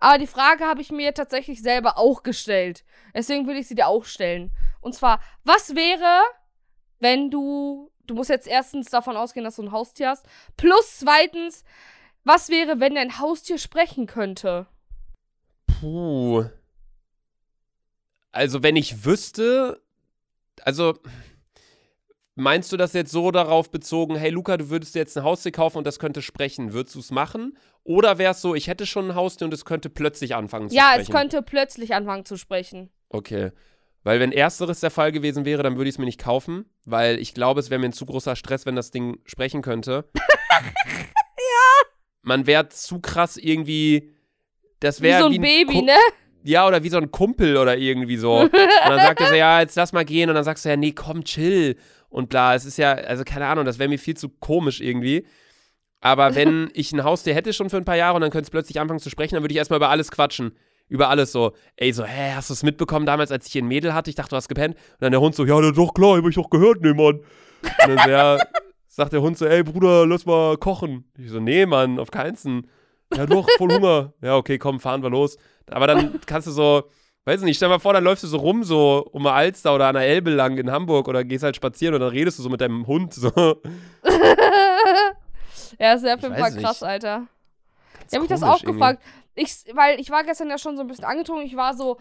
aber 0.00 0.16
die 0.16 0.26
Frage 0.26 0.64
habe 0.64 0.80
ich 0.80 0.90
mir 0.90 1.12
tatsächlich 1.12 1.60
selber 1.60 1.98
auch 1.98 2.22
gestellt. 2.22 2.82
Deswegen 3.14 3.46
will 3.46 3.58
ich 3.58 3.68
sie 3.68 3.74
dir 3.74 3.88
auch 3.88 4.06
stellen. 4.06 4.52
Und 4.80 4.94
zwar, 4.94 5.20
was 5.44 5.74
wäre, 5.74 6.22
wenn 7.00 7.30
du, 7.30 7.90
du 8.06 8.14
musst 8.14 8.30
jetzt 8.30 8.48
erstens 8.48 8.88
davon 8.88 9.18
ausgehen, 9.18 9.44
dass 9.44 9.56
du 9.56 9.64
ein 9.64 9.70
Haustier 9.70 10.08
hast, 10.08 10.24
plus 10.56 11.00
zweitens, 11.00 11.62
was 12.24 12.48
wäre, 12.48 12.80
wenn 12.80 12.94
dein 12.94 13.18
Haustier 13.18 13.58
sprechen 13.58 14.06
könnte? 14.06 14.66
Puh. 15.66 16.46
Also, 18.36 18.62
wenn 18.62 18.76
ich 18.76 19.04
wüsste, 19.06 19.80
also 20.62 20.98
meinst 22.34 22.70
du 22.70 22.76
das 22.76 22.92
jetzt 22.92 23.10
so 23.10 23.30
darauf 23.30 23.70
bezogen, 23.70 24.14
hey 24.14 24.30
Luca, 24.30 24.58
du 24.58 24.68
würdest 24.68 24.94
dir 24.94 24.98
jetzt 24.98 25.16
ein 25.16 25.24
Haustier 25.24 25.52
kaufen 25.52 25.78
und 25.78 25.86
das 25.86 25.98
könnte 25.98 26.20
sprechen, 26.20 26.74
würdest 26.74 26.94
du 26.94 27.00
es 27.00 27.10
machen? 27.10 27.56
Oder 27.82 28.18
wäre 28.18 28.32
es 28.32 28.42
so, 28.42 28.54
ich 28.54 28.68
hätte 28.68 28.84
schon 28.84 29.10
ein 29.10 29.14
Haustier 29.14 29.46
und 29.46 29.54
es 29.54 29.64
könnte 29.64 29.88
plötzlich 29.88 30.34
anfangen 30.34 30.68
zu 30.68 30.76
ja, 30.76 30.90
sprechen? 30.92 31.00
es 31.00 31.10
könnte 31.10 31.42
plötzlich 31.42 31.94
anfangen 31.94 32.26
zu 32.26 32.36
sprechen. 32.36 32.90
Okay. 33.08 33.52
Weil 34.02 34.20
wenn 34.20 34.32
ersteres 34.32 34.80
der 34.80 34.90
Fall 34.90 35.12
gewesen 35.12 35.46
wäre, 35.46 35.62
dann 35.62 35.76
würde 35.78 35.88
ich 35.88 35.94
es 35.94 35.98
mir 35.98 36.04
nicht 36.04 36.20
kaufen, 36.20 36.66
weil 36.84 37.18
ich 37.18 37.32
glaube, 37.32 37.60
es 37.60 37.70
wäre 37.70 37.78
mir 37.78 37.86
ein 37.88 37.92
zu 37.92 38.04
großer 38.04 38.36
Stress, 38.36 38.66
wenn 38.66 38.76
das 38.76 38.90
Ding 38.90 39.18
sprechen 39.24 39.62
könnte. 39.62 40.04
ja. 40.14 40.22
Man 42.22 42.46
wäre 42.46 42.68
zu 42.68 43.00
krass 43.00 43.36
irgendwie. 43.36 44.12
Das 44.80 45.00
Wie 45.00 45.04
wäre 45.04 45.22
so 45.22 45.26
ein 45.26 45.32
wie 45.32 45.38
Baby, 45.38 45.78
Ku- 45.78 45.84
ne? 45.86 45.96
Ja, 46.46 46.66
oder 46.66 46.82
wie 46.82 46.88
so 46.88 46.96
ein 46.96 47.10
Kumpel 47.10 47.56
oder 47.56 47.76
irgendwie 47.76 48.16
so. 48.16 48.40
Und 48.40 48.52
dann 48.52 49.00
sagt 49.00 49.20
er 49.20 49.28
so, 49.28 49.34
ja, 49.34 49.60
jetzt 49.60 49.76
lass 49.76 49.92
mal 49.92 50.04
gehen. 50.04 50.28
Und 50.28 50.34
dann 50.36 50.44
sagst 50.44 50.64
du 50.64 50.68
ja, 50.68 50.76
nee, 50.76 50.92
komm, 50.92 51.24
chill. 51.24 51.76
Und 52.08 52.28
bla, 52.28 52.54
es 52.54 52.64
ist 52.64 52.78
ja, 52.78 52.92
also 52.92 53.24
keine 53.24 53.46
Ahnung, 53.46 53.64
das 53.64 53.78
wäre 53.78 53.88
mir 53.88 53.98
viel 53.98 54.16
zu 54.16 54.28
komisch 54.28 54.80
irgendwie. 54.80 55.26
Aber 56.00 56.34
wenn 56.34 56.70
ich 56.72 56.92
ein 56.92 57.04
Haustier 57.04 57.34
hätte 57.34 57.52
schon 57.52 57.70
für 57.70 57.76
ein 57.76 57.84
paar 57.84 57.96
Jahre 57.96 58.14
und 58.14 58.20
dann 58.20 58.30
könnte 58.30 58.46
es 58.46 58.50
plötzlich 58.50 58.80
anfangen 58.80 59.00
zu 59.00 59.10
sprechen, 59.10 59.34
dann 59.34 59.42
würde 59.42 59.52
ich 59.52 59.58
erstmal 59.58 59.78
über 59.78 59.90
alles 59.90 60.10
quatschen. 60.10 60.52
Über 60.88 61.08
alles 61.08 61.32
so. 61.32 61.52
Ey, 61.76 61.92
so, 61.92 62.04
hä, 62.04 62.32
hast 62.34 62.48
du 62.48 62.54
es 62.54 62.62
mitbekommen 62.62 63.06
damals, 63.06 63.32
als 63.32 63.46
ich 63.46 63.52
hier 63.52 63.62
ein 63.62 63.68
Mädel 63.68 63.92
hatte? 63.92 64.08
Ich 64.08 64.14
dachte, 64.14 64.30
du 64.30 64.36
hast 64.36 64.48
gepennt. 64.48 64.76
Und 64.76 65.00
dann 65.00 65.10
der 65.10 65.20
Hund 65.20 65.34
so, 65.34 65.44
ja, 65.44 65.60
doch, 65.72 65.94
klar, 65.94 66.16
hab 66.16 66.28
ich 66.28 66.36
doch 66.36 66.48
gehört, 66.48 66.80
nee, 66.80 66.92
Mann. 66.92 67.16
Und 67.18 67.88
dann 67.88 67.98
so, 67.98 68.10
ja, 68.10 68.38
sagt 68.88 69.12
der 69.12 69.20
Hund 69.20 69.36
so, 69.36 69.46
ey, 69.46 69.64
Bruder, 69.64 70.06
lass 70.06 70.26
mal 70.26 70.56
kochen. 70.56 71.10
Ich 71.18 71.30
so, 71.30 71.40
nee, 71.40 71.66
Mann, 71.66 71.98
auf 71.98 72.12
keinsten. 72.12 72.68
Ja, 73.14 73.26
doch, 73.26 73.46
voll 73.58 73.72
Hunger. 73.72 74.12
Ja, 74.22 74.36
okay, 74.36 74.58
komm, 74.58 74.80
fahren 74.80 75.02
wir 75.02 75.10
los. 75.10 75.38
Aber 75.70 75.86
dann 75.86 76.20
kannst 76.26 76.46
du 76.48 76.52
so, 76.52 76.84
weiß 77.24 77.42
nicht, 77.42 77.56
stell 77.56 77.68
mal 77.68 77.78
vor, 77.78 77.92
dann 77.92 78.04
läufst 78.04 78.24
du 78.24 78.28
so 78.28 78.38
rum, 78.38 78.64
so 78.64 79.06
um 79.12 79.26
eine 79.26 79.34
Alster 79.34 79.74
oder 79.74 79.88
an 79.88 79.94
der 79.94 80.04
Elbe 80.06 80.30
lang 80.30 80.58
in 80.58 80.70
Hamburg 80.70 81.08
oder 81.08 81.24
gehst 81.24 81.44
halt 81.44 81.56
spazieren 81.56 81.94
und 81.94 82.00
dann 82.00 82.10
redest 82.10 82.38
du 82.38 82.42
so 82.42 82.48
mit 82.48 82.60
deinem 82.60 82.86
Hund. 82.86 83.14
So. 83.14 83.30
ja, 85.78 85.92
ist 85.94 86.04
ja 86.04 86.14
auf 86.14 86.22
jeden 86.22 86.36
Fall 86.36 86.52
nicht. 86.52 86.64
krass, 86.64 86.82
Alter. 86.82 87.26
Ganz 87.94 88.06
Ich 88.08 88.14
habe 88.14 88.22
mich 88.22 88.30
das 88.30 88.42
auch 88.42 88.62
gefragt. 88.62 89.02
Ich, 89.34 89.64
weil 89.74 90.00
ich 90.00 90.10
war 90.10 90.24
gestern 90.24 90.48
ja 90.48 90.58
schon 90.58 90.76
so 90.76 90.82
ein 90.82 90.88
bisschen 90.88 91.04
angetrunken. 91.04 91.46
Ich 91.46 91.56
war 91.56 91.74
so, 91.74 91.98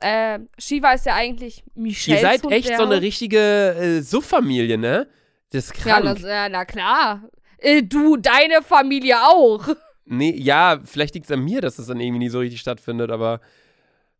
äh, 0.00 0.38
Shiva 0.58 0.92
ist 0.92 1.06
ja 1.06 1.14
eigentlich 1.14 1.64
Michelle. 1.74 2.18
Ihr 2.18 2.22
seid 2.22 2.50
echt 2.50 2.76
so 2.76 2.84
eine 2.84 3.00
richtige 3.00 3.38
äh, 3.38 4.00
Suff-Familie, 4.00 4.78
ne? 4.78 5.06
Das 5.50 5.66
ist 5.66 5.84
Ja, 5.84 6.00
krank. 6.00 6.04
das, 6.04 6.22
ja, 6.22 6.48
na 6.48 6.64
klar. 6.64 7.22
Äh, 7.58 7.82
du, 7.82 8.16
deine 8.16 8.62
Familie 8.62 9.16
auch. 9.22 9.66
Nee, 10.04 10.34
ja, 10.36 10.80
vielleicht 10.84 11.14
liegt 11.14 11.26
es 11.26 11.32
an 11.32 11.44
mir, 11.44 11.60
dass 11.60 11.76
das 11.76 11.86
dann 11.86 12.00
irgendwie 12.00 12.18
nie 12.18 12.28
so 12.28 12.40
richtig 12.40 12.60
stattfindet, 12.60 13.10
aber 13.10 13.40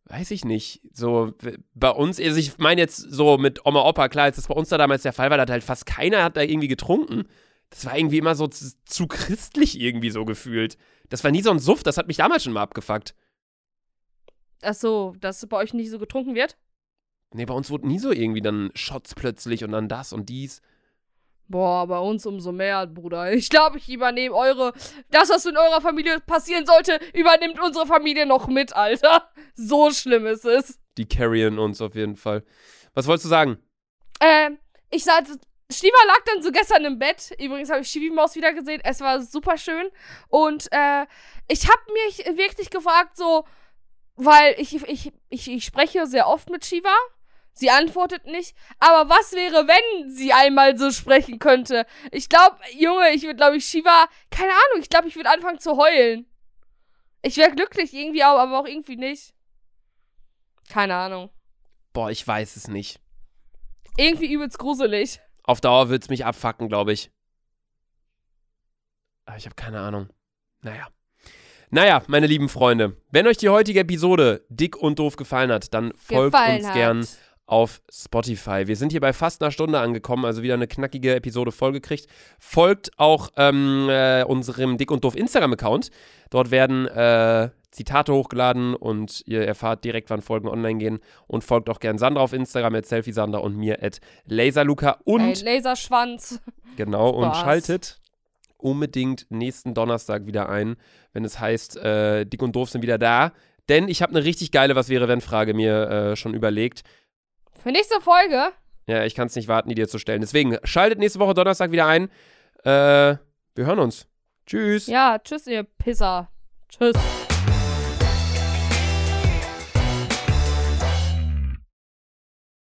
weiß 0.05 0.31
ich 0.31 0.45
nicht. 0.45 0.81
So, 0.93 1.33
bei 1.73 1.89
uns, 1.89 2.19
also 2.19 2.37
ich 2.37 2.57
meine 2.57 2.81
jetzt 2.81 2.97
so 2.97 3.37
mit 3.37 3.65
Oma, 3.65 3.81
Opa, 3.87 4.09
klar, 4.09 4.25
als 4.25 4.37
das 4.37 4.47
bei 4.47 4.55
uns 4.55 4.69
da 4.69 4.77
damals 4.77 5.03
der 5.03 5.13
Fall 5.13 5.29
war, 5.29 5.37
da 5.37 5.43
hat 5.43 5.49
halt 5.49 5.63
fast 5.63 5.85
keiner 5.85 6.23
hat 6.23 6.37
da 6.37 6.41
irgendwie 6.41 6.67
getrunken. 6.67 7.25
Das 7.69 7.85
war 7.85 7.97
irgendwie 7.97 8.19
immer 8.19 8.35
so 8.35 8.47
zu, 8.47 8.71
zu 8.85 9.07
christlich 9.07 9.79
irgendwie 9.79 10.11
so 10.11 10.25
gefühlt. 10.25 10.77
Das 11.09 11.23
war 11.23 11.31
nie 11.31 11.41
so 11.41 11.51
ein 11.51 11.59
Suff, 11.59 11.83
das 11.83 11.97
hat 11.97 12.07
mich 12.07 12.17
damals 12.17 12.43
schon 12.43 12.53
mal 12.53 12.61
abgefuckt. 12.61 13.15
Ach 14.61 14.73
so, 14.73 15.15
dass 15.19 15.45
bei 15.47 15.57
euch 15.57 15.73
nicht 15.73 15.89
so 15.89 15.99
getrunken 15.99 16.35
wird? 16.35 16.57
Nee, 17.33 17.45
bei 17.45 17.53
uns 17.53 17.69
wurde 17.69 17.87
nie 17.87 17.99
so 17.99 18.11
irgendwie 18.11 18.41
dann 18.41 18.71
Shots 18.75 19.15
plötzlich 19.15 19.63
und 19.63 19.71
dann 19.71 19.89
das 19.89 20.13
und 20.13 20.29
dies. 20.29 20.61
Boah, 21.47 21.85
bei 21.87 21.99
uns 21.99 22.25
umso 22.25 22.51
mehr, 22.51 22.87
Bruder. 22.87 23.33
Ich 23.33 23.49
glaube, 23.49 23.77
ich 23.77 23.89
übernehme 23.89 24.35
eure. 24.35 24.73
Das, 25.11 25.29
was 25.29 25.45
in 25.45 25.57
eurer 25.57 25.81
Familie 25.81 26.19
passieren 26.19 26.65
sollte, 26.65 26.99
übernimmt 27.13 27.59
unsere 27.61 27.85
Familie 27.85 28.25
noch 28.25 28.47
mit, 28.47 28.75
Alter. 28.75 29.29
So 29.55 29.91
schlimm 29.91 30.25
ist 30.25 30.45
es. 30.45 30.79
Die 30.97 31.07
carryen 31.07 31.59
uns 31.59 31.79
auf 31.79 31.93
jeden 31.93 32.15
Fall. 32.15 32.43
Was 32.95 33.05
wolltest 33.05 33.25
du 33.25 33.29
sagen? 33.29 33.59
Ähm, 34.19 34.57
ich 34.89 35.03
sah, 35.03 35.19
Stiva 35.71 35.97
lag 36.07 36.23
dann 36.25 36.41
so 36.41 36.51
gestern 36.51 36.85
im 36.85 36.97
Bett. 36.99 37.35
Übrigens 37.39 37.69
habe 37.69 37.81
ich 37.81 37.89
Stivi-Maus 37.89 38.35
wieder 38.35 38.53
gesehen. 38.53 38.81
Es 38.83 39.01
war 39.01 39.21
super 39.21 39.57
schön. 39.57 39.89
Und 40.29 40.71
äh, 40.71 41.05
ich 41.47 41.67
habe 41.67 41.81
mich 41.93 42.25
wirklich 42.37 42.69
gefragt, 42.69 43.17
so, 43.17 43.45
weil 44.15 44.55
ich, 44.57 44.75
ich, 44.87 45.11
ich, 45.29 45.51
ich 45.51 45.63
spreche 45.63 46.05
sehr 46.07 46.27
oft 46.27 46.49
mit 46.49 46.65
Shiva. 46.65 46.95
Sie 47.53 47.69
antwortet 47.69 48.25
nicht. 48.25 48.55
Aber 48.79 49.09
was 49.09 49.31
wäre, 49.33 49.67
wenn 49.67 50.09
sie 50.09 50.33
einmal 50.33 50.77
so 50.77 50.91
sprechen 50.91 51.39
könnte? 51.39 51.85
Ich 52.11 52.27
glaube, 52.29 52.57
Junge, 52.77 53.11
ich 53.11 53.23
würde, 53.23 53.35
glaube 53.35 53.57
ich, 53.57 53.65
Shiva, 53.65 54.07
keine 54.31 54.51
Ahnung, 54.51 54.81
ich 54.81 54.89
glaube, 54.89 55.07
ich 55.07 55.15
würde 55.15 55.29
anfangen 55.29 55.59
zu 55.59 55.77
heulen. 55.77 56.25
Ich 57.21 57.37
wäre 57.37 57.51
glücklich 57.51 57.93
irgendwie, 57.93 58.23
auch, 58.23 58.37
aber 58.37 58.59
auch 58.59 58.67
irgendwie 58.67 58.97
nicht. 58.97 59.33
Keine 60.69 60.95
Ahnung. 60.95 61.29
Boah, 61.93 62.09
ich 62.09 62.25
weiß 62.27 62.55
es 62.55 62.67
nicht. 62.67 62.99
Irgendwie 63.97 64.31
übelst 64.33 64.57
gruselig. 64.57 65.21
Auf 65.43 65.61
Dauer 65.61 65.89
wird 65.89 66.03
es 66.03 66.09
mich 66.09 66.25
abfacken, 66.25 66.67
glaube 66.67 66.93
ich. 66.93 67.11
Aber 69.25 69.37
ich 69.37 69.45
habe 69.45 69.55
keine 69.55 69.79
Ahnung. 69.79 70.09
Naja. 70.61 70.87
Naja, 71.69 72.03
meine 72.07 72.27
lieben 72.27 72.49
Freunde, 72.49 72.97
wenn 73.09 73.25
euch 73.27 73.37
die 73.37 73.49
heutige 73.49 73.79
Episode 73.79 74.45
dick 74.49 74.77
und 74.77 74.99
doof 74.99 75.15
gefallen 75.15 75.51
hat, 75.51 75.73
dann 75.73 75.93
folgt 75.97 76.33
Gefallen 76.33 76.57
uns 76.57 76.67
hat. 76.67 76.73
gern 76.75 77.07
auf 77.45 77.81
Spotify. 77.91 78.67
Wir 78.67 78.75
sind 78.75 78.91
hier 78.91 79.01
bei 79.01 79.13
fast 79.13 79.41
einer 79.41 79.51
Stunde 79.51 79.79
angekommen, 79.79 80.25
also 80.25 80.43
wieder 80.43 80.53
eine 80.53 80.67
knackige 80.67 81.15
Episode 81.15 81.51
vollgekriegt. 81.51 82.07
Folgt 82.39 82.91
auch 82.97 83.29
ähm, 83.37 83.87
äh, 83.89 84.23
unserem 84.23 84.77
Dick 84.77 84.91
und 84.91 85.03
Doof 85.03 85.15
Instagram-Account. 85.15 85.89
Dort 86.29 86.51
werden 86.51 86.87
äh, 86.87 87.49
Zitate 87.71 88.13
hochgeladen 88.13 88.75
und 88.75 89.23
ihr 89.25 89.45
erfahrt 89.45 89.83
direkt, 89.83 90.09
wann 90.09 90.21
Folgen 90.21 90.47
online 90.47 90.79
gehen. 90.79 90.99
Und 91.27 91.43
folgt 91.43 91.69
auch 91.69 91.79
gern 91.79 91.97
Sandra 91.97 92.21
auf 92.21 92.33
Instagram, 92.33 92.75
at 92.75 92.85
selfiesandra 92.85 93.39
und 93.39 93.57
mir 93.57 93.83
at 93.83 93.99
laserluca. 94.25 94.99
Und 95.03 95.43
Ey, 95.43 95.57
Laserschwanz. 95.57 96.39
Genau, 96.77 97.09
und 97.09 97.25
Spaß. 97.25 97.41
schaltet 97.41 97.99
unbedingt 98.57 99.27
nächsten 99.29 99.73
Donnerstag 99.73 100.25
wieder 100.25 100.49
ein, 100.49 100.77
wenn 101.11 101.25
es 101.25 101.39
heißt, 101.39 101.77
äh, 101.77 102.25
Dick 102.25 102.41
und 102.41 102.55
Doof 102.55 102.69
sind 102.69 102.81
wieder 102.81 102.97
da. 102.97 103.33
Denn 103.69 103.87
ich 103.87 104.01
habe 104.01 104.15
eine 104.15 104.23
richtig 104.25 104.51
geile 104.51 104.75
Was 104.75 104.89
wäre, 104.89 105.07
wenn 105.07 105.21
Frage 105.21 105.53
mir 105.53 105.89
äh, 105.89 106.15
schon 106.15 106.33
überlegt. 106.33 106.83
Für 107.63 107.71
nächste 107.71 108.01
Folge. 108.01 108.51
Ja, 108.87 109.05
ich 109.05 109.15
kann 109.15 109.27
es 109.27 109.35
nicht 109.37 109.47
warten, 109.47 109.69
die 109.69 109.75
dir 109.75 109.87
zu 109.87 109.97
stellen. 109.97 110.19
Deswegen 110.19 110.57
schaltet 110.65 110.99
nächste 110.99 111.19
Woche 111.19 111.33
Donnerstag 111.33 111.71
wieder 111.71 111.87
ein. 111.87 112.09
Äh, 112.65 113.15
wir 113.55 113.65
hören 113.65 113.79
uns. 113.79 114.05
Tschüss. 114.45 114.87
Ja, 114.87 115.17
tschüss, 115.17 115.47
ihr 115.47 115.63
Pisser. 115.63 116.29
Tschüss. 116.67 116.95